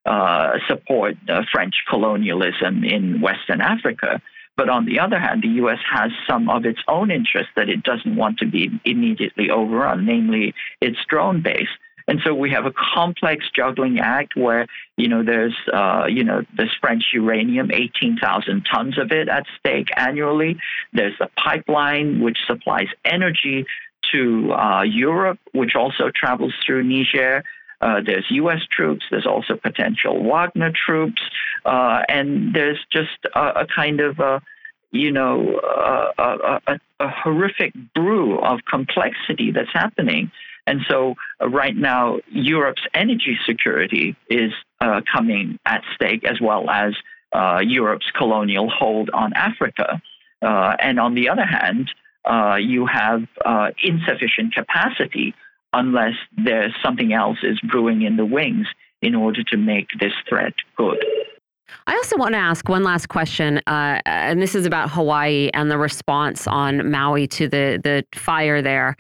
[0.07, 4.21] uh, support uh, French colonialism in Western Africa.
[4.57, 5.79] But on the other hand, the U.S.
[5.91, 10.55] has some of its own interests that it doesn't want to be immediately overrun, namely
[10.81, 11.69] its drone base.
[12.07, 14.67] And so we have a complex juggling act where,
[14.97, 19.89] you know, there's, uh, you know, this French uranium, 18,000 tons of it at stake
[19.97, 20.59] annually.
[20.93, 23.65] There's the pipeline which supplies energy
[24.13, 27.43] to uh, Europe, which also travels through Niger.
[27.81, 28.61] Uh, there's U.S.
[28.71, 29.05] troops.
[29.11, 31.21] There's also potential Wagner troops,
[31.65, 34.41] uh, and there's just a, a kind of a,
[34.91, 40.31] you know a, a, a, horrific brew of complexity that's happening.
[40.67, 46.71] And so, uh, right now, Europe's energy security is uh, coming at stake, as well
[46.71, 46.95] as
[47.33, 50.01] uh, Europe's colonial hold on Africa.
[50.41, 51.91] and on the other hand,
[52.61, 53.23] you have
[53.83, 55.35] insufficient capacity
[55.75, 58.67] unless there's something else is brewing in the wings
[59.03, 61.05] in order to make this threat good.
[61.87, 65.71] I also want to ask one last question, uh, and this is about Hawaii and
[65.71, 68.97] the response on Maui to the the fire there.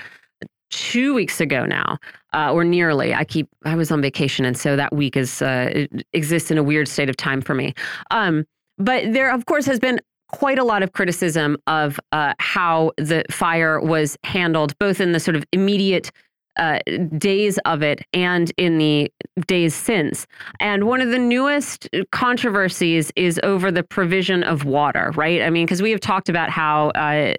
[0.74, 1.98] Two weeks ago now,
[2.32, 3.14] uh, or nearly.
[3.14, 3.48] I keep.
[3.64, 7.08] I was on vacation, and so that week is uh, exists in a weird state
[7.08, 7.74] of time for me.
[8.10, 8.44] Um,
[8.76, 10.00] but there, of course, has been
[10.32, 15.20] quite a lot of criticism of uh, how the fire was handled, both in the
[15.20, 16.10] sort of immediate
[16.56, 16.78] uh,
[17.18, 19.12] days of it and in the
[19.46, 20.26] days since.
[20.60, 25.42] And one of the newest controversies is over the provision of water, right?
[25.42, 27.34] I mean, because we have talked about how uh,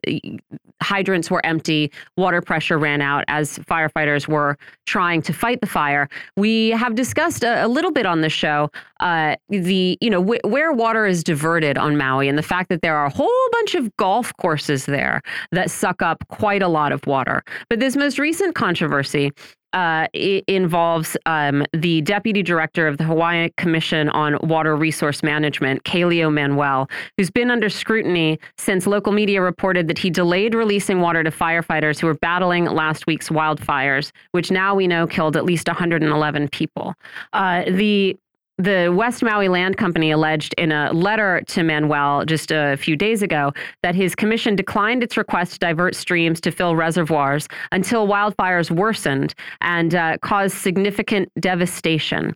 [0.81, 6.09] hydrants were empty, water pressure ran out as firefighters were trying to fight the fire.
[6.35, 8.69] We have discussed a, a little bit on the show
[8.99, 12.95] uh, the, you know, where water is diverted on Maui and the fact that there
[12.95, 17.05] are a whole bunch of golf courses there that suck up quite a lot of
[17.05, 17.43] water.
[17.69, 19.31] But this most recent controversy
[19.75, 20.07] uh,
[20.47, 26.89] involves um, the deputy director of the Hawaii Commission on Water Resource Management, Kaleo Manuel,
[27.17, 31.99] who's been under scrutiny since local media reported that he delayed releasing water to firefighters
[31.99, 36.93] who were battling last week's wildfires, which now we know killed at least 111 people.
[37.33, 38.17] Uh, the
[38.57, 43.21] the West Maui Land Company alleged in a letter to Manuel just a few days
[43.21, 43.51] ago
[43.83, 49.35] that his commission declined its request to divert streams to fill reservoirs until wildfires worsened
[49.61, 52.33] and uh, caused significant devastation.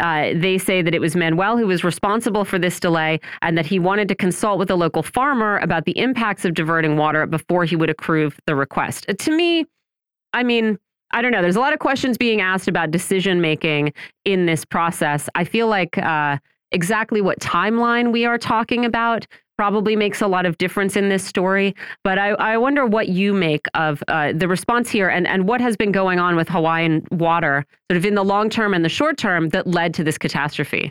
[0.00, 3.66] Uh, they say that it was Manuel who was responsible for this delay and that
[3.66, 7.64] he wanted to consult with a local farmer about the impacts of diverting water before
[7.64, 9.06] he would approve the request.
[9.16, 9.66] To me,
[10.32, 10.78] I mean,
[11.12, 11.42] I don't know.
[11.42, 13.92] There's a lot of questions being asked about decision making
[14.24, 15.28] in this process.
[15.34, 16.38] I feel like uh,
[16.72, 19.26] exactly what timeline we are talking about
[19.60, 21.74] probably makes a lot of difference in this story.
[22.02, 25.60] But I, I wonder what you make of uh, the response here and, and what
[25.60, 28.88] has been going on with Hawaiian water, sort of in the long term and the
[28.88, 30.90] short term, that led to this catastrophe.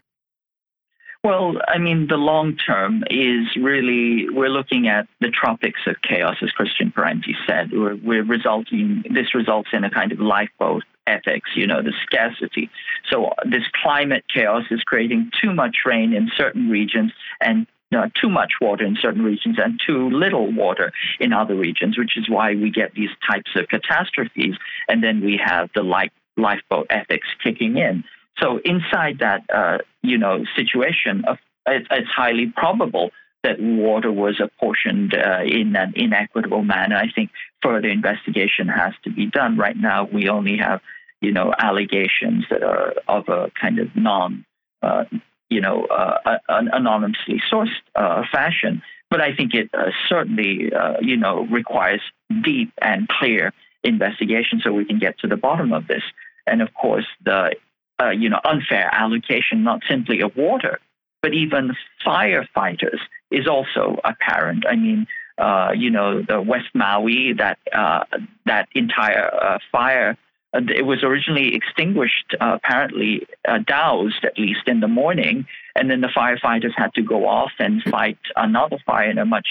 [1.23, 6.37] Well, I mean, the long term is really we're looking at the tropics of chaos,
[6.41, 7.71] as Christian Parenti said.
[7.73, 12.69] We're, we're resulting this results in a kind of lifeboat ethics, you know, the scarcity.
[13.11, 18.29] So this climate chaos is creating too much rain in certain regions and uh, too
[18.29, 22.55] much water in certain regions and too little water in other regions, which is why
[22.55, 24.55] we get these types of catastrophes.
[24.87, 28.05] And then we have the life, lifeboat ethics kicking in.
[28.39, 33.11] So inside that, uh, you know, situation, of, it, it's highly probable
[33.43, 36.97] that water was apportioned uh, in an inequitable manner.
[36.97, 39.57] I think further investigation has to be done.
[39.57, 40.81] Right now, we only have,
[41.21, 44.45] you know, allegations that are of a kind of non,
[44.81, 45.05] uh,
[45.49, 48.81] you know, uh, anonymously sourced uh, fashion.
[49.09, 50.71] But I think it uh, certainly,
[51.01, 52.01] you know, requires
[52.43, 53.53] deep and clear
[53.83, 56.03] investigation so we can get to the bottom of this.
[56.45, 57.55] And of course, the
[57.99, 60.79] uh, you know, unfair allocation, not simply of water,
[61.21, 62.99] but even firefighters
[63.31, 64.65] is also apparent.
[64.67, 65.07] I mean,
[65.37, 68.03] uh, you know, the West Maui, that uh,
[68.45, 70.17] that entire uh, fire,
[70.53, 73.25] it was originally extinguished, uh, apparently
[73.65, 75.45] doused at least in the morning,
[75.75, 79.47] and then the firefighters had to go off and fight another fire in a much,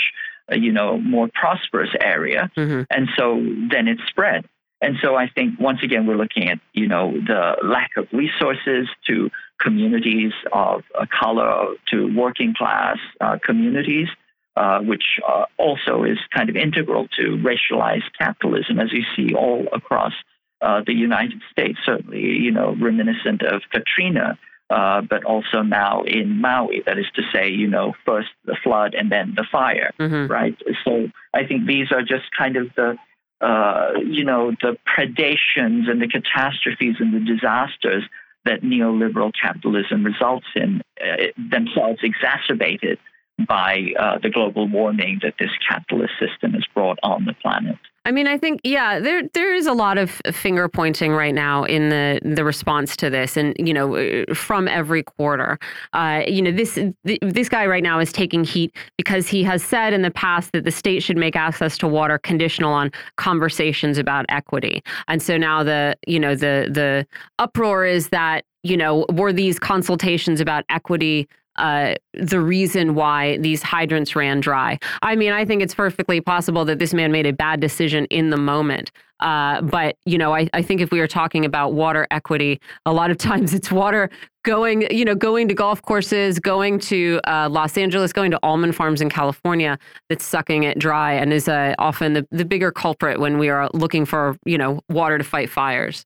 [0.53, 2.83] you know, more prosperous area, mm-hmm.
[2.91, 4.45] and so then it spread.
[4.81, 8.89] And so I think once again we're looking at you know the lack of resources
[9.07, 9.31] to
[9.61, 10.83] communities of
[11.21, 14.09] color, to working class uh, communities,
[14.57, 19.67] uh, which uh, also is kind of integral to racialized capitalism, as you see all
[19.73, 20.13] across
[20.63, 21.79] uh, the United States.
[21.85, 24.39] Certainly, you know, reminiscent of Katrina.
[24.71, 28.93] Uh, but also now in Maui, that is to say, you know, first the flood
[28.93, 30.31] and then the fire, mm-hmm.
[30.31, 30.55] right?
[30.85, 32.99] So I think these are just kind of the
[33.41, 38.05] uh, you know, the predations and the catastrophes and the disasters
[38.45, 42.99] that neoliberal capitalism results in, uh, themselves exacerbated
[43.47, 47.79] by uh, the global warming that this capitalist system has brought on the planet.
[48.05, 51.65] I mean, I think yeah, there there is a lot of finger pointing right now
[51.65, 55.59] in the the response to this, and you know, uh, from every quarter.
[55.93, 56.79] Uh, you know, this
[57.21, 60.65] this guy right now is taking heat because he has said in the past that
[60.65, 65.63] the state should make access to water conditional on conversations about equity, and so now
[65.63, 67.07] the you know the the
[67.39, 71.29] uproar is that you know were these consultations about equity
[71.59, 74.79] uh, the reason why these hydrants ran dry.
[75.03, 78.31] I mean, I think it's perfectly possible that this man made a bad decision in
[78.31, 78.91] the moment.
[79.21, 82.93] Uh, but you know, I, I think if we are talking about water equity, a
[82.93, 84.11] lot of times it's water
[84.45, 88.75] going, you know, going to golf courses, going to uh, Los Angeles, going to almond
[88.75, 89.79] farms in California
[90.09, 93.69] that's sucking it dry and is uh, often the, the bigger culprit when we are
[93.75, 96.05] looking for, you know, water to fight fires.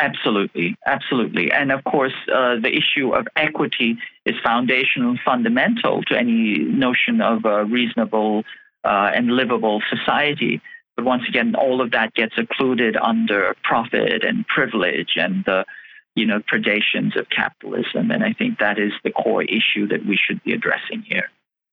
[0.00, 1.52] Absolutely, absolutely.
[1.52, 7.44] And of course, uh, the issue of equity is foundational fundamental to any notion of
[7.44, 8.44] a reasonable
[8.82, 10.62] uh, and livable society.
[10.96, 15.66] But once again, all of that gets occluded under profit and privilege and the
[16.14, 18.10] you know predations of capitalism.
[18.10, 21.28] And I think that is the core issue that we should be addressing here.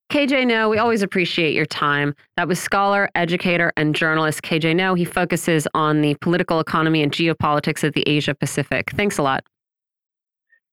[0.10, 2.16] KJ Noh, we always appreciate your time.
[2.38, 4.94] That was scholar, educator, and journalist KJ Noh.
[4.94, 8.92] He focuses on the political economy and geopolitics of the Asia Pacific.
[8.92, 9.44] Thanks a lot.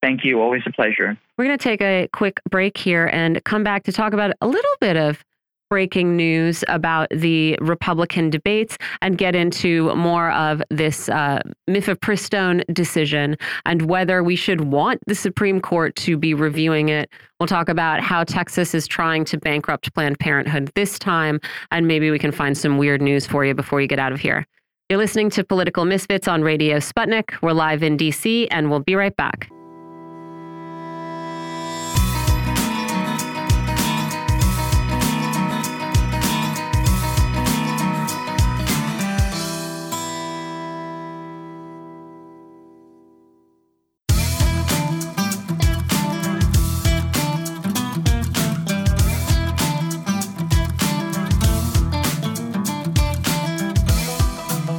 [0.01, 0.41] Thank you.
[0.41, 1.19] Always a pleasure.
[1.37, 4.47] We're going to take a quick break here and come back to talk about a
[4.47, 5.25] little bit of
[5.71, 13.37] breaking news about the Republican debates and get into more of this uh, mifepristone decision
[13.65, 17.11] and whether we should want the Supreme Court to be reviewing it.
[17.41, 22.11] We'll talk about how Texas is trying to bankrupt Planned Parenthood this time, and maybe
[22.11, 24.47] we can find some weird news for you before you get out of here.
[24.91, 27.41] You're listening to Political Misfits on Radio Sputnik.
[27.43, 29.49] We're live in DC, and we'll be right back.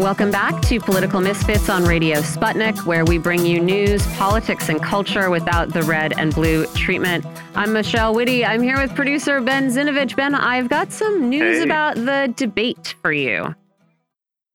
[0.06, 4.80] Welcome back to Political Misfits on Radio Sputnik, where we bring you news, politics, and
[4.80, 7.26] culture without the red and blue treatment.
[7.56, 8.45] I'm Michelle Witte.
[8.45, 10.15] I'm here with producer Ben Zinovich.
[10.15, 11.64] Ben, I've got some news hey.
[11.64, 13.56] about the debate for you.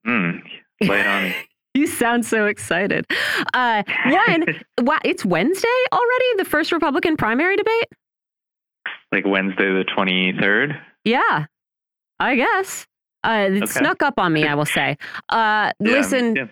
[0.04, 0.30] Hmm.
[0.82, 1.34] Lay on me.
[1.74, 3.04] you sound so excited.
[3.52, 4.44] Uh, one,
[5.04, 7.88] it's Wednesday already, the first Republican primary debate?
[9.10, 10.80] Like Wednesday the 23rd?
[11.04, 11.46] Yeah,
[12.20, 12.86] I guess.
[13.24, 13.66] Uh, it okay.
[13.66, 14.96] snuck up on me, I will say.
[15.28, 16.46] Uh, yeah, listen, yeah.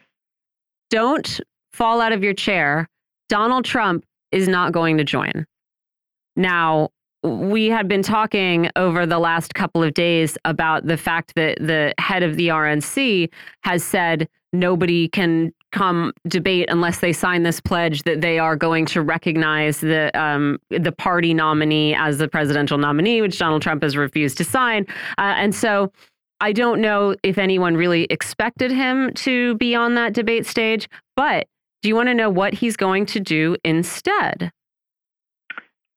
[0.90, 1.40] don't
[1.72, 2.88] fall out of your chair.
[3.28, 5.46] Donald Trump is not going to join.
[6.36, 6.90] Now,
[7.22, 11.92] we had been talking over the last couple of days about the fact that the
[11.98, 13.28] head of the RNC
[13.64, 18.86] has said nobody can come debate unless they sign this pledge that they are going
[18.86, 23.96] to recognize the um, the party nominee as the presidential nominee, which Donald Trump has
[23.96, 24.86] refused to sign.
[25.18, 25.92] Uh, and so
[26.40, 31.48] I don't know if anyone really expected him to be on that debate stage, but
[31.82, 34.52] do you want to know what he's going to do instead?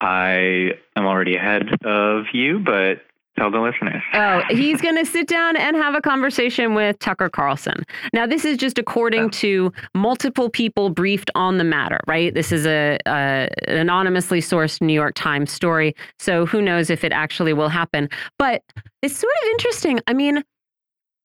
[0.02, 3.02] I am already ahead of you, but
[3.42, 4.02] tell the listeners.
[4.14, 7.84] Oh, he's going to sit down and have a conversation with Tucker Carlson.
[8.14, 9.30] Now, this is just according oh.
[9.30, 12.34] to multiple people briefed on the matter, right?
[12.34, 17.04] This is a, a, an anonymously sourced New York Times story, so who knows if
[17.04, 18.10] it actually will happen.
[18.38, 18.62] But
[19.02, 20.00] it's sort of interesting.
[20.08, 20.44] I mean,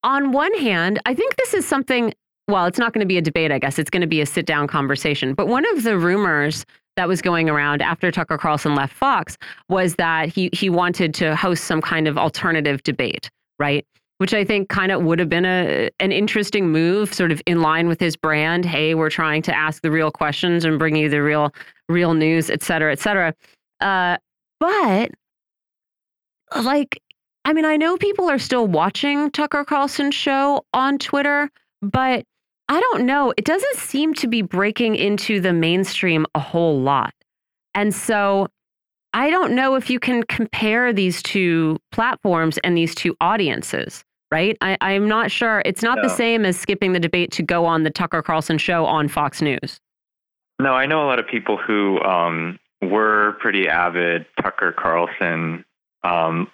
[0.03, 2.15] on one hand, I think this is something
[2.49, 3.77] well, it's not going to be a debate, I guess.
[3.77, 5.35] It's going to be a sit down conversation.
[5.35, 6.65] But one of the rumors
[6.97, 9.37] that was going around after Tucker Carlson left Fox
[9.69, 13.87] was that he he wanted to host some kind of alternative debate, right?
[14.19, 17.61] Which I think kind of would have been a an interesting move, sort of in
[17.61, 18.65] line with his brand.
[18.65, 21.53] Hey, we're trying to ask the real questions and bring you the real
[21.89, 23.35] real news, et cetera, et cetera.
[23.81, 24.17] Uh,
[24.59, 25.11] but
[26.63, 27.01] like,
[27.45, 31.51] I mean, I know people are still watching Tucker Carlson's show on Twitter,
[31.83, 32.25] but
[32.69, 33.33] I don't know.
[33.37, 37.15] It doesn't seem to be breaking into the mainstream a whole lot.
[37.75, 38.49] And so
[39.13, 44.57] I don't know if you can compare these two platforms and these two audiences, right?
[44.61, 45.63] I, I'm not sure.
[45.65, 46.03] It's not no.
[46.03, 49.41] the same as skipping the debate to go on the Tucker Carlson show on Fox
[49.41, 49.79] News.
[50.59, 55.65] No, I know a lot of people who um, were pretty avid Tucker Carlson
[56.03, 56.49] um,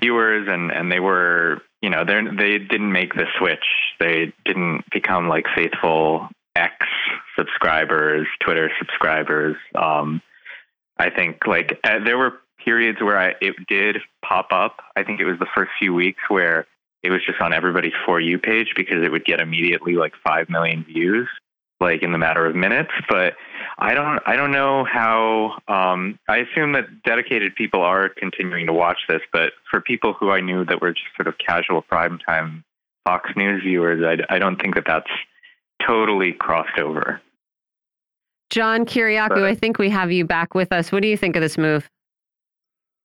[0.00, 3.64] viewers, and, and they were you know, they they didn't make the switch.
[4.00, 6.74] They didn't become like faithful X
[7.36, 9.56] subscribers, Twitter subscribers.
[9.74, 10.22] Um,
[10.96, 12.34] I think like uh, there were
[12.64, 14.76] periods where I, it did pop up.
[14.96, 16.66] I think it was the first few weeks where
[17.02, 20.48] it was just on everybody's for you page because it would get immediately like five
[20.48, 21.28] million views
[21.82, 22.92] like in the matter of minutes.
[23.08, 23.34] But
[23.78, 25.58] I don't I don't know how.
[25.68, 30.30] Um, I assume that dedicated people are continuing to watch this, but for people who
[30.30, 32.64] I knew that were just sort of casual primetime
[33.04, 35.10] Fox News viewers, I, I don't think that that's
[35.86, 37.20] totally crossed over.
[38.50, 40.92] John Kiriakou, I think we have you back with us.
[40.92, 41.88] What do you think of this move?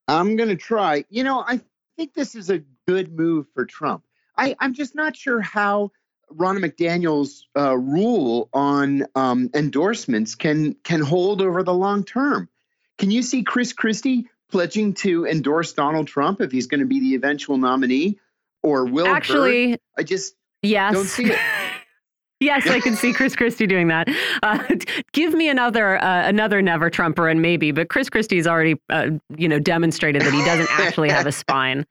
[0.10, 1.06] I'm going to try.
[1.10, 1.62] You know, I
[1.96, 4.04] think this is a good move for Trump.
[4.38, 5.92] I, I'm just not sure how
[6.34, 12.50] Ronna McDaniel's uh, rule on um, endorsements can can hold over the long term.
[12.98, 17.00] Can you see Chris Christie pledging to endorse Donald Trump if he's going to be
[17.00, 18.20] the eventual nominee,
[18.62, 19.78] or will actually?
[19.98, 20.94] I just yes.
[20.94, 21.40] don't see it.
[22.40, 24.10] yes, I can see Chris Christie doing that.
[24.44, 24.64] Uh,
[25.14, 29.48] give me another uh, another never Trumper and maybe, but Chris Christie's already uh, you
[29.48, 31.86] know demonstrated that he doesn't actually have a spine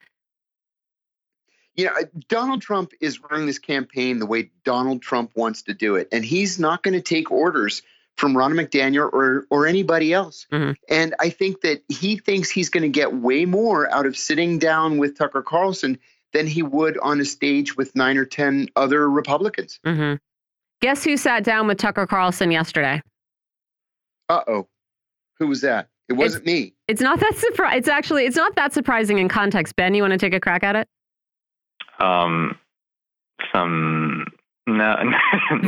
[1.77, 1.93] you know,
[2.29, 6.25] Donald Trump is running this campaign the way Donald Trump wants to do it, and
[6.25, 7.83] he's not going to take orders
[8.17, 10.47] from Ronna McDaniel or or anybody else.
[10.51, 10.73] Mm-hmm.
[10.89, 14.59] And I think that he thinks he's going to get way more out of sitting
[14.59, 15.99] down with Tucker Carlson
[16.33, 19.79] than he would on a stage with nine or ten other Republicans.
[19.85, 20.17] Mm-hmm.
[20.81, 23.03] Guess who sat down with Tucker Carlson yesterday?
[24.29, 24.69] Uh oh,
[25.39, 25.89] who was that?
[26.09, 26.75] It wasn't it's, me.
[26.89, 27.79] It's not that surprising.
[27.79, 29.77] It's actually it's not that surprising in context.
[29.77, 30.89] Ben, you want to take a crack at it?
[31.99, 32.57] Um,
[33.53, 34.27] some
[34.67, 35.19] no, no.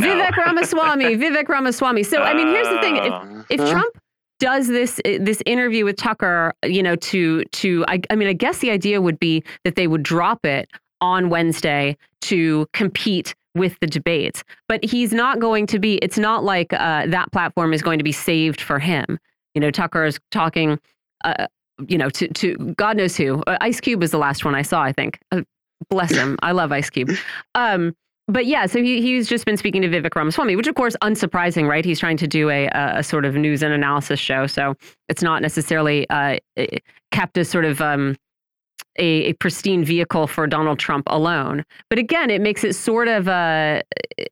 [0.00, 2.02] Vivek Ramaswamy, Vivek Ramaswamy.
[2.02, 3.70] So I mean, here's the thing: if, if uh-huh.
[3.70, 3.98] Trump
[4.40, 8.58] does this this interview with Tucker, you know, to to I, I mean, I guess
[8.58, 10.68] the idea would be that they would drop it
[11.00, 14.42] on Wednesday to compete with the debates.
[14.68, 15.96] But he's not going to be.
[15.98, 19.18] It's not like uh, that platform is going to be saved for him.
[19.54, 20.78] You know, Tucker is talking.
[21.24, 21.46] Uh,
[21.86, 23.42] you know, to to God knows who.
[23.46, 24.82] Uh, Ice Cube was the last one I saw.
[24.82, 25.20] I think.
[25.30, 25.42] Uh,
[25.90, 26.38] Bless him.
[26.42, 27.10] I love Ice Cube.
[27.54, 27.94] Um,
[28.28, 31.66] but yeah, so he, he's just been speaking to Vivek Ramaswamy, which of course unsurprising,
[31.66, 31.84] right?
[31.84, 34.74] He's trying to do a, a, sort of news and analysis show, so
[35.08, 36.36] it's not necessarily uh,
[37.10, 38.16] kept as sort of um,
[38.98, 41.64] a, a, pristine vehicle for Donald Trump alone.
[41.88, 43.80] But again, it makes it sort of uh,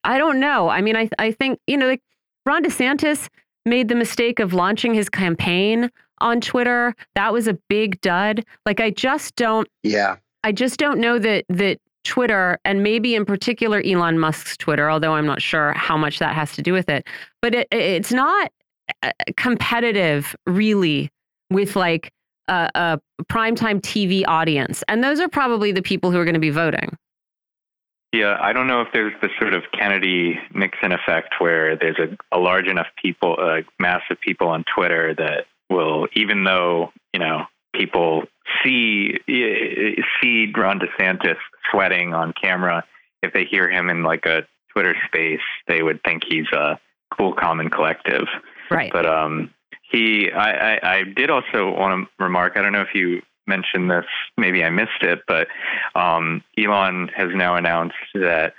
[0.05, 0.68] I don't know.
[0.68, 2.02] I mean, I I think you know, like
[2.44, 3.28] Ron DeSantis
[3.64, 6.94] made the mistake of launching his campaign on Twitter.
[7.14, 8.44] That was a big dud.
[8.66, 9.68] Like I just don't.
[9.82, 10.16] Yeah.
[10.44, 15.14] I just don't know that that Twitter and maybe in particular Elon Musk's Twitter, although
[15.14, 17.06] I'm not sure how much that has to do with it,
[17.42, 18.52] but it, it's not
[19.02, 21.10] uh, competitive really
[21.50, 22.12] with like
[22.48, 24.84] a, a primetime TV audience.
[24.88, 26.96] And those are probably the people who are going to be voting.
[28.12, 32.16] Yeah, I don't know if there's the sort of Kennedy Nixon effect where there's a,
[32.36, 37.20] a large enough people, a mass of people on Twitter that will, even though, you
[37.20, 37.46] know,
[37.76, 38.24] people
[38.64, 41.36] see see Ron DeSantis
[41.70, 42.84] sweating on camera,
[43.22, 46.78] if they hear him in like a Twitter space, they would think he's a
[47.16, 48.26] cool, common collective.
[48.70, 48.92] Right.
[48.92, 49.50] But um,
[49.90, 52.54] he, I, I, I did also want to remark.
[52.56, 54.04] I don't know if you mentioned this,
[54.36, 55.46] maybe I missed it, but
[55.94, 58.54] um, Elon has now announced that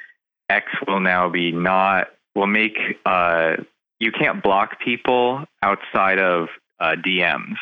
[0.50, 3.58] X will now be not will make uh,
[4.00, 6.48] you can't block people outside of
[6.80, 7.56] uh, DMs.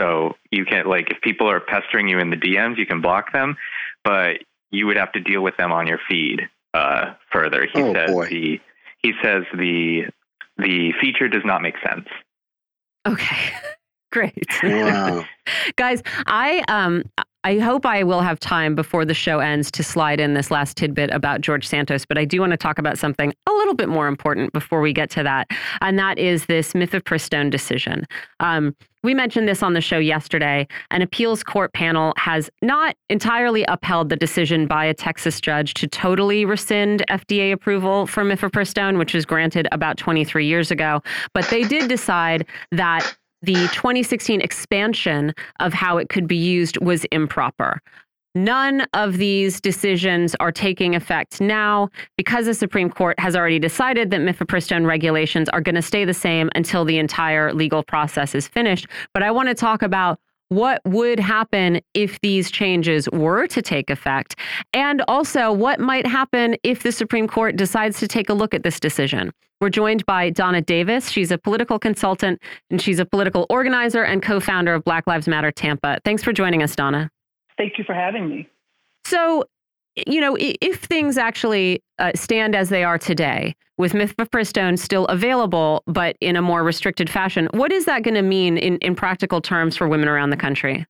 [0.00, 3.32] So you can like if people are pestering you in the DMs, you can block
[3.32, 3.56] them,
[4.04, 4.38] but
[4.70, 6.42] you would have to deal with them on your feed
[6.74, 7.66] uh, further.
[7.72, 8.28] He oh, says boy.
[8.28, 8.60] the
[8.98, 10.02] he says the
[10.58, 12.06] the feature does not make sense.
[13.06, 13.52] Okay.
[14.12, 14.46] Great.
[14.62, 15.24] Wow.
[15.76, 17.04] Guys, I um
[17.46, 20.76] I hope I will have time before the show ends to slide in this last
[20.76, 23.88] tidbit about George Santos, but I do want to talk about something a little bit
[23.88, 25.46] more important before we get to that,
[25.80, 28.04] and that is this mifepristone decision.
[28.40, 28.74] Um,
[29.04, 30.66] we mentioned this on the show yesterday.
[30.90, 35.86] An appeals court panel has not entirely upheld the decision by a Texas judge to
[35.86, 41.00] totally rescind FDA approval for mifepristone, which was granted about 23 years ago,
[41.32, 43.16] but they did decide that
[43.46, 47.80] the 2016 expansion of how it could be used was improper.
[48.34, 54.10] None of these decisions are taking effect now because the Supreme Court has already decided
[54.10, 58.46] that mifepristone regulations are going to stay the same until the entire legal process is
[58.46, 58.88] finished.
[59.14, 60.18] But I want to talk about
[60.48, 64.36] what would happen if these changes were to take effect,
[64.72, 68.62] and also what might happen if the Supreme Court decides to take a look at
[68.62, 69.32] this decision.
[69.60, 71.10] We're joined by Donna Davis.
[71.10, 75.26] She's a political consultant and she's a political organizer and co founder of Black Lives
[75.26, 75.98] Matter Tampa.
[76.04, 77.10] Thanks for joining us, Donna.
[77.56, 78.48] Thank you for having me.
[79.06, 79.44] So,
[80.06, 85.82] you know, if things actually uh, stand as they are today, with mifepristone still available,
[85.86, 89.40] but in a more restricted fashion, what is that going to mean in, in practical
[89.40, 90.86] terms for women around the country?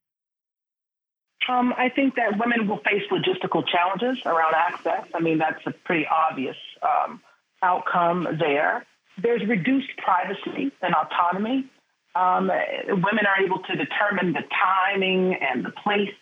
[1.48, 5.06] Um, I think that women will face logistical challenges around access.
[5.14, 7.20] I mean, that's a pretty obvious um,
[7.62, 8.84] outcome there.
[9.20, 11.66] There's reduced privacy and autonomy.
[12.14, 12.50] Um,
[12.88, 16.14] women are able to determine the timing and the place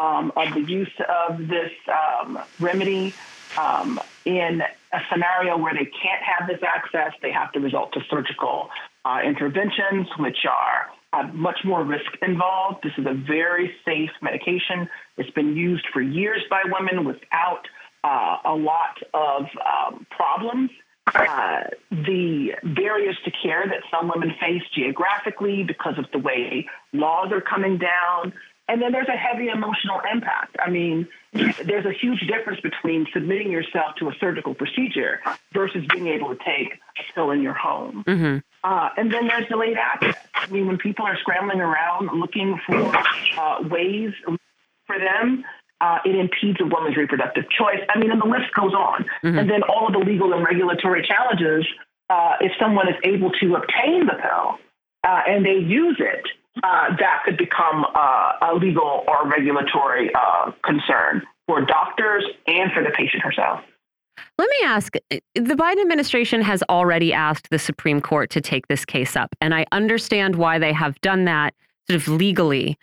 [0.00, 0.92] um, of the use
[1.28, 3.14] of this um, remedy
[3.58, 4.62] um, in
[4.92, 8.70] a scenario where they can't have this access, they have to resort to surgical
[9.04, 12.78] uh, interventions, which are have much more risk involved.
[12.84, 14.88] This is a very safe medication.
[15.16, 17.66] It's been used for years by women without
[18.04, 20.70] uh, a lot of um, problems.
[21.12, 27.32] Uh, the barriers to care that some women face geographically because of the way laws
[27.32, 28.32] are coming down,
[28.70, 30.56] and then there's a heavy emotional impact.
[30.64, 35.20] I mean, there's a huge difference between submitting yourself to a surgical procedure
[35.52, 38.04] versus being able to take a pill in your home.
[38.06, 38.38] Mm-hmm.
[38.62, 40.16] Uh, and then there's delayed access.
[40.34, 42.96] I mean, when people are scrambling around looking for
[43.36, 44.12] uh, ways
[44.86, 45.44] for them,
[45.80, 47.80] uh, it impedes a woman's reproductive choice.
[47.92, 49.04] I mean, and the list goes on.
[49.24, 49.36] Mm-hmm.
[49.38, 51.66] And then all of the legal and regulatory challenges,
[52.08, 54.58] uh, if someone is able to obtain the pill
[55.02, 56.24] uh, and they use it,
[56.62, 62.82] uh, that could become uh, a legal or regulatory uh, concern for doctors and for
[62.82, 63.60] the patient herself.
[64.38, 68.84] Let me ask the Biden administration has already asked the Supreme Court to take this
[68.84, 71.54] case up, and I understand why they have done that
[71.88, 72.78] sort of legally.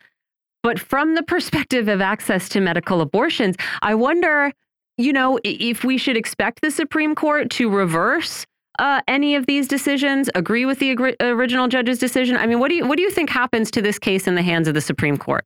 [0.64, 4.52] But from the perspective of access to medical abortions, I wonder,
[4.98, 8.46] you know, if we should expect the Supreme Court to reverse
[8.80, 10.30] uh, any of these decisions?
[10.36, 10.92] Agree with the
[11.22, 12.38] original judge's decision?
[12.38, 14.42] I mean, what do you what do you think happens to this case in the
[14.42, 15.46] hands of the Supreme Court?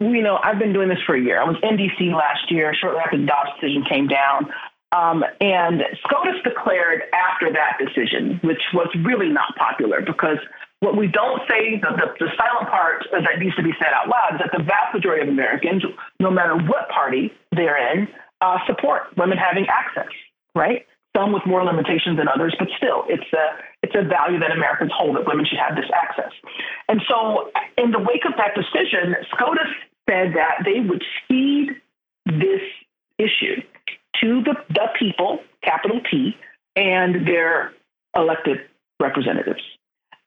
[0.00, 1.40] You know, I've been doing this for a year.
[1.40, 2.12] I was in D.C.
[2.14, 4.50] last year, shortly after the Dobbs decision came down.
[4.92, 10.38] Um, and SCOTUS declared after that decision, which was really not popular because
[10.80, 14.08] what we don't say, the, the, the, silent part that needs to be said out
[14.08, 15.82] loud, is that the vast majority of Americans,
[16.20, 18.08] no matter what party they're in,
[18.40, 20.12] uh, support women having access,
[20.54, 20.86] right?
[21.16, 23.46] Some with more limitations than others, but still, it's a
[23.82, 26.32] it's a value that Americans hold that women should have this access.
[26.88, 29.70] And so, in the wake of that decision, SCOTUS
[30.08, 31.70] said that they would cede
[32.26, 32.62] this
[33.18, 33.62] issue
[34.20, 36.36] to the, the people, capital T,
[36.76, 37.72] and their
[38.16, 38.58] elected
[39.00, 39.62] representatives.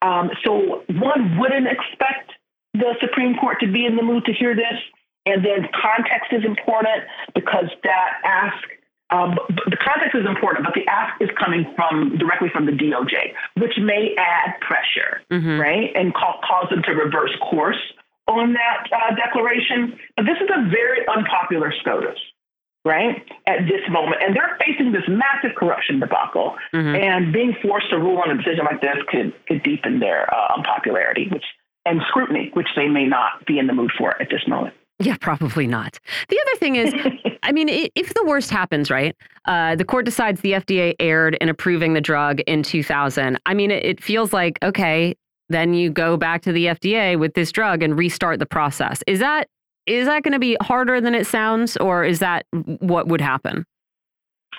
[0.02, 2.32] Um, so one wouldn't expect
[2.74, 4.80] the Supreme Court to be in the mood to hear this.
[5.26, 7.04] And then context is important
[7.36, 8.64] because that ask
[9.12, 13.36] um, the context is important, but the ask is coming from directly from the DOJ,
[13.58, 15.60] which may add pressure, mm-hmm.
[15.60, 17.80] right, and call, cause them to reverse course
[18.28, 20.00] on that uh, declaration.
[20.16, 22.18] But this is a very unpopular SCOTUS,
[22.86, 26.96] right, at this moment, and they're facing this massive corruption debacle, mm-hmm.
[26.96, 30.56] and being forced to rule on a decision like this could could deepen their uh,
[30.56, 31.46] unpopularity, which
[31.86, 34.76] and scrutiny, which they may not be in the mood for at this moment.
[35.02, 36.00] Yeah, probably not.
[36.30, 36.94] The other thing is,
[37.44, 39.16] I mean, if the worst happens, right?
[39.46, 43.40] Uh, the court decides the FDA erred in approving the drug in 2000.
[43.46, 45.16] I mean, it, it feels like, okay,
[45.50, 49.04] then you go back to the FDA with this drug and restart the process.
[49.08, 49.48] Is that
[49.88, 53.66] is that going to be harder than it sounds, or is that what would happen?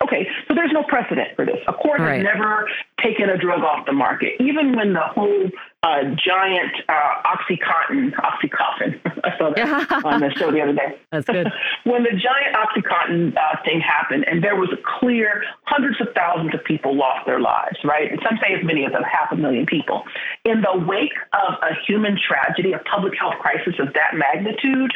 [0.03, 1.59] Okay, so there's no precedent for this.
[1.69, 2.17] A court right.
[2.17, 2.69] has never
[3.03, 4.33] taken a drug off the market.
[4.41, 5.49] Even when the whole
[5.85, 9.01] a giant uh, OxyContin, OxyCoffin.
[9.25, 10.99] I saw that on the show the other day.
[11.11, 11.49] That's good.
[11.85, 16.55] when the giant OxyContin uh, thing happened, and there was a clear hundreds of thousands
[16.55, 18.11] of people lost their lives, right?
[18.11, 20.05] And some say as many as a half a million people.
[20.45, 24.93] In the wake of a human tragedy, a public health crisis of that magnitude,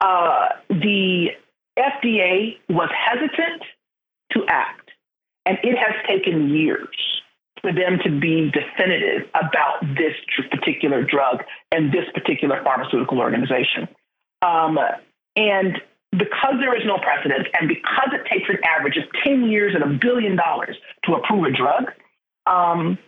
[0.00, 1.28] uh, the
[1.78, 3.62] FDA was hesitant
[4.32, 4.90] to act,
[5.46, 7.22] and it has taken years
[7.64, 10.12] for them to be definitive about this
[10.50, 11.42] particular drug
[11.72, 13.88] and this particular pharmaceutical organization.
[14.42, 14.78] Um,
[15.34, 15.80] and
[16.12, 19.82] because there is no precedent and because it takes an average of 10 years and
[19.82, 21.90] a billion dollars to approve a drug,
[22.46, 22.98] um,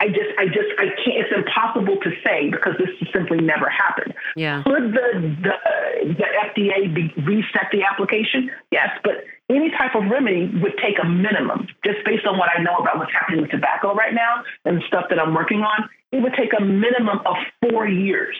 [0.00, 1.26] I just, I just, I can't.
[1.26, 4.14] It's impossible to say because this simply never happened.
[4.36, 4.62] Yeah.
[4.62, 8.48] Could the the, the FDA be, reset the application?
[8.70, 12.62] Yes, but any type of remedy would take a minimum, just based on what I
[12.62, 15.88] know about what's happening with tobacco right now and stuff that I'm working on.
[16.12, 18.36] It would take a minimum of four years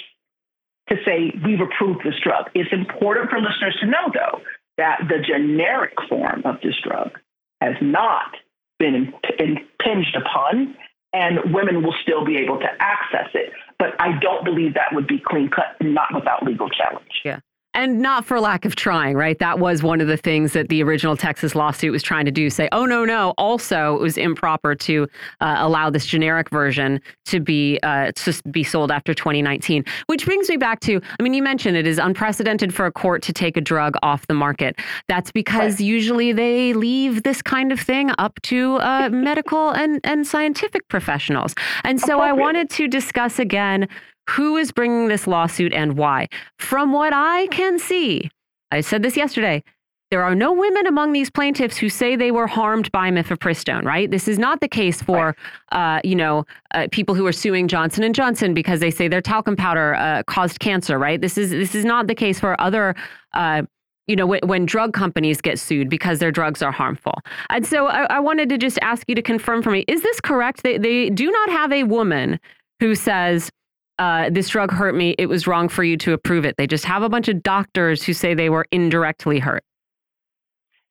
[0.88, 2.50] to say we've approved this drug.
[2.54, 4.40] It's important for listeners to know, though,
[4.76, 7.18] that the generic form of this drug
[7.60, 8.36] has not
[8.78, 10.76] been impinged upon
[11.12, 13.52] and women will still be able to access it.
[13.78, 17.22] But I don't believe that would be clean cut, not without legal challenge.
[17.24, 17.40] Yeah.
[17.78, 19.38] And not for lack of trying, right?
[19.38, 22.50] That was one of the things that the original Texas lawsuit was trying to do
[22.50, 23.34] say, oh, no, no.
[23.38, 25.06] Also, it was improper to
[25.40, 29.84] uh, allow this generic version to be uh, to be sold after 2019.
[30.06, 33.22] Which brings me back to I mean, you mentioned it is unprecedented for a court
[33.22, 34.80] to take a drug off the market.
[35.06, 35.86] That's because right.
[35.86, 41.54] usually they leave this kind of thing up to uh, medical and, and scientific professionals.
[41.84, 43.86] And so I wanted to discuss again
[44.28, 46.28] who is bringing this lawsuit and why?
[46.58, 48.30] From what I can see,
[48.70, 49.62] I said this yesterday,
[50.10, 54.10] there are no women among these plaintiffs who say they were harmed by mifepristone, right?
[54.10, 55.36] This is not the case for,
[55.72, 59.20] uh, you know, uh, people who are suing Johnson and Johnson because they say their
[59.20, 61.20] talcum powder uh, caused cancer, right?
[61.20, 62.94] This is this is not the case for other,
[63.34, 63.62] uh,
[64.06, 67.18] you know, when drug companies get sued because their drugs are harmful.
[67.50, 70.20] And so I, I wanted to just ask you to confirm for me: is this
[70.22, 70.62] correct?
[70.62, 72.40] They they do not have a woman
[72.80, 73.50] who says
[73.98, 75.14] uh, this drug hurt me.
[75.18, 76.56] It was wrong for you to approve it.
[76.56, 79.64] They just have a bunch of doctors who say they were indirectly hurt.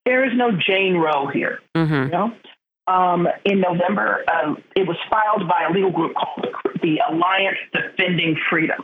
[0.05, 1.59] There is no Jane Roe here.
[1.75, 2.03] Mm -hmm.
[2.03, 2.33] You know?
[2.87, 6.47] um, in November, um, it was filed by a legal group called
[6.81, 8.83] the Alliance Defending Freedom.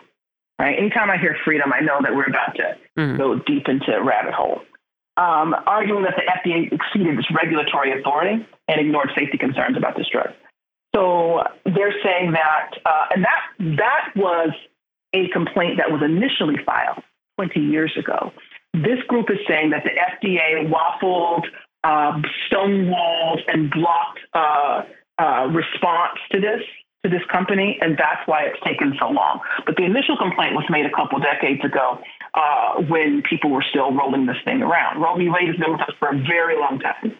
[0.60, 0.78] Right.
[0.78, 3.18] Anytime I hear freedom, I know that we're about to mm -hmm.
[3.18, 4.62] go deep into a rabbit hole.
[5.18, 10.10] Um, arguing that the FDA exceeded its regulatory authority and ignored safety concerns about this
[10.10, 10.30] drug.
[10.96, 14.52] So they're saying that, uh, and that that was
[15.14, 17.04] a complaint that was initially filed
[17.38, 18.32] 20 years ago.
[18.74, 21.46] This group is saying that the FDA waffled,
[21.84, 24.82] uh, stonewalled, and blocked uh,
[25.18, 26.62] uh, response to this
[27.04, 29.42] to this company, and that's why it's taken so long.
[29.66, 32.00] But the initial complaint was made a couple decades ago
[32.34, 35.02] uh, when people were still rolling this thing around.
[35.02, 35.28] Roe v.
[35.28, 37.12] Wade has been with us for a very long time.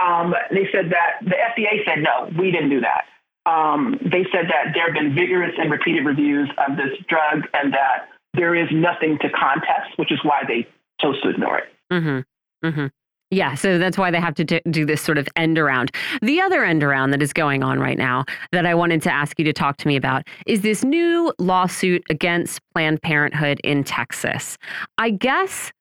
[0.00, 3.04] Um, they said that the FDA said no, we didn't do that
[3.46, 7.72] um, they said that there have been vigorous and repeated reviews of this drug and
[7.72, 10.66] that there is nothing to contest, which is why they
[11.00, 11.64] chose to ignore it.
[11.92, 12.66] Mm-hmm.
[12.66, 12.86] Mm-hmm.
[13.32, 15.90] Yeah, so that's why they have to do this sort of end around.
[16.20, 19.38] The other end around that is going on right now that I wanted to ask
[19.38, 24.58] you to talk to me about is this new lawsuit against Planned Parenthood in Texas.
[24.98, 25.72] I guess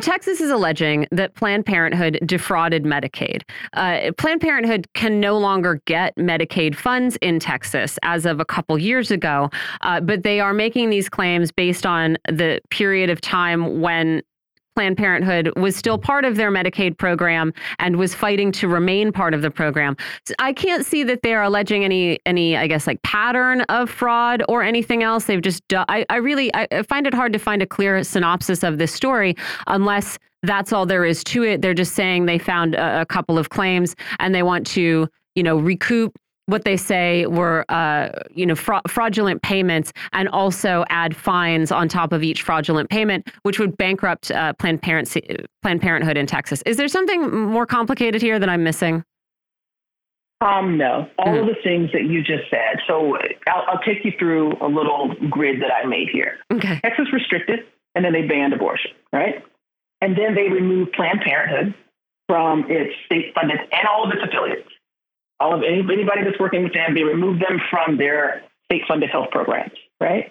[0.00, 3.42] Texas is alleging that Planned Parenthood defrauded Medicaid.
[3.74, 8.78] Uh, Planned Parenthood can no longer get Medicaid funds in Texas as of a couple
[8.78, 9.50] years ago,
[9.82, 14.22] uh, but they are making these claims based on the period of time when
[14.76, 19.34] Planned Parenthood was still part of their Medicaid program and was fighting to remain part
[19.34, 19.96] of the program.
[20.24, 24.42] So I can't see that they're alleging any any I guess like pattern of fraud
[24.48, 25.24] or anything else.
[25.24, 28.78] They've just I I really I find it hard to find a clear synopsis of
[28.78, 29.34] this story
[29.66, 31.62] unless that's all there is to it.
[31.62, 35.42] They're just saying they found a, a couple of claims and they want to, you
[35.42, 36.16] know, recoup
[36.50, 41.88] what they say were, uh, you know, fra fraudulent payments, and also add fines on
[41.88, 45.16] top of each fraudulent payment, which would bankrupt uh, Planned, Parents
[45.62, 46.62] Planned Parenthood in Texas.
[46.66, 49.04] Is there something more complicated here that I'm missing?
[50.42, 51.40] Um, no, all mm.
[51.40, 52.80] of the things that you just said.
[52.88, 53.16] So
[53.46, 56.38] I'll, I'll, take you through a little grid that I made here.
[56.50, 56.80] Okay.
[56.80, 57.60] Texas restricted,
[57.94, 59.44] and then they banned abortion, right?
[60.00, 61.74] And then they removed Planned Parenthood
[62.26, 64.70] from its state funded and all of its affiliates
[65.40, 69.10] all of any, anybody that's working with them, they remove them from their state funded
[69.10, 70.30] health programs, right?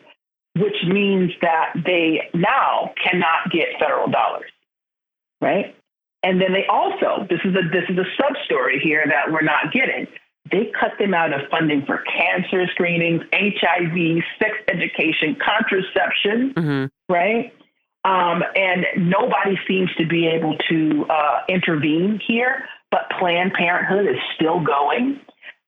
[0.56, 4.52] Which means that they now cannot get federal dollars,
[5.42, 5.76] right?
[6.24, 9.42] And then they also, this is a this is a sub story here that we're
[9.42, 10.08] not getting.
[10.52, 17.14] they cut them out of funding for cancer screenings, HIV, sex education, contraception, mm-hmm.
[17.14, 17.54] right?
[18.06, 24.22] Um, and nobody seems to be able to uh, intervene here, but Planned Parenthood is
[24.36, 25.20] still going.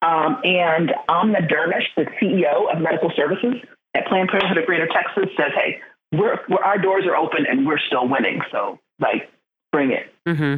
[0.01, 3.55] Um, and Amna Dermish, the CEO of Medical Services
[3.95, 5.79] at Planned Parenthood of Greater Texas, says, "Hey,
[6.11, 8.41] we're, we're our doors are open and we're still winning.
[8.51, 9.29] So, like,
[9.71, 10.55] bring it." Mm-hmm.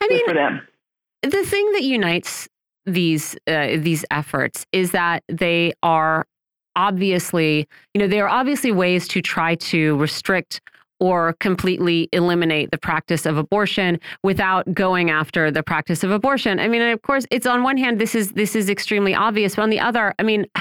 [0.00, 0.66] I Good mean, for them.
[1.22, 2.48] The thing that unites
[2.86, 6.26] these uh, these efforts is that they are
[6.76, 10.60] obviously, you know, there are obviously ways to try to restrict
[11.00, 16.60] or completely eliminate the practice of abortion without going after the practice of abortion.
[16.60, 19.62] I mean, of course, it's on one hand this is this is extremely obvious, but
[19.62, 20.46] on the other, I mean,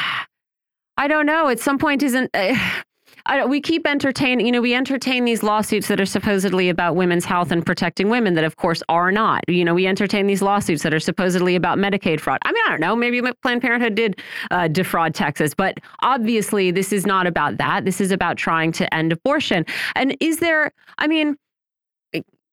[0.97, 1.47] I don't know.
[1.47, 2.55] At some point, isn't uh,
[3.25, 7.25] I, we keep entertaining, you know, we entertain these lawsuits that are supposedly about women's
[7.25, 9.43] health and protecting women that, of course, are not.
[9.47, 12.39] You know, we entertain these lawsuits that are supposedly about Medicaid fraud.
[12.43, 12.95] I mean, I don't know.
[12.95, 14.21] Maybe Planned Parenthood did
[14.51, 17.85] uh, defraud Texas, but obviously, this is not about that.
[17.85, 19.65] This is about trying to end abortion.
[19.95, 21.35] And is there, I mean,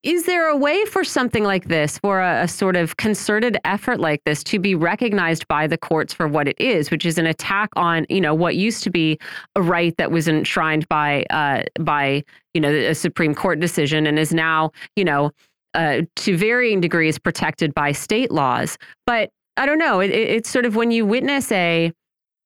[0.02, 3.98] is there a way for something like this, for a, a, sort of concerted effort
[3.98, 7.26] like this, to be recognized by the courts for what it is, which is an
[7.26, 9.18] attack on, you know, what used to be
[9.56, 12.22] a right that was enshrined by, uh, by,
[12.54, 15.32] you know, a Supreme Court decision, and is now, you know,
[15.74, 18.78] uh, to varying degrees protected by state laws.
[19.06, 20.00] But I don't know.
[20.00, 21.92] It, it's sort of when you witness a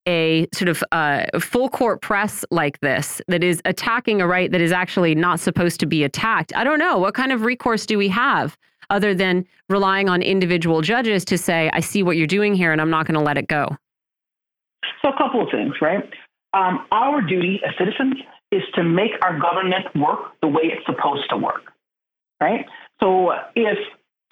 [0.09, 4.61] a sort of uh, full court press like this that is attacking a right that
[4.61, 6.99] is actually not supposed to be attacked, I don't know.
[6.99, 8.57] What kind of recourse do we have
[8.89, 12.81] other than relying on individual judges to say, I see what you're doing here and
[12.81, 13.77] I'm not going to let it go?
[15.03, 16.03] So, a couple of things, right?
[16.53, 18.15] Um, our duty as citizens
[18.51, 21.73] is to make our government work the way it's supposed to work,
[22.41, 22.67] right?
[23.01, 23.79] So, if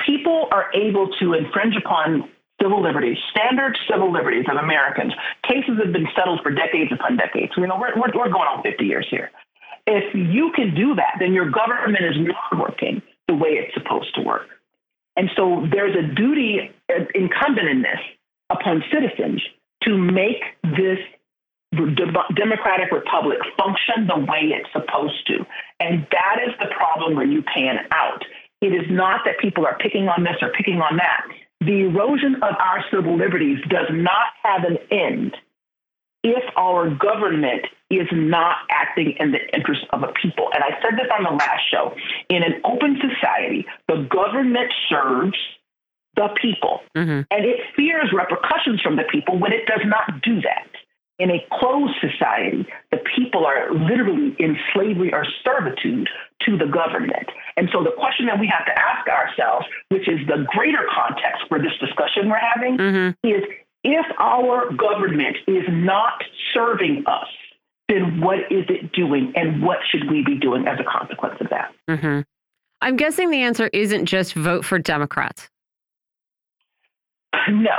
[0.05, 2.29] people are able to infringe upon
[2.61, 5.13] civil liberties, standard civil liberties of Americans.
[5.47, 7.53] Cases have been settled for decades upon decades.
[7.57, 9.31] You know, we're, we're, we're going on 50 years here.
[9.87, 14.15] If you can do that, then your government is not working the way it's supposed
[14.17, 14.49] to work.
[15.17, 16.71] And so there's a duty
[17.15, 17.99] incumbent in this
[18.51, 19.43] upon citizens
[19.83, 20.99] to make this
[22.35, 25.45] democratic republic function the way it's supposed to.
[25.81, 28.25] And that is the problem when you pan out.
[28.61, 31.27] It is not that people are picking on this or picking on that
[31.61, 35.37] the erosion of our civil liberties does not have an end
[36.23, 40.51] if our government is not acting in the interest of a people.
[40.53, 41.95] And I said this on the last show.
[42.29, 45.39] In an open society, the government serves
[46.17, 47.23] the people, mm-hmm.
[47.31, 50.69] and it fears repercussions from the people when it does not do that.
[51.19, 56.09] In a closed society, the people are literally in slavery or servitude
[56.47, 57.29] to the government.
[57.57, 61.43] And so the question that we have to ask ourselves, which is the greater context
[61.49, 63.27] for this discussion we're having, mm-hmm.
[63.27, 63.43] is
[63.85, 66.23] if our government is not
[66.55, 67.27] serving us,
[67.89, 71.49] then what is it doing and what should we be doing as a consequence of
[71.51, 71.73] that?
[71.89, 72.21] Mm-hmm.
[72.81, 75.49] I'm guessing the answer isn't just vote for Democrats.
[77.51, 77.77] No.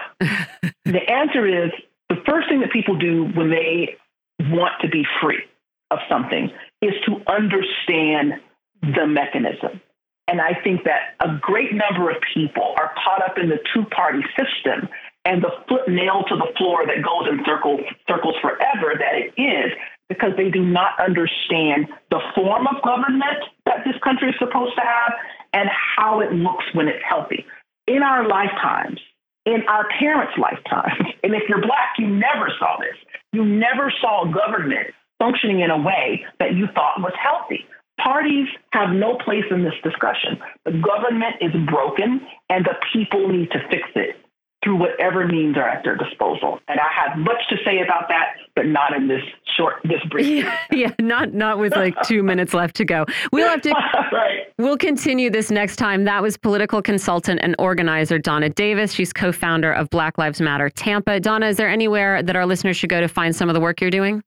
[0.85, 1.71] the answer is
[2.09, 3.97] the first thing that people do when they
[4.39, 5.43] want to be free
[5.91, 6.49] of something
[6.81, 8.41] is to understand
[8.81, 9.81] the mechanism.
[10.27, 13.83] And I think that a great number of people are caught up in the two
[13.85, 14.87] party system
[15.25, 19.33] and the foot nailed to the floor that goes in circles, circles forever that it
[19.41, 19.73] is
[20.07, 24.81] because they do not understand the form of government that this country is supposed to
[24.81, 25.13] have
[25.53, 27.45] and how it looks when it's healthy.
[27.87, 28.99] In our lifetimes,
[29.45, 32.97] in our parents' lifetimes, and if you're black, you never saw this.
[33.33, 37.65] You never saw government functioning in a way that you thought was healthy.
[38.03, 40.39] Parties have no place in this discussion.
[40.65, 44.15] The government is broken, and the people need to fix it
[44.63, 46.59] through whatever means are at their disposal.
[46.67, 49.21] And I have much to say about that, but not in this
[49.55, 50.43] short, this brief.
[50.43, 53.05] Yeah, yeah not not with like two minutes left to go.
[53.31, 53.69] We'll have to.
[54.11, 54.47] right.
[54.57, 56.03] We'll continue this next time.
[56.03, 58.91] That was political consultant and organizer Donna Davis.
[58.91, 61.19] She's co-founder of Black Lives Matter Tampa.
[61.19, 63.79] Donna, is there anywhere that our listeners should go to find some of the work
[63.79, 64.21] you're doing?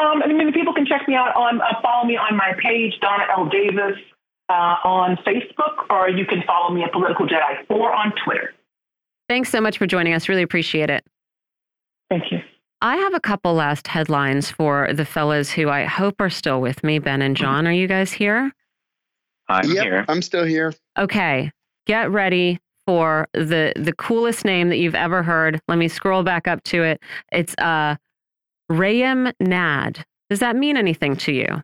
[0.00, 2.94] Um, I mean, people can check me out on, uh, follow me on my page,
[3.00, 3.46] Donna L.
[3.46, 3.98] Davis,
[4.48, 8.54] uh, on Facebook, or you can follow me at Political Jedi 4 on Twitter.
[9.28, 10.28] Thanks so much for joining us.
[10.28, 11.04] Really appreciate it.
[12.10, 12.38] Thank you.
[12.80, 16.82] I have a couple last headlines for the fellas who I hope are still with
[16.84, 16.98] me.
[16.98, 18.52] Ben and John, are you guys here?
[19.48, 20.04] I'm yep, here.
[20.08, 20.72] I'm still here.
[20.96, 21.50] Okay.
[21.86, 25.60] Get ready for the the coolest name that you've ever heard.
[25.68, 27.02] Let me scroll back up to it.
[27.32, 27.96] It's uh
[28.70, 30.04] Reyam Nad.
[30.30, 31.62] Does that mean anything to you?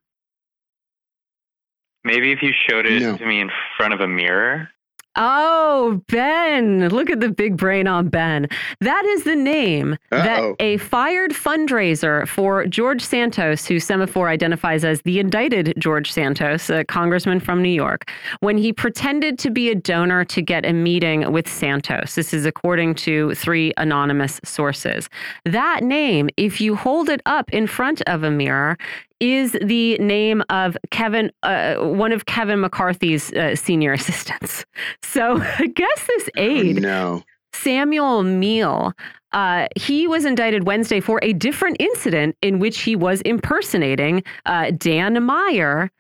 [2.05, 3.17] Maybe if you showed it no.
[3.17, 4.69] to me in front of a mirror.
[5.17, 6.89] Oh, Ben.
[6.89, 8.49] Look at the big brain on Ben.
[8.81, 10.23] That is the name Uh-oh.
[10.23, 16.69] that a fired fundraiser for George Santos, who Semafor identifies as the indicted George Santos,
[16.71, 18.11] a congressman from New York,
[18.41, 22.15] when he pretended to be a donor to get a meeting with Santos.
[22.15, 25.09] This is according to three anonymous sources.
[25.45, 28.77] That name, if you hold it up in front of a mirror,
[29.25, 34.67] is the name of Kevin, uh, one of Kevin McCarthy's uh, senior assistants.
[35.03, 37.23] So I guess this aide, no.
[37.55, 38.93] Samuel Miele,
[39.33, 44.73] uh, he was indicted Wednesday for a different incident in which he was impersonating uh,
[44.77, 45.91] Dan Meyer.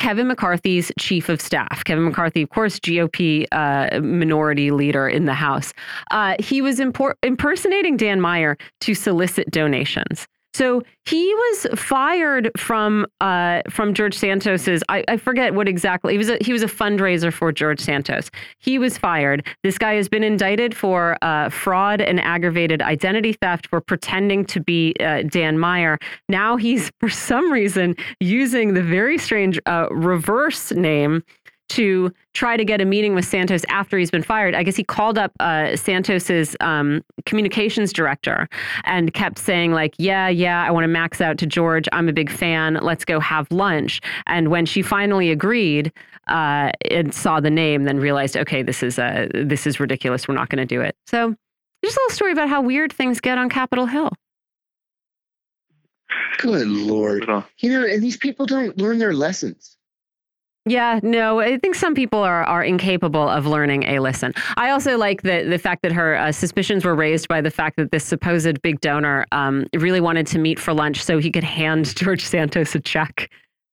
[0.00, 1.84] Kevin McCarthy's chief of staff.
[1.84, 5.72] Kevin McCarthy, of course, GOP uh, minority leader in the House.
[6.10, 10.26] Uh, he was impersonating Dan Meyer to solicit donations.
[10.54, 14.82] So he was fired from uh, from George Santos's.
[14.88, 16.12] I, I forget what exactly.
[16.12, 18.30] He was a, he was a fundraiser for George Santos.
[18.58, 19.46] He was fired.
[19.62, 24.60] This guy has been indicted for uh, fraud and aggravated identity theft for pretending to
[24.60, 25.98] be uh, Dan Meyer.
[26.28, 31.22] Now he's for some reason using the very strange uh, reverse name
[31.72, 34.54] to try to get a meeting with Santos after he's been fired.
[34.54, 38.48] I guess he called up uh, Santos's um, communications director
[38.84, 41.88] and kept saying like, "Yeah, yeah, I want to max out to George.
[41.92, 42.78] I'm a big fan.
[42.82, 45.92] Let's go have lunch." And when she finally agreed
[46.28, 50.28] uh, and saw the name, then realized, okay, this is uh, this is ridiculous.
[50.28, 50.94] We're not going to do it.
[51.06, 51.34] So,
[51.84, 54.10] just a little story about how weird things get on Capitol Hill.
[56.38, 57.26] Good lord!
[57.58, 59.78] You know, and these people don't learn their lessons.
[60.64, 64.32] Yeah, no, I think some people are are incapable of learning a lesson.
[64.56, 67.76] I also like the the fact that her uh, suspicions were raised by the fact
[67.78, 71.42] that this supposed big donor um, really wanted to meet for lunch so he could
[71.42, 73.28] hand George Santos a check.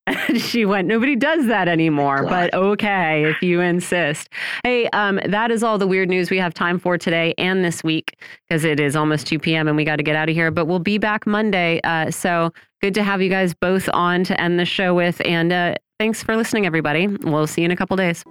[0.07, 4.29] And she went, nobody does that anymore, but okay, if you insist.
[4.63, 7.83] Hey, um, that is all the weird news we have time for today and this
[7.83, 8.17] week
[8.47, 9.67] because it is almost 2 p.m.
[9.67, 10.49] and we got to get out of here.
[10.49, 11.79] But we'll be back Monday.
[11.83, 12.51] Uh, so
[12.81, 15.21] good to have you guys both on to end the show with.
[15.25, 17.07] And uh, thanks for listening, everybody.
[17.07, 18.23] We'll see you in a couple days.